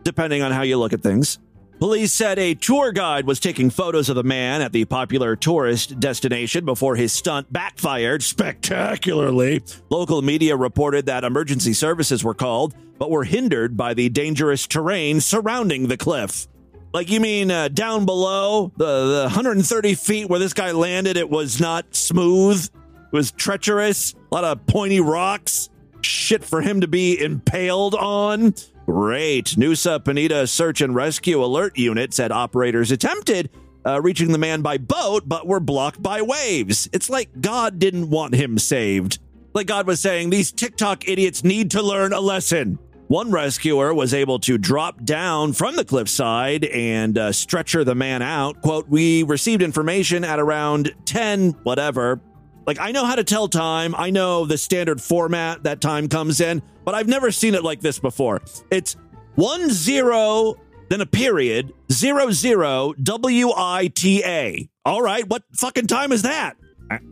depending 0.04 0.42
on 0.42 0.52
how 0.52 0.62
you 0.62 0.78
look 0.78 0.92
at 0.92 1.02
things. 1.02 1.40
Police 1.80 2.12
said 2.12 2.38
a 2.38 2.54
tour 2.54 2.92
guide 2.92 3.26
was 3.26 3.40
taking 3.40 3.68
photos 3.68 4.08
of 4.08 4.14
the 4.14 4.22
man 4.22 4.62
at 4.62 4.70
the 4.70 4.84
popular 4.84 5.34
tourist 5.34 5.98
destination 5.98 6.64
before 6.64 6.94
his 6.94 7.12
stunt 7.12 7.52
backfired 7.52 8.22
spectacularly. 8.22 9.60
Local 9.90 10.22
media 10.22 10.56
reported 10.56 11.06
that 11.06 11.24
emergency 11.24 11.72
services 11.72 12.22
were 12.22 12.32
called, 12.32 12.76
but 12.96 13.10
were 13.10 13.24
hindered 13.24 13.76
by 13.76 13.92
the 13.92 14.08
dangerous 14.08 14.68
terrain 14.68 15.20
surrounding 15.20 15.88
the 15.88 15.96
cliff. 15.96 16.46
Like 16.92 17.10
you 17.10 17.20
mean 17.20 17.50
uh, 17.50 17.68
down 17.68 18.04
below 18.04 18.70
the, 18.76 18.84
the 18.84 19.22
130 19.24 19.94
feet 19.94 20.28
where 20.28 20.38
this 20.38 20.52
guy 20.52 20.72
landed, 20.72 21.16
it 21.16 21.30
was 21.30 21.60
not 21.60 21.94
smooth. 21.94 22.64
It 22.64 23.16
was 23.16 23.30
treacherous. 23.30 24.14
A 24.14 24.34
lot 24.34 24.44
of 24.44 24.66
pointy 24.66 25.00
rocks. 25.00 25.70
Shit 26.02 26.44
for 26.44 26.60
him 26.60 26.80
to 26.82 26.88
be 26.88 27.18
impaled 27.22 27.94
on. 27.94 28.54
Great. 28.86 29.46
Nusa 29.56 30.00
Penida 30.00 30.48
Search 30.48 30.80
and 30.80 30.94
Rescue 30.94 31.42
Alert 31.42 31.78
Unit 31.78 32.12
said 32.12 32.32
operators 32.32 32.90
attempted 32.90 33.48
uh, 33.86 34.00
reaching 34.00 34.32
the 34.32 34.38
man 34.38 34.62
by 34.62 34.78
boat, 34.78 35.24
but 35.26 35.46
were 35.46 35.60
blocked 35.60 36.02
by 36.02 36.22
waves. 36.22 36.88
It's 36.92 37.10
like 37.10 37.40
God 37.40 37.78
didn't 37.78 38.10
want 38.10 38.34
him 38.34 38.58
saved. 38.58 39.18
Like 39.54 39.66
God 39.66 39.86
was 39.86 40.00
saying, 40.00 40.30
these 40.30 40.52
TikTok 40.52 41.08
idiots 41.08 41.44
need 41.44 41.70
to 41.72 41.82
learn 41.82 42.12
a 42.12 42.20
lesson. 42.20 42.78
One 43.12 43.30
rescuer 43.30 43.92
was 43.92 44.14
able 44.14 44.38
to 44.38 44.56
drop 44.56 45.04
down 45.04 45.52
from 45.52 45.76
the 45.76 45.84
cliffside 45.84 46.64
and 46.64 47.18
uh, 47.18 47.32
stretcher 47.32 47.84
the 47.84 47.94
man 47.94 48.22
out. 48.22 48.62
Quote, 48.62 48.88
We 48.88 49.22
received 49.22 49.60
information 49.60 50.24
at 50.24 50.40
around 50.40 50.94
10, 51.04 51.50
whatever. 51.62 52.22
Like, 52.66 52.80
I 52.80 52.90
know 52.90 53.04
how 53.04 53.14
to 53.14 53.22
tell 53.22 53.48
time. 53.48 53.94
I 53.98 54.08
know 54.08 54.46
the 54.46 54.56
standard 54.56 54.98
format 54.98 55.64
that 55.64 55.82
time 55.82 56.08
comes 56.08 56.40
in, 56.40 56.62
but 56.86 56.94
I've 56.94 57.06
never 57.06 57.30
seen 57.30 57.54
it 57.54 57.62
like 57.62 57.82
this 57.82 57.98
before. 57.98 58.40
It's 58.70 58.96
one 59.34 59.68
zero, 59.68 60.54
then 60.88 61.02
a 61.02 61.06
period, 61.06 61.74
zero 61.92 62.30
zero, 62.30 62.94
W 62.94 63.50
I 63.54 63.88
T 63.88 64.24
A. 64.24 64.70
All 64.86 65.02
right, 65.02 65.28
what 65.28 65.42
fucking 65.52 65.86
time 65.86 66.12
is 66.12 66.22
that? 66.22 66.56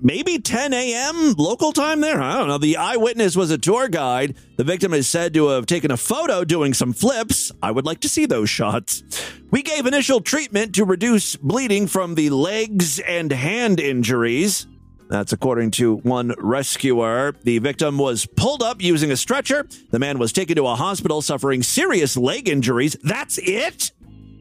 Maybe 0.01 0.39
10 0.39 0.73
a.m. 0.73 1.35
local 1.39 1.73
time 1.73 2.01
there. 2.01 2.21
I 2.21 2.39
don't 2.39 2.49
know. 2.49 2.59
The 2.59 2.77
eyewitness 2.77 3.37
was 3.37 3.51
a 3.51 3.59
tour 3.59 3.89
guide. 3.89 4.37
The 4.57 4.65
victim 4.65 4.93
is 4.95 5.09
said 5.09 5.35
to 5.35 5.49
have 5.49 5.67
taken 5.67 5.91
a 5.91 5.97
photo 5.97 6.45
doing 6.45 6.75
some 6.75 6.93
flips. 6.93 7.53
I 7.63 7.71
would 7.71 7.85
like 7.87 8.01
to 8.01 8.09
see 8.09 8.27
those 8.27 8.51
shots. 8.51 9.03
We 9.51 9.63
gave 9.63 9.87
initial 9.87 10.21
treatment 10.21 10.75
to 10.77 10.85
reduce 10.85 11.37
bleeding 11.37 11.87
from 11.87 12.15
the 12.15 12.31
legs 12.31 12.99
and 13.01 13.33
hand 13.33 13.81
injuries. 13.81 14.67
That's 15.09 15.33
according 15.33 15.73
to 15.73 15.97
one 15.97 16.33
rescuer. 16.39 17.35
The 17.43 17.59
victim 17.59 17.99
was 17.99 18.27
pulled 18.27 18.63
up 18.63 18.81
using 18.81 19.11
a 19.11 19.17
stretcher. 19.17 19.67
The 19.91 19.99
man 19.99 20.21
was 20.21 20.33
taken 20.33 20.55
to 20.55 20.67
a 20.69 20.77
hospital 20.77 21.21
suffering 21.21 21.65
serious 21.65 22.17
leg 22.17 22.49
injuries. 22.49 22.97
That's 23.03 23.39
it? 23.39 23.91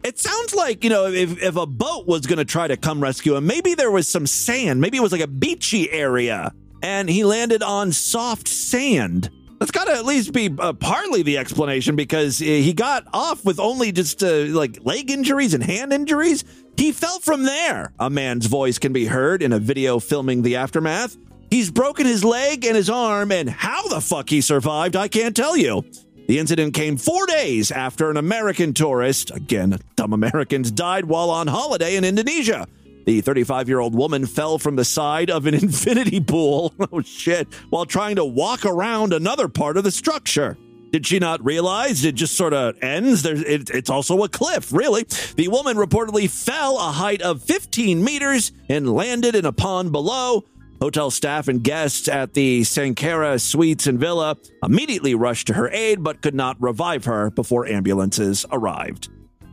It 0.04 0.18
sounds 0.18 0.54
like, 0.54 0.84
you 0.84 0.90
know, 0.90 1.08
if, 1.08 1.42
if 1.42 1.56
a 1.56 1.66
boat 1.66 2.08
was 2.08 2.26
going 2.26 2.38
to 2.38 2.46
try 2.46 2.68
to 2.68 2.78
come 2.78 3.02
rescue 3.02 3.36
him, 3.36 3.46
maybe 3.46 3.74
there 3.74 3.92
was 3.92 4.08
some 4.08 4.26
sand. 4.26 4.80
Maybe 4.80 4.98
it 4.98 5.02
was 5.02 5.12
like 5.12 5.22
a 5.22 5.28
beachy 5.28 5.92
area 5.92 6.54
and 6.82 7.10
he 7.10 7.24
landed 7.24 7.64
on 7.64 7.92
soft 7.92 8.48
sand. 8.48 9.30
That's 9.60 9.72
got 9.72 9.86
to 9.86 9.94
at 9.94 10.06
least 10.06 10.32
be 10.32 10.56
uh, 10.58 10.72
partly 10.74 11.22
the 11.22 11.38
explanation 11.38 11.98
because 11.98 12.40
he 12.40 12.72
got 12.72 13.06
off 13.14 13.44
with 13.44 13.60
only 13.60 13.92
just 13.92 14.24
uh, 14.24 14.46
like 14.46 14.80
leg 14.86 15.12
injuries 15.12 15.54
and 15.54 15.62
hand 15.62 15.92
injuries. 15.92 16.46
He 16.78 16.94
fell 16.94 17.20
from 17.20 17.44
there. 17.44 17.92
A 18.00 18.10
man's 18.10 18.46
voice 18.46 18.80
can 18.80 18.94
be 18.94 19.06
heard 19.06 19.44
in 19.44 19.52
a 19.52 19.60
video 19.60 20.00
filming 20.00 20.44
the 20.44 20.56
aftermath. 20.56 21.18
He's 21.50 21.72
broken 21.72 22.06
his 22.06 22.24
leg 22.24 22.64
and 22.64 22.76
his 22.76 22.90
arm, 22.90 23.32
and 23.32 23.50
how 23.50 23.88
the 23.88 24.00
fuck 24.00 24.30
he 24.30 24.40
survived, 24.40 24.96
I 24.96 25.08
can't 25.08 25.36
tell 25.36 25.58
you. 25.58 25.84
The 26.30 26.38
incident 26.38 26.76
came 26.76 26.98
four 26.98 27.26
days 27.26 27.72
after 27.72 28.12
an 28.12 28.16
American 28.16 28.76
tourist, 28.76 29.32
again, 29.32 29.80
dumb 29.96 30.14
Americans, 30.14 30.70
died 30.70 31.06
while 31.06 31.32
on 31.32 31.48
holiday 31.48 31.96
in 31.96 32.04
Indonesia. 32.04 32.68
The 33.08 33.22
35 33.22 33.68
year 33.68 33.80
old 33.80 33.96
woman 33.96 34.28
fell 34.28 34.60
from 34.60 34.76
the 34.76 34.86
side 34.86 35.32
of 35.32 35.48
an 35.48 35.54
infinity 35.56 36.20
pool, 36.20 36.72
oh 36.92 37.02
shit, 37.02 37.48
while 37.72 37.88
trying 37.88 38.18
to 38.18 38.26
walk 38.26 38.64
around 38.64 39.12
another 39.12 39.48
part 39.48 39.76
of 39.76 39.84
the 39.84 39.90
structure. 39.90 40.56
Did 40.92 41.08
she 41.08 41.18
not 41.18 41.44
realize 41.44 42.06
it 42.06 42.14
just 42.14 42.38
sort 42.38 42.54
of 42.54 42.78
ends? 42.84 43.26
It, 43.26 43.72
it's 43.72 43.90
also 43.90 44.22
a 44.22 44.30
cliff, 44.30 44.72
really. 44.72 45.08
The 45.36 45.48
woman 45.48 45.78
reportedly 45.78 46.30
fell 46.30 46.78
a 46.78 46.92
height 46.92 47.24
of 47.24 47.42
15 47.42 48.04
meters 48.04 48.52
and 48.70 48.94
landed 48.94 49.34
in 49.34 49.46
a 49.46 49.52
pond 49.52 49.92
below. 49.92 50.46
Hotel 50.82 51.12
staff 51.12 51.50
and 51.50 51.62
guests 51.62 52.08
at 52.08 52.34
the 52.34 52.64
Sankara 52.64 53.38
Suites 53.38 53.86
and 53.86 54.00
Villa 54.00 54.38
immediately 54.64 55.14
rushed 55.14 55.48
to 55.48 55.54
her 55.54 55.70
aid 55.72 56.04
but 56.04 56.22
could 56.22 56.36
not 56.36 56.56
revive 56.62 57.04
her 57.04 57.30
before 57.32 57.66
ambulances 57.66 58.46
arrived. 58.52 59.10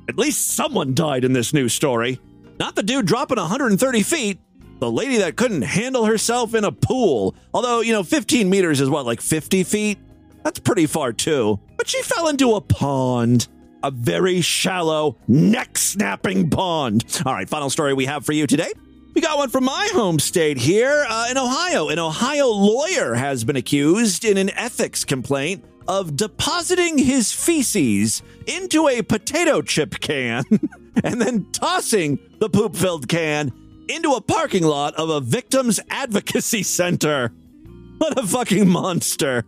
At 0.08 0.18
least 0.18 0.54
someone 0.54 0.94
died 0.94 1.24
in 1.24 1.32
this 1.32 1.52
news 1.52 1.74
story. 1.74 2.20
Not 2.60 2.76
the 2.76 2.84
dude 2.84 3.06
dropping 3.06 3.38
130 3.38 4.02
feet, 4.02 4.38
the 4.78 4.90
lady 4.90 5.16
that 5.16 5.36
couldn't 5.36 5.62
handle 5.62 6.04
herself 6.04 6.54
in 6.54 6.62
a 6.62 6.70
pool. 6.70 7.34
Although, 7.52 7.80
you 7.80 7.92
know, 7.92 8.04
15 8.04 8.48
meters 8.48 8.80
is 8.80 8.88
what, 8.88 9.04
like 9.04 9.20
50 9.20 9.64
feet? 9.64 9.98
That's 10.44 10.60
pretty 10.60 10.86
far 10.86 11.12
too. 11.12 11.58
But 11.76 11.88
she 11.88 12.02
fell 12.02 12.28
into 12.28 12.54
a 12.54 12.60
pond. 12.60 13.48
A 13.82 13.90
very 13.90 14.40
shallow, 14.40 15.16
neck 15.26 15.76
snapping 15.76 16.50
pond. 16.50 17.04
All 17.26 17.34
right, 17.34 17.48
final 17.48 17.68
story 17.68 17.94
we 17.94 18.06
have 18.06 18.24
for 18.24 18.32
you 18.32 18.46
today. 18.46 18.70
We 19.16 19.22
got 19.22 19.38
one 19.38 19.48
from 19.48 19.64
my 19.64 19.88
home 19.94 20.18
state 20.18 20.58
here 20.58 21.06
uh, 21.08 21.28
in 21.30 21.38
Ohio. 21.38 21.88
An 21.88 21.98
Ohio 21.98 22.48
lawyer 22.48 23.14
has 23.14 23.44
been 23.44 23.56
accused 23.56 24.26
in 24.26 24.36
an 24.36 24.50
ethics 24.50 25.06
complaint 25.06 25.64
of 25.88 26.16
depositing 26.16 26.98
his 26.98 27.32
feces 27.32 28.22
into 28.46 28.88
a 28.88 29.00
potato 29.00 29.62
chip 29.62 30.00
can 30.00 30.44
and 31.02 31.18
then 31.18 31.50
tossing 31.50 32.18
the 32.40 32.50
poop 32.50 32.76
filled 32.76 33.08
can 33.08 33.50
into 33.88 34.12
a 34.12 34.20
parking 34.20 34.64
lot 34.64 34.94
of 34.96 35.08
a 35.08 35.22
victims 35.22 35.80
advocacy 35.88 36.62
center. 36.62 37.32
What 37.96 38.18
a 38.18 38.26
fucking 38.26 38.68
monster. 38.68 39.46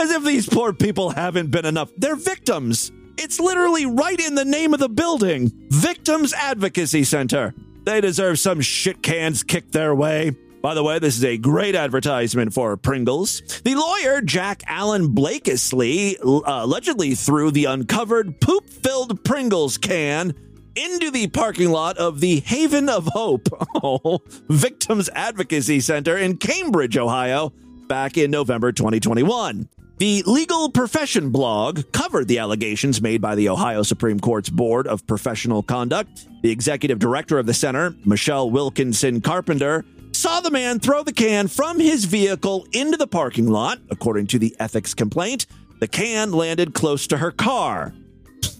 As 0.00 0.10
if 0.10 0.24
these 0.24 0.48
poor 0.48 0.72
people 0.72 1.10
haven't 1.10 1.52
been 1.52 1.64
enough. 1.64 1.92
They're 1.96 2.16
victims. 2.16 2.90
It's 3.18 3.38
literally 3.38 3.86
right 3.86 4.18
in 4.18 4.34
the 4.34 4.44
name 4.44 4.74
of 4.74 4.80
the 4.80 4.88
building 4.88 5.52
Victims 5.70 6.32
Advocacy 6.32 7.04
Center. 7.04 7.54
They 7.86 8.00
deserve 8.00 8.40
some 8.40 8.60
shit 8.60 9.00
cans 9.00 9.44
kicked 9.44 9.70
their 9.70 9.94
way. 9.94 10.32
By 10.60 10.74
the 10.74 10.82
way, 10.82 10.98
this 10.98 11.16
is 11.16 11.24
a 11.24 11.38
great 11.38 11.76
advertisement 11.76 12.52
for 12.52 12.76
Pringles. 12.76 13.42
The 13.62 13.76
lawyer, 13.76 14.20
Jack 14.20 14.64
Alan 14.66 15.14
Blakeslee, 15.14 16.16
uh, 16.18 16.40
allegedly 16.46 17.14
threw 17.14 17.52
the 17.52 17.66
uncovered 17.66 18.40
poop 18.40 18.68
filled 18.68 19.22
Pringles 19.22 19.78
can 19.78 20.34
into 20.74 21.12
the 21.12 21.28
parking 21.28 21.70
lot 21.70 21.96
of 21.96 22.18
the 22.18 22.40
Haven 22.40 22.88
of 22.88 23.06
Hope 23.06 23.48
oh, 23.84 24.20
Victims 24.48 25.08
Advocacy 25.14 25.78
Center 25.78 26.16
in 26.18 26.38
Cambridge, 26.38 26.96
Ohio, 26.96 27.52
back 27.86 28.18
in 28.18 28.32
November 28.32 28.72
2021. 28.72 29.68
The 29.98 30.22
Legal 30.26 30.68
Profession 30.68 31.30
blog 31.30 31.90
covered 31.92 32.28
the 32.28 32.38
allegations 32.38 33.00
made 33.00 33.22
by 33.22 33.34
the 33.34 33.48
Ohio 33.48 33.82
Supreme 33.82 34.20
Court's 34.20 34.50
Board 34.50 34.86
of 34.86 35.06
Professional 35.06 35.62
Conduct. 35.62 36.28
The 36.42 36.50
executive 36.50 36.98
director 36.98 37.38
of 37.38 37.46
the 37.46 37.54
center, 37.54 37.94
Michelle 38.04 38.50
Wilkinson 38.50 39.22
Carpenter, 39.22 39.86
saw 40.12 40.42
the 40.42 40.50
man 40.50 40.80
throw 40.80 41.02
the 41.02 41.14
can 41.14 41.48
from 41.48 41.80
his 41.80 42.04
vehicle 42.04 42.66
into 42.72 42.98
the 42.98 43.06
parking 43.06 43.48
lot. 43.48 43.78
According 43.90 44.26
to 44.28 44.38
the 44.38 44.54
ethics 44.60 44.92
complaint, 44.92 45.46
the 45.80 45.88
can 45.88 46.30
landed 46.30 46.74
close 46.74 47.06
to 47.06 47.16
her 47.18 47.30
car. 47.30 47.94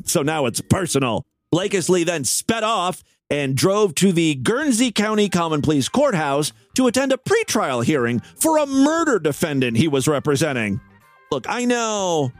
So 0.06 0.22
now 0.22 0.46
it's 0.46 0.60
personal. 0.60 1.26
Blakeslee 1.50 2.04
then 2.04 2.22
sped 2.22 2.62
off 2.62 3.02
and 3.28 3.56
drove 3.56 3.92
to 3.96 4.12
the 4.12 4.36
Guernsey 4.36 4.92
County 4.92 5.28
Common 5.28 5.62
Pleas 5.62 5.88
Courthouse 5.88 6.52
to 6.76 6.86
attend 6.86 7.12
a 7.12 7.16
pretrial 7.16 7.82
hearing 7.84 8.20
for 8.20 8.56
a 8.58 8.66
murder 8.66 9.18
defendant 9.18 9.76
he 9.76 9.88
was 9.88 10.06
representing. 10.06 10.80
Look, 11.30 11.46
I 11.48 11.64
know 11.64 12.32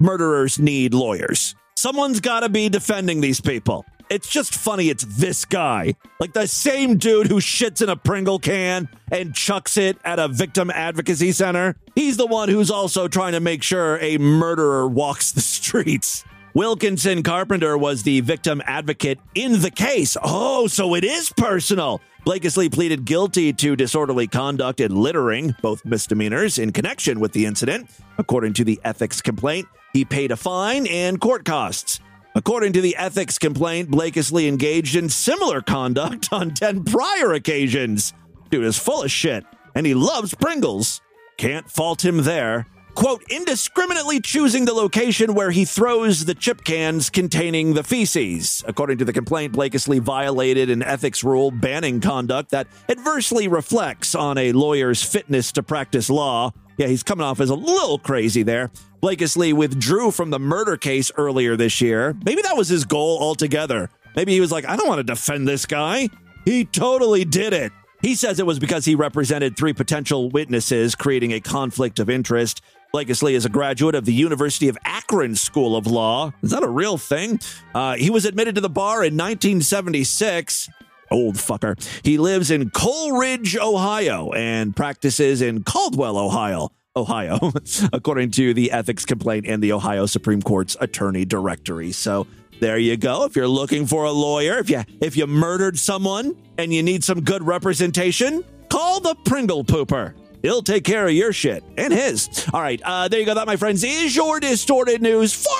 murderers 0.00 0.58
need 0.58 0.94
lawyers. 0.94 1.54
Someone's 1.76 2.20
got 2.20 2.40
to 2.40 2.48
be 2.48 2.68
defending 2.68 3.20
these 3.20 3.40
people. 3.40 3.84
It's 4.08 4.28
just 4.28 4.54
funny 4.54 4.90
it's 4.90 5.04
this 5.04 5.44
guy. 5.44 5.94
Like 6.20 6.32
the 6.32 6.46
same 6.46 6.98
dude 6.98 7.28
who 7.28 7.36
shits 7.36 7.80
in 7.82 7.88
a 7.88 7.96
Pringle 7.96 8.38
can 8.38 8.88
and 9.10 9.34
chucks 9.34 9.76
it 9.76 9.96
at 10.04 10.18
a 10.18 10.28
victim 10.28 10.70
advocacy 10.70 11.32
center. 11.32 11.76
He's 11.94 12.18
the 12.18 12.26
one 12.26 12.48
who's 12.48 12.70
also 12.70 13.08
trying 13.08 13.32
to 13.32 13.40
make 13.40 13.62
sure 13.62 13.98
a 14.00 14.18
murderer 14.18 14.86
walks 14.86 15.32
the 15.32 15.40
streets. 15.40 16.24
Wilkinson 16.54 17.22
Carpenter 17.22 17.78
was 17.78 18.02
the 18.02 18.20
victim 18.20 18.60
advocate 18.66 19.18
in 19.34 19.62
the 19.62 19.70
case. 19.70 20.18
Oh, 20.22 20.66
so 20.66 20.94
it 20.94 21.02
is 21.02 21.32
personal. 21.34 22.02
Blakeslee 22.26 22.68
pleaded 22.68 23.06
guilty 23.06 23.54
to 23.54 23.74
disorderly 23.74 24.26
conduct 24.26 24.78
and 24.80 24.94
littering, 24.98 25.54
both 25.62 25.82
misdemeanors, 25.86 26.58
in 26.58 26.72
connection 26.72 27.20
with 27.20 27.32
the 27.32 27.46
incident. 27.46 27.88
According 28.18 28.52
to 28.54 28.64
the 28.64 28.78
ethics 28.84 29.22
complaint, 29.22 29.66
he 29.94 30.04
paid 30.04 30.30
a 30.30 30.36
fine 30.36 30.86
and 30.86 31.18
court 31.18 31.46
costs. 31.46 32.00
According 32.34 32.74
to 32.74 32.82
the 32.82 32.96
ethics 32.96 33.38
complaint, 33.38 33.90
Blakeslee 33.90 34.46
engaged 34.46 34.94
in 34.94 35.08
similar 35.08 35.62
conduct 35.62 36.28
on 36.32 36.52
10 36.52 36.84
prior 36.84 37.32
occasions. 37.32 38.12
Dude 38.50 38.64
is 38.64 38.78
full 38.78 39.02
of 39.02 39.10
shit, 39.10 39.46
and 39.74 39.86
he 39.86 39.94
loves 39.94 40.34
Pringles. 40.34 41.00
Can't 41.38 41.70
fault 41.70 42.04
him 42.04 42.18
there 42.18 42.66
quote, 42.94 43.22
indiscriminately 43.30 44.20
choosing 44.20 44.64
the 44.64 44.72
location 44.72 45.34
where 45.34 45.50
he 45.50 45.64
throws 45.64 46.24
the 46.24 46.34
chip 46.34 46.64
cans 46.64 47.10
containing 47.10 47.74
the 47.74 47.82
feces. 47.82 48.62
According 48.66 48.98
to 48.98 49.04
the 49.04 49.12
complaint, 49.12 49.52
Blakeslee 49.52 49.98
violated 49.98 50.70
an 50.70 50.82
ethics 50.82 51.24
rule 51.24 51.50
banning 51.50 52.00
conduct 52.00 52.50
that 52.50 52.66
adversely 52.88 53.48
reflects 53.48 54.14
on 54.14 54.38
a 54.38 54.52
lawyer's 54.52 55.02
fitness 55.02 55.52
to 55.52 55.62
practice 55.62 56.10
law. 56.10 56.52
Yeah, 56.76 56.86
he's 56.86 57.02
coming 57.02 57.24
off 57.24 57.40
as 57.40 57.50
a 57.50 57.54
little 57.54 57.98
crazy 57.98 58.42
there. 58.42 58.70
Blakeslee 59.00 59.52
withdrew 59.52 60.10
from 60.10 60.30
the 60.30 60.38
murder 60.38 60.76
case 60.76 61.10
earlier 61.16 61.56
this 61.56 61.80
year. 61.80 62.16
Maybe 62.24 62.42
that 62.42 62.56
was 62.56 62.68
his 62.68 62.84
goal 62.84 63.18
altogether. 63.20 63.90
Maybe 64.14 64.32
he 64.32 64.40
was 64.40 64.52
like, 64.52 64.66
I 64.66 64.76
don't 64.76 64.88
want 64.88 64.98
to 64.98 65.04
defend 65.04 65.48
this 65.48 65.66
guy. 65.66 66.08
He 66.44 66.64
totally 66.64 67.24
did 67.24 67.52
it. 67.52 67.72
He 68.02 68.16
says 68.16 68.40
it 68.40 68.46
was 68.46 68.58
because 68.58 68.84
he 68.84 68.96
represented 68.96 69.56
three 69.56 69.72
potential 69.72 70.28
witnesses, 70.28 70.96
creating 70.96 71.32
a 71.32 71.40
conflict 71.40 72.00
of 72.00 72.10
interest. 72.10 72.60
Blakeslee 72.92 73.34
is 73.34 73.46
a 73.46 73.48
graduate 73.48 73.94
of 73.94 74.04
the 74.04 74.12
University 74.12 74.68
of 74.68 74.76
Akron 74.84 75.34
School 75.34 75.76
of 75.76 75.86
Law. 75.86 76.34
Is 76.42 76.50
that 76.50 76.62
a 76.62 76.68
real 76.68 76.98
thing? 76.98 77.40
Uh, 77.74 77.94
he 77.96 78.10
was 78.10 78.26
admitted 78.26 78.56
to 78.56 78.60
the 78.60 78.68
bar 78.68 78.96
in 78.96 79.16
1976. 79.16 80.68
Old 81.10 81.36
fucker. 81.36 81.82
He 82.04 82.18
lives 82.18 82.50
in 82.50 82.68
Coleridge, 82.68 83.56
Ohio, 83.56 84.32
and 84.32 84.76
practices 84.76 85.40
in 85.40 85.64
Caldwell, 85.64 86.18
Ohio. 86.18 86.68
Ohio, 86.94 87.38
according 87.94 88.32
to 88.32 88.52
the 88.52 88.70
ethics 88.70 89.06
complaint 89.06 89.46
and 89.48 89.62
the 89.62 89.72
Ohio 89.72 90.04
Supreme 90.04 90.42
Court's 90.42 90.76
attorney 90.78 91.24
directory. 91.24 91.92
So 91.92 92.26
there 92.60 92.76
you 92.76 92.98
go. 92.98 93.24
If 93.24 93.34
you're 93.36 93.48
looking 93.48 93.86
for 93.86 94.04
a 94.04 94.12
lawyer, 94.12 94.58
if 94.58 94.68
you 94.68 94.82
if 95.00 95.16
you 95.16 95.26
murdered 95.26 95.78
someone 95.78 96.36
and 96.58 96.74
you 96.74 96.82
need 96.82 97.04
some 97.04 97.22
good 97.22 97.42
representation, 97.42 98.44
call 98.68 99.00
the 99.00 99.14
Pringle 99.24 99.64
Pooper. 99.64 100.12
He'll 100.42 100.62
take 100.62 100.84
care 100.84 101.06
of 101.06 101.12
your 101.12 101.32
shit 101.32 101.64
and 101.78 101.92
his. 101.92 102.46
All 102.52 102.60
right, 102.60 102.80
uh, 102.84 103.08
there 103.08 103.20
you 103.20 103.26
go. 103.26 103.34
That, 103.34 103.46
my 103.46 103.56
friends, 103.56 103.84
is 103.84 104.14
your 104.14 104.40
distorted 104.40 105.00
news 105.00 105.32
for 105.32 105.50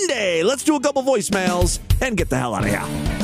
Monday. 0.00 0.42
Let's 0.42 0.64
do 0.64 0.76
a 0.76 0.80
couple 0.80 1.02
voicemails 1.02 1.78
and 2.02 2.16
get 2.16 2.28
the 2.28 2.36
hell 2.36 2.54
out 2.54 2.64
of 2.64 2.70
here. 2.70 3.16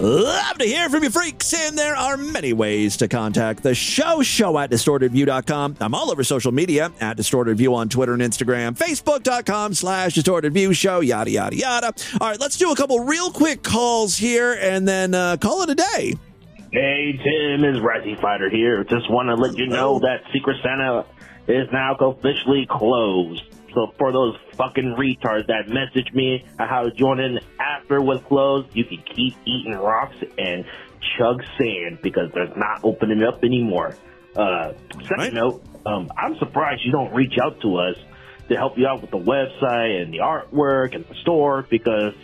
Love 0.00 0.58
to 0.58 0.64
hear 0.64 0.90
from 0.90 1.04
you 1.04 1.10
freaks, 1.10 1.54
and 1.54 1.78
there 1.78 1.94
are 1.94 2.16
many 2.16 2.52
ways 2.52 2.96
to 2.96 3.06
contact 3.06 3.62
the 3.62 3.72
show. 3.72 4.20
Show 4.22 4.58
at 4.58 4.68
distortedview.com. 4.68 5.76
I'm 5.80 5.94
all 5.94 6.10
over 6.10 6.24
social 6.24 6.50
media 6.50 6.90
at 7.00 7.16
distortedview 7.16 7.72
on 7.72 7.88
Twitter 7.88 8.12
and 8.12 8.22
Instagram, 8.22 8.76
facebook.com 8.76 9.74
slash 9.74 10.14
distortedview 10.14 10.74
show, 10.74 11.00
yada, 11.00 11.30
yada, 11.30 11.54
yada. 11.54 11.92
All 12.20 12.28
right, 12.30 12.40
let's 12.40 12.56
do 12.56 12.72
a 12.72 12.76
couple 12.76 12.98
real 13.00 13.30
quick 13.30 13.62
calls 13.62 14.16
here 14.16 14.54
and 14.54 14.88
then 14.88 15.14
uh, 15.14 15.36
call 15.36 15.62
it 15.62 15.70
a 15.70 15.76
day. 15.76 16.14
Hey, 16.72 17.12
Tim, 17.22 17.64
is 17.64 17.80
Razzie 17.82 18.18
Fighter 18.18 18.48
here. 18.48 18.82
Just 18.82 19.10
want 19.10 19.28
to 19.28 19.34
let 19.34 19.58
you 19.58 19.66
know 19.66 19.98
that 19.98 20.22
Secret 20.32 20.56
Santa 20.62 21.04
is 21.46 21.68
now 21.70 21.94
officially 21.96 22.66
closed. 22.66 23.42
So 23.74 23.92
for 23.98 24.10
those 24.10 24.36
fucking 24.56 24.96
retards 24.98 25.48
that 25.48 25.68
message 25.68 26.10
me 26.14 26.46
how 26.58 26.88
joining 26.96 27.40
after 27.60 28.00
was 28.00 28.22
closed, 28.26 28.74
you 28.74 28.84
can 28.84 29.02
keep 29.14 29.34
eating 29.44 29.74
rocks 29.74 30.16
and 30.38 30.64
chug 31.18 31.42
sand 31.58 31.98
because 32.02 32.30
they're 32.32 32.56
not 32.56 32.80
opening 32.84 33.22
up 33.22 33.44
anymore. 33.44 33.94
Uh, 34.34 34.72
second 35.06 35.34
note, 35.34 35.62
um, 35.84 36.10
I'm 36.16 36.38
surprised 36.38 36.80
you 36.86 36.92
don't 36.92 37.12
reach 37.12 37.36
out 37.36 37.60
to 37.60 37.76
us 37.76 37.96
to 38.48 38.56
help 38.56 38.78
you 38.78 38.86
out 38.86 39.02
with 39.02 39.10
the 39.10 39.18
website 39.18 40.00
and 40.00 40.14
the 40.14 40.20
artwork 40.20 40.94
and 40.94 41.04
the 41.04 41.16
store 41.16 41.66
because 41.68 42.14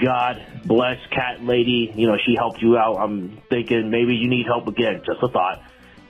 God 0.00 0.42
bless 0.64 0.98
Cat 1.10 1.44
Lady. 1.44 1.92
You 1.94 2.06
know, 2.06 2.16
she 2.24 2.34
helped 2.34 2.62
you 2.62 2.76
out. 2.78 2.96
I'm 2.96 3.40
thinking 3.50 3.90
maybe 3.90 4.14
you 4.14 4.28
need 4.28 4.46
help 4.46 4.66
again. 4.68 5.02
Just 5.04 5.22
a 5.22 5.28
thought. 5.28 5.62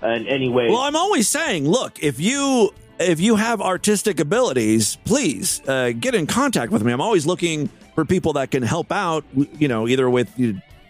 And 0.02 0.26
anyway, 0.28 0.68
Well, 0.68 0.82
I'm 0.82 0.96
always 0.96 1.26
saying, 1.28 1.68
look, 1.68 2.02
if 2.02 2.20
you 2.20 2.70
if 2.98 3.18
you 3.20 3.36
have 3.36 3.60
artistic 3.60 4.20
abilities, 4.20 4.96
please 5.04 5.60
uh, 5.68 5.92
get 5.98 6.14
in 6.14 6.26
contact 6.26 6.70
with 6.72 6.82
me. 6.82 6.92
I'm 6.92 7.00
always 7.00 7.26
looking 7.26 7.68
for 7.94 8.04
people 8.04 8.34
that 8.34 8.50
can 8.50 8.62
help 8.62 8.92
out. 8.92 9.24
You 9.34 9.68
know, 9.68 9.88
either 9.88 10.08
with 10.08 10.30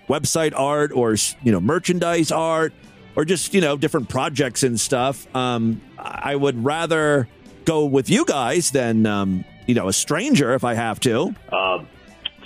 website 0.09 0.53
art 0.57 0.93
or 0.93 1.17
you 1.43 1.53
know 1.53 1.61
merchandise 1.61 2.31
art 2.31 2.73
or 3.17 3.25
just 3.25 3.55
you 3.55 3.61
know 3.61 3.77
different 3.77 4.09
projects 4.09 4.63
and 4.63 4.79
stuff. 4.79 5.27
Um, 5.35 5.81
I 5.99 6.37
would 6.37 6.63
rather 6.65 7.27
go 7.65 7.87
with 7.87 8.11
you 8.11 8.25
guys 8.25 8.71
than 8.71 9.07
um, 9.07 9.45
you 9.67 9.75
know 9.75 9.89
a 9.89 9.93
stranger 9.93 10.53
if 10.53 10.63
I 10.65 10.75
have 10.75 11.01
to. 11.01 11.35
um, 11.53 11.89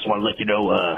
just 0.01 0.09
want 0.09 0.21
to 0.21 0.25
let 0.25 0.39
you 0.39 0.47
know. 0.47 0.71
Uh, 0.71 0.97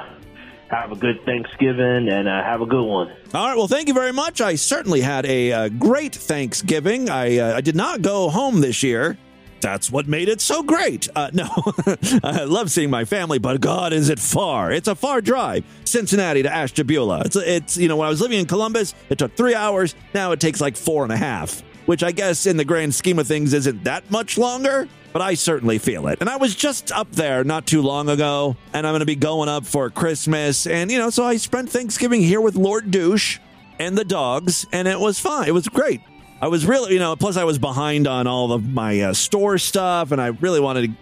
have 0.71 0.91
a 0.91 0.97
good 0.97 1.23
Thanksgiving 1.27 2.09
and 2.09 2.27
uh, 2.27 2.43
have 2.43 2.63
a 2.63 2.67
good 2.67 2.85
one. 2.85 3.13
All 3.35 3.47
right. 3.47 3.57
Well, 3.57 3.69
thank 3.69 3.89
you 3.89 3.95
very 3.95 4.13
much. 4.13 4.41
I 4.41 4.55
certainly 4.55 5.03
had 5.03 5.27
a 5.27 5.53
uh, 5.53 5.69
great 5.69 6.15
Thanksgiving. 6.15 7.11
I 7.11 7.37
uh, 7.37 7.57
I 7.57 7.61
did 7.61 7.77
not 7.77 8.01
go 8.01 8.31
home 8.31 8.63
this 8.63 8.83
year. 8.83 9.19
That's 9.61 9.93
what 9.93 10.09
made 10.09 10.29
it 10.29 10.41
so 10.41 10.63
great. 10.63 11.09
Uh, 11.15 11.31
no, 11.33 11.47
I 12.25 12.45
love 12.45 12.71
seeing 12.71 12.91
my 12.91 13.05
family, 13.05 13.39
but 13.39 13.61
God, 13.61 13.93
is 13.93 14.09
it 14.09 14.19
far? 14.19 14.73
It's 14.73 14.89
a 14.89 14.95
far 14.95 15.21
drive, 15.21 15.65
Cincinnati 15.85 16.43
to 16.43 16.53
Ashtabula. 16.53 17.23
It's 17.27 17.37
it's 17.37 17.77
you 17.77 17.89
know 17.89 17.97
when 17.97 18.07
I 18.07 18.11
was 18.11 18.23
living 18.23 18.41
in 18.41 18.47
Columbus, 18.47 18.95
it 19.11 19.19
took 19.19 19.37
three 19.37 19.55
hours. 19.55 19.95
Now 20.15 20.33
it 20.33 20.41
takes 20.41 20.61
like 20.61 20.77
four 20.77 21.05
and 21.05 21.13
a 21.13 21.19
half, 21.19 21.63
which 21.87 22.03
I 22.03 22.13
guess 22.13 22.47
in 22.47 22.57
the 22.57 22.65
grand 22.65 22.95
scheme 22.95 23.19
of 23.19 23.27
things 23.27 23.53
isn't 23.53 23.85
that 23.85 24.11
much 24.11 24.39
longer. 24.39 24.89
But 25.13 25.21
I 25.21 25.35
certainly 25.35 25.79
feel 25.79 26.09
it. 26.09 26.21
And 26.23 26.31
I 26.31 26.37
was 26.37 26.55
just 26.55 26.91
up 26.91 27.11
there 27.13 27.45
not 27.45 27.67
too 27.67 27.83
long 27.83 28.09
ago, 28.09 28.57
and 28.73 28.87
I'm 28.87 28.93
going 28.93 29.01
to 29.01 29.07
be 29.07 29.15
going 29.15 29.49
up 29.51 29.67
for 29.67 29.91
Christmas. 29.91 30.67
And, 30.67 30.91
you 30.91 30.97
know, 30.97 31.11
so 31.11 31.23
I 31.23 31.37
spent 31.37 31.69
Thanksgiving 31.69 32.23
here 32.23 32.41
with 32.41 32.57
Lord 32.57 32.91
Douche 32.91 33.39
and 33.79 33.97
the 33.97 34.07
dogs, 34.07 34.67
and 34.73 34.89
it 34.89 34.99
was 34.99 35.21
fine. 35.21 35.49
It 35.49 35.53
was 35.53 35.69
great. 35.69 36.01
I 36.41 36.49
was 36.49 36.65
really, 36.65 36.95
you 36.95 36.99
know, 36.99 37.15
plus 37.15 37.37
I 37.37 37.45
was 37.45 37.59
behind 37.59 38.07
on 38.07 38.27
all 38.27 38.53
of 38.53 38.67
my 38.67 39.01
uh, 39.03 39.13
store 39.13 39.59
stuff, 39.59 40.13
and 40.13 40.21
I 40.21 40.29
really 40.29 40.61
wanted 40.61 40.87
to 40.87 40.97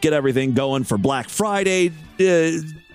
get 0.00 0.12
everything 0.12 0.54
going 0.54 0.82
for 0.82 0.98
Black 0.98 1.28
Friday 1.28 1.92
uh, 2.20 2.50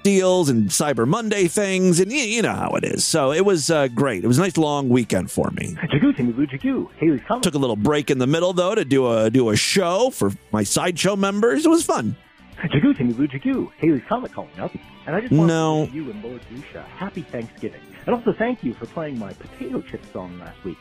deals 0.07 0.47
and 0.47 0.69
Cyber 0.69 1.05
Monday 1.05 1.47
things, 1.49 1.99
and 1.99 2.09
you, 2.09 2.19
you 2.19 2.41
know 2.41 2.53
how 2.53 2.71
it 2.71 2.85
is. 2.85 3.03
So 3.03 3.33
it 3.33 3.43
was 3.43 3.69
uh, 3.69 3.89
great. 3.89 4.23
It 4.23 4.27
was 4.27 4.37
a 4.37 4.41
nice 4.41 4.55
long 4.55 4.87
weekend 4.87 5.29
for 5.29 5.51
me. 5.51 5.75
Jagu, 5.91 6.15
Timmy 6.15 6.31
Boo, 6.31 6.47
Jagu. 6.47 6.89
Haley's 6.97 7.19
coming. 7.27 7.41
Took 7.41 7.55
a 7.55 7.57
little 7.57 7.75
break 7.75 8.09
in 8.09 8.17
the 8.17 8.25
middle 8.27 8.53
though 8.53 8.73
to 8.73 8.85
do 8.85 9.11
a 9.11 9.29
do 9.29 9.49
a 9.49 9.57
show 9.57 10.09
for 10.09 10.31
my 10.53 10.63
sideshow 10.63 11.17
members. 11.17 11.65
It 11.65 11.69
was 11.69 11.83
fun. 11.85 12.15
Jagu, 12.57 12.95
Timmy 12.97 13.11
Boo, 13.11 13.27
Jagu. 13.27 13.69
Haley's 13.79 14.01
Comet 14.07 14.31
calling 14.31 14.57
up. 14.59 14.71
And 15.05 15.13
I 15.15 15.19
just 15.21 15.33
want 15.33 15.47
No. 15.49 15.85
to 15.87 15.91
you 15.93 16.09
and 16.09 16.23
Lord 16.23 16.41
Dusha 16.49 16.85
happy 16.85 17.23
Thanksgiving. 17.23 17.81
And 18.05 18.15
also 18.15 18.33
thank 18.37 18.63
you 18.63 18.73
for 18.75 18.85
playing 18.85 19.19
my 19.19 19.33
potato 19.33 19.81
chip 19.81 20.01
song 20.13 20.39
last 20.39 20.63
week. 20.63 20.77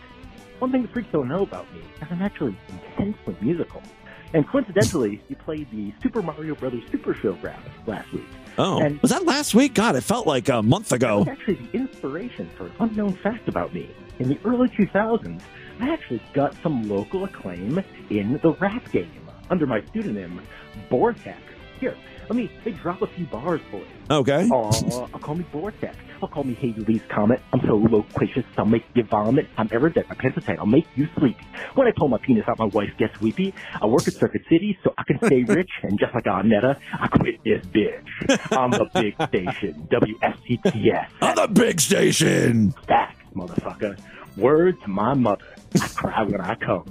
One 0.61 0.71
thing 0.71 0.83
the 0.83 0.89
freaks 0.89 1.09
don't 1.13 1.27
know 1.29 1.43
about 1.43 1.67
me 1.75 1.81
is 1.81 2.09
I'm 2.11 2.23
actually 2.23 2.57
intensely 2.69 3.37
musical. 3.41 3.83
And 4.35 4.47
coincidentally, 4.49 5.21
you 5.29 5.37
played 5.37 5.69
the 5.71 5.93
Super 6.03 6.23
Mario 6.23 6.55
Brothers 6.55 6.83
Super 6.93 7.15
Show 7.15 7.37
rap 7.43 7.61
last 7.87 8.13
week. 8.13 8.27
Oh, 8.59 8.81
And- 8.81 9.01
was 9.03 9.11
that 9.11 9.25
last 9.25 9.55
week? 9.55 9.75
God, 9.75 9.97
it 9.97 10.01
felt 10.03 10.27
like 10.27 10.49
a 10.49 10.63
month 10.63 10.93
ago. 10.93 11.25
That's 11.25 11.39
actually 11.39 11.67
the 11.73 11.79
inspiration 11.79 12.49
for 12.57 12.67
an 12.67 12.73
unknown 12.81 13.13
fact 13.23 13.49
about 13.49 13.75
me. 13.75 13.91
In 14.19 14.29
the 14.29 14.39
early 14.45 14.69
2000s, 14.71 15.43
I 15.81 15.91
actually 15.93 16.23
got 16.33 16.55
some 16.63 16.89
local 16.89 17.25
acclaim 17.25 17.83
in 18.09 18.41
the 18.43 18.53
rap 18.55 18.91
game 18.91 19.11
under 19.51 19.67
my 19.67 19.83
pseudonym, 19.93 20.41
Bortek. 20.91 21.37
Here, 21.81 21.95
let 22.31 22.35
me, 22.37 22.51
let 22.57 22.67
me 22.67 22.73
drop 22.73 23.03
a 23.03 23.07
few 23.09 23.27
bars 23.27 23.61
for 23.71 23.77
you. 23.79 23.87
Okay. 24.11 24.49
Oh, 24.51 25.09
I'll 25.13 25.21
call 25.21 25.35
me 25.35 25.45
Bortek. 25.53 25.95
I'll 26.23 26.29
call 26.29 26.45
me 26.45 26.55
Haley's 26.55 27.03
Comet. 27.09 27.41
I'm 27.53 27.61
so 27.67 27.77
loquacious, 27.77 28.45
I'll 28.57 28.65
make 28.67 28.85
you 28.95 29.05
vomit. 29.05 29.47
I'm 29.57 29.69
ever 29.73 29.91
dead, 29.91 30.07
my 30.09 30.15
pants 30.15 30.39
are 30.39 30.41
tight, 30.41 30.59
I'll 30.59 30.67
make 30.67 30.87
you 30.95 31.09
sleepy. 31.19 31.47
When 31.75 31.87
I 31.87 31.93
pull 31.97 32.09
my 32.09 32.19
penis 32.19 32.45
out, 32.49 32.59
my 32.59 32.67
wife 32.67 32.91
gets 32.99 33.21
weepy. 33.21 33.55
I 33.81 33.87
work 33.87 34.07
at 34.09 34.15
Circuit 34.15 34.43
City 34.49 34.79
so 34.83 34.95
I 34.99 35.03
can 35.05 35.19
stay 35.25 35.43
rich, 35.49 35.71
and 35.83 35.99
just 35.99 36.15
like 36.15 36.25
Arnetta, 36.25 36.79
I 36.99 37.07
quit 37.09 37.43
this 37.45 37.65
bitch. 37.67 38.57
I'm 38.57 38.71
the 38.71 38.87
big 38.95 39.15
station, 39.29 39.89
WSCTS. 39.91 41.09
On 41.23 41.35
the 41.35 41.49
big 41.49 41.81
station. 41.81 42.73
Facts, 42.87 43.21
motherfucker. 43.35 43.99
Word 44.37 44.81
to 44.83 44.89
my 44.89 45.15
mother. 45.15 45.45
I 45.81 45.89
cry 45.89 46.23
when 46.23 46.41
I 46.41 46.55
come. 46.57 46.85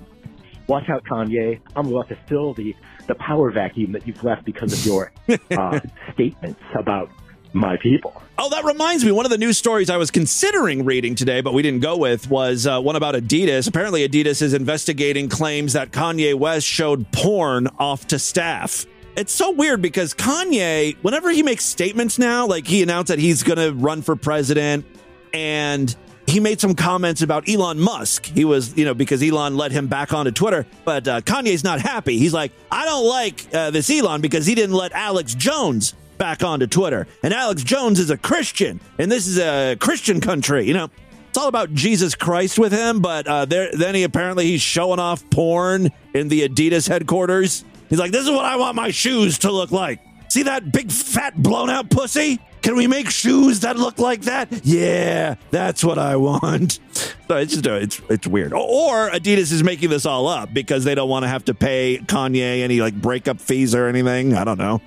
Watch 0.67 0.89
out, 0.89 1.03
Kanye. 1.05 1.59
I'm 1.76 1.88
about 1.88 2.09
to 2.09 2.17
fill 2.28 2.53
the, 2.55 2.76
the 3.07 3.15
power 3.15 3.51
vacuum 3.51 3.91
that 3.91 4.07
you've 4.07 4.23
left 4.23 4.45
because 4.45 4.73
of 4.73 4.84
your 4.86 5.11
uh, 5.51 5.80
statements 6.13 6.59
about 6.78 7.09
my 7.55 7.77
people. 7.77 8.21
Oh, 8.37 8.49
that 8.49 8.65
reminds 8.65 9.05
me. 9.05 9.11
One 9.11 9.25
of 9.25 9.31
the 9.31 9.37
news 9.37 9.57
stories 9.57 9.89
I 9.89 9.97
was 9.97 10.11
considering 10.11 10.83
reading 10.83 11.15
today, 11.15 11.41
but 11.41 11.53
we 11.53 11.61
didn't 11.61 11.79
go 11.79 11.97
with, 11.97 12.29
was 12.29 12.67
uh, 12.67 12.81
one 12.81 12.95
about 12.95 13.15
Adidas. 13.15 13.67
Apparently, 13.67 14.07
Adidas 14.07 14.41
is 14.41 14.53
investigating 14.53 15.29
claims 15.29 15.73
that 15.73 15.91
Kanye 15.91 16.35
West 16.35 16.67
showed 16.67 17.09
porn 17.11 17.67
off 17.79 18.07
to 18.07 18.19
staff. 18.19 18.85
It's 19.15 19.31
so 19.31 19.51
weird 19.51 19.81
because 19.81 20.13
Kanye, 20.13 20.97
whenever 21.01 21.31
he 21.31 21.41
makes 21.43 21.63
statements 21.63 22.19
now, 22.19 22.45
like 22.45 22.67
he 22.67 22.83
announced 22.83 23.07
that 23.07 23.19
he's 23.19 23.43
going 23.43 23.57
to 23.57 23.71
run 23.71 24.01
for 24.01 24.17
president 24.17 24.85
and 25.33 25.95
he 26.27 26.39
made 26.41 26.59
some 26.59 26.75
comments 26.75 27.21
about 27.21 27.47
Elon 27.47 27.79
Musk. 27.79 28.25
He 28.25 28.43
was, 28.43 28.75
you 28.77 28.83
know, 28.83 28.93
because 28.93 29.23
Elon 29.23 29.55
let 29.55 29.71
him 29.71 29.87
back 29.87 30.11
onto 30.11 30.31
Twitter, 30.31 30.65
but 30.83 31.07
uh, 31.07 31.21
Kanye's 31.21 31.63
not 31.63 31.79
happy. 31.79 32.17
He's 32.17 32.33
like, 32.33 32.51
I 32.71 32.85
don't 32.85 33.07
like 33.07 33.53
uh, 33.53 33.71
this 33.71 33.89
Elon 33.89 34.19
because 34.19 34.45
he 34.45 34.55
didn't 34.55 34.75
let 34.75 34.91
Alex 34.91 35.33
Jones 35.35 35.93
back 36.18 36.43
onto 36.43 36.68
Twitter. 36.68 37.07
And 37.24 37.34
Alex 37.34 37.63
Jones 37.63 37.99
is 37.99 38.09
a 38.09 38.18
Christian, 38.18 38.80
and 38.97 39.11
this 39.11 39.28
is 39.28 39.38
a 39.38 39.76
Christian 39.80 40.22
country, 40.22 40.66
you 40.66 40.74
know. 40.74 40.89
It's 41.30 41.38
all 41.38 41.49
about 41.49 41.74
Jesus 41.74 42.16
Christ 42.16 42.57
with 42.57 42.72
him, 42.72 43.01
but 43.01 43.28
uh, 43.28 43.43
there, 43.43 43.70
then 43.74 43.93
he 43.93 44.03
apparently 44.03 44.45
he's 44.45 44.61
showing 44.61 44.99
off 44.99 45.30
porn 45.30 45.91
in 46.13 46.30
the 46.30 46.47
Adidas 46.47 46.88
headquarters. 46.88 47.66
He's 47.89 47.99
like, 47.99 48.11
"This 48.11 48.24
is 48.24 48.32
what 48.32 48.45
I 48.45 48.55
want 48.55 48.76
my 48.76 48.89
shoes 48.91 49.39
to 49.39 49.51
look 49.51 49.72
like. 49.72 49.99
See 50.30 50.43
that 50.43 50.72
big 50.72 50.89
fat 50.89 51.36
blown 51.36 51.70
out 51.70 51.89
pussy? 51.89 52.39
Can 52.61 52.78
we 52.78 52.88
make 52.88 53.09
shoes 53.09 53.59
that 53.59 53.76
look 53.76 53.99
like 53.99 54.22
that? 54.22 54.66
Yeah, 54.66 55.36
that's 55.51 55.84
what 55.84 55.97
I 55.99 56.16
want." 56.16 56.80
So 57.28 57.38
it's 57.38 57.53
just 57.53 57.66
uh, 57.66 57.74
it's 57.74 57.99
it's 58.07 58.28
weird. 58.28 58.53
Or 58.53 59.09
Adidas 59.09 59.51
is 59.51 59.63
making 59.63 59.89
this 59.89 60.05
all 60.05 60.28
up 60.28 60.53
because 60.53 60.84
they 60.84 60.93
don't 60.93 61.09
want 61.09 61.24
to 61.24 61.28
have 61.28 61.43
to 61.45 61.55
pay 61.55 61.99
Kanye 62.05 62.61
any 62.61 62.82
like 62.82 62.93
breakup 62.93 63.41
fees 63.41 63.74
or 63.74 63.88
anything. 63.88 64.36
I 64.36 64.43
don't 64.43 64.59
know. 64.59 64.80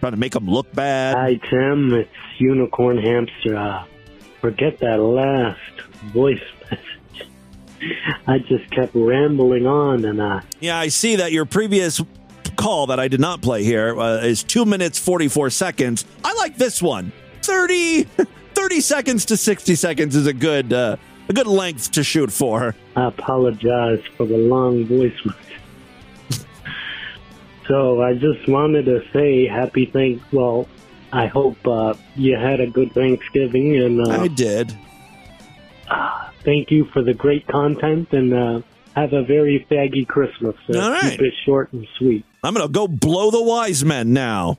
Trying 0.00 0.12
to 0.12 0.18
make 0.18 0.32
them 0.32 0.48
look 0.48 0.70
bad. 0.72 1.16
Hi, 1.16 1.34
Tim. 1.48 1.92
It's 1.94 2.10
Unicorn 2.38 2.98
Hamster. 2.98 3.56
Uh, 3.56 3.84
forget 4.40 4.78
that 4.80 4.96
last 5.00 5.80
voice 6.12 6.40
message. 6.70 7.28
I 8.26 8.38
just 8.38 8.70
kept 8.70 8.94
rambling 8.94 9.66
on, 9.66 10.04
and 10.04 10.20
uh, 10.20 10.40
Yeah, 10.60 10.78
I 10.78 10.88
see 10.88 11.16
that 11.16 11.32
your 11.32 11.44
previous 11.44 12.02
call 12.56 12.86
that 12.88 12.98
I 12.98 13.08
did 13.08 13.20
not 13.20 13.42
play 13.42 13.62
here 13.64 13.98
uh, 13.98 14.18
is 14.18 14.42
two 14.42 14.64
minutes, 14.64 14.98
44 14.98 15.50
seconds. 15.50 16.04
I 16.24 16.32
like 16.34 16.56
this 16.56 16.82
one 16.82 17.12
30, 17.42 18.02
30 18.54 18.80
seconds 18.80 19.24
to 19.26 19.36
60 19.36 19.74
seconds 19.74 20.16
is 20.16 20.26
a 20.26 20.32
good, 20.32 20.72
uh, 20.72 20.96
a 21.28 21.32
good 21.32 21.46
length 21.46 21.92
to 21.92 22.04
shoot 22.04 22.30
for. 22.32 22.74
I 22.96 23.08
apologize 23.08 24.02
for 24.16 24.26
the 24.26 24.38
long 24.38 24.84
voice 24.86 25.14
message. 25.24 25.45
So 27.68 28.02
I 28.02 28.14
just 28.14 28.48
wanted 28.48 28.86
to 28.86 29.02
say 29.12 29.46
happy 29.46 29.86
thank. 29.86 30.22
Well, 30.32 30.68
I 31.12 31.26
hope 31.26 31.66
uh, 31.66 31.94
you 32.14 32.36
had 32.36 32.60
a 32.60 32.66
good 32.66 32.92
Thanksgiving, 32.92 33.76
and 33.76 34.06
uh, 34.06 34.20
I 34.20 34.28
did. 34.28 34.76
thank 36.44 36.70
you 36.70 36.84
for 36.92 37.02
the 37.02 37.14
great 37.14 37.46
content, 37.46 38.12
and 38.12 38.32
uh, 38.34 38.60
have 38.94 39.12
a 39.12 39.22
very 39.22 39.66
faggy 39.70 40.06
Christmas. 40.06 40.56
Uh, 40.68 40.78
All 40.78 40.90
right. 40.90 41.12
Keep 41.12 41.20
it 41.20 41.34
short 41.44 41.72
and 41.72 41.86
sweet. 41.98 42.24
I'm 42.42 42.54
going 42.54 42.66
to 42.66 42.72
go 42.72 42.88
blow 42.88 43.30
the 43.30 43.42
wise 43.42 43.84
men 43.84 44.12
now. 44.12 44.58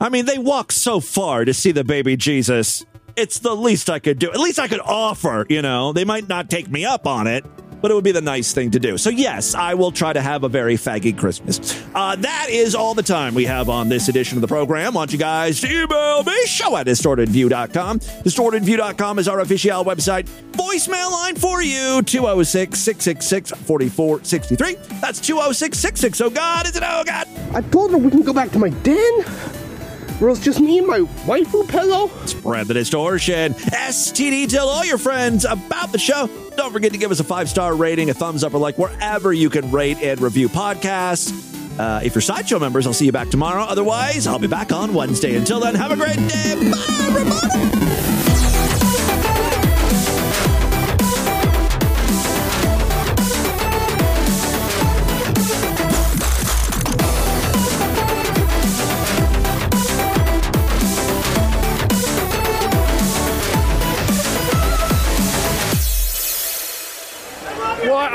I 0.00 0.08
mean, 0.08 0.26
they 0.26 0.38
walk 0.38 0.70
so 0.72 1.00
far 1.00 1.44
to 1.44 1.52
see 1.52 1.72
the 1.72 1.84
baby 1.84 2.16
Jesus. 2.16 2.84
it's 3.16 3.40
the 3.40 3.54
least 3.54 3.90
I 3.90 3.98
could 3.98 4.18
do. 4.18 4.30
At 4.30 4.38
least 4.38 4.58
I 4.60 4.68
could 4.68 4.80
offer, 4.80 5.44
you 5.48 5.60
know. 5.60 5.92
They 5.92 6.04
might 6.04 6.28
not 6.28 6.48
take 6.48 6.68
me 6.68 6.84
up 6.84 7.06
on 7.06 7.26
it, 7.26 7.44
but 7.80 7.90
it 7.90 7.94
would 7.94 8.04
be 8.04 8.12
the 8.12 8.20
nice 8.20 8.52
thing 8.52 8.70
to 8.72 8.78
do. 8.78 8.98
So, 8.98 9.10
yes, 9.10 9.54
I 9.54 9.74
will 9.74 9.92
try 9.92 10.12
to 10.12 10.20
have 10.20 10.44
a 10.44 10.48
very 10.48 10.76
faggy 10.76 11.16
Christmas. 11.16 11.82
Uh, 11.94 12.16
that 12.16 12.48
is 12.50 12.74
all 12.74 12.94
the 12.94 13.02
time 13.02 13.34
we 13.34 13.44
have 13.44 13.68
on 13.68 13.88
this 13.88 14.08
edition 14.08 14.36
of 14.36 14.42
the 14.42 14.48
program. 14.48 14.94
want 14.94 15.12
you 15.12 15.18
guys 15.18 15.60
to 15.60 15.66
email 15.66 16.22
me, 16.22 16.46
show 16.46 16.76
at 16.76 16.86
distortedview.com. 16.86 18.00
Distortedview.com 18.00 19.18
is 19.18 19.28
our 19.28 19.40
official 19.40 19.84
website. 19.84 20.24
Voicemail 20.52 21.10
line 21.10 21.36
for 21.36 21.62
you 21.62 22.02
206 22.02 22.78
666 22.78 23.50
4463. 23.66 24.98
That's 25.00 25.20
206 25.20 25.78
660. 25.78 26.24
Oh, 26.24 26.30
God, 26.30 26.66
is 26.66 26.76
it? 26.76 26.82
Oh, 26.84 27.04
God. 27.04 27.26
I 27.54 27.60
told 27.70 27.92
her 27.92 27.98
we 27.98 28.10
can 28.10 28.22
go 28.22 28.32
back 28.32 28.50
to 28.52 28.58
my 28.58 28.70
den. 28.70 29.67
Or 30.20 30.30
it's 30.30 30.40
just 30.40 30.60
me 30.60 30.78
and 30.78 30.86
my 30.86 31.00
waifu 31.26 31.68
pillow. 31.68 32.10
Spread 32.26 32.66
the 32.66 32.74
distortion. 32.74 33.54
STD, 33.54 34.48
tell 34.48 34.68
all 34.68 34.84
your 34.84 34.98
friends 34.98 35.44
about 35.44 35.92
the 35.92 35.98
show. 35.98 36.28
Don't 36.56 36.72
forget 36.72 36.92
to 36.92 36.98
give 36.98 37.10
us 37.10 37.20
a 37.20 37.24
five 37.24 37.48
star 37.48 37.74
rating, 37.76 38.10
a 38.10 38.14
thumbs 38.14 38.42
up, 38.42 38.54
or 38.54 38.58
like 38.58 38.78
wherever 38.78 39.32
you 39.32 39.48
can 39.48 39.70
rate 39.70 39.98
and 39.98 40.20
review 40.20 40.48
podcasts. 40.48 41.44
Uh, 41.78 42.00
if 42.02 42.14
you're 42.14 42.22
Sideshow 42.22 42.58
members, 42.58 42.86
I'll 42.86 42.92
see 42.92 43.06
you 43.06 43.12
back 43.12 43.28
tomorrow. 43.28 43.62
Otherwise, 43.62 44.26
I'll 44.26 44.40
be 44.40 44.48
back 44.48 44.72
on 44.72 44.92
Wednesday. 44.92 45.36
Until 45.36 45.60
then, 45.60 45.76
have 45.76 45.92
a 45.92 45.96
great 45.96 46.16
day. 46.16 46.70
Bye, 46.70 47.06
everybody. 47.06 47.77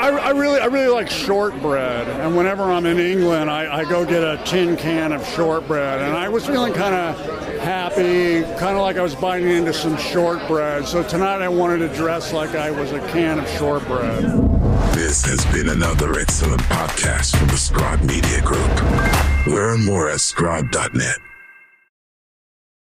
I, 0.04 0.10
I 0.10 0.30
really, 0.32 0.60
I 0.60 0.66
really 0.66 0.92
like 0.92 1.08
shortbread, 1.08 2.06
and 2.06 2.36
whenever 2.36 2.64
I'm 2.64 2.84
in 2.84 2.98
England, 2.98 3.50
I, 3.50 3.78
I 3.78 3.84
go 3.84 4.04
get 4.04 4.22
a 4.22 4.38
tin 4.44 4.76
can 4.76 5.12
of 5.12 5.26
shortbread, 5.28 6.02
and 6.02 6.14
I 6.14 6.28
was 6.28 6.44
feeling 6.44 6.74
kind 6.74 6.94
of 6.94 7.58
happy, 7.60 8.42
kind 8.58 8.76
of 8.76 8.82
like 8.82 8.98
I 8.98 9.02
was 9.02 9.14
biting 9.14 9.48
into 9.48 9.72
some 9.72 9.96
shortbread. 9.96 10.86
So 10.86 11.02
tonight, 11.04 11.40
I 11.40 11.48
wanted 11.48 11.78
to 11.88 11.96
dress 11.96 12.34
like 12.34 12.50
I 12.50 12.70
was 12.70 12.92
a 12.92 13.00
can 13.12 13.38
of 13.38 13.48
shortbread. 13.48 14.24
This 14.92 15.24
has 15.24 15.42
been 15.46 15.70
another 15.70 16.18
excellent 16.20 16.60
podcast 16.64 17.38
from 17.38 17.48
the 17.48 17.56
Scribe 17.56 18.02
Media 18.02 18.42
Group. 18.42 19.46
Learn 19.46 19.86
more 19.86 20.10
at 20.10 20.20
scribe.net. 20.20 21.33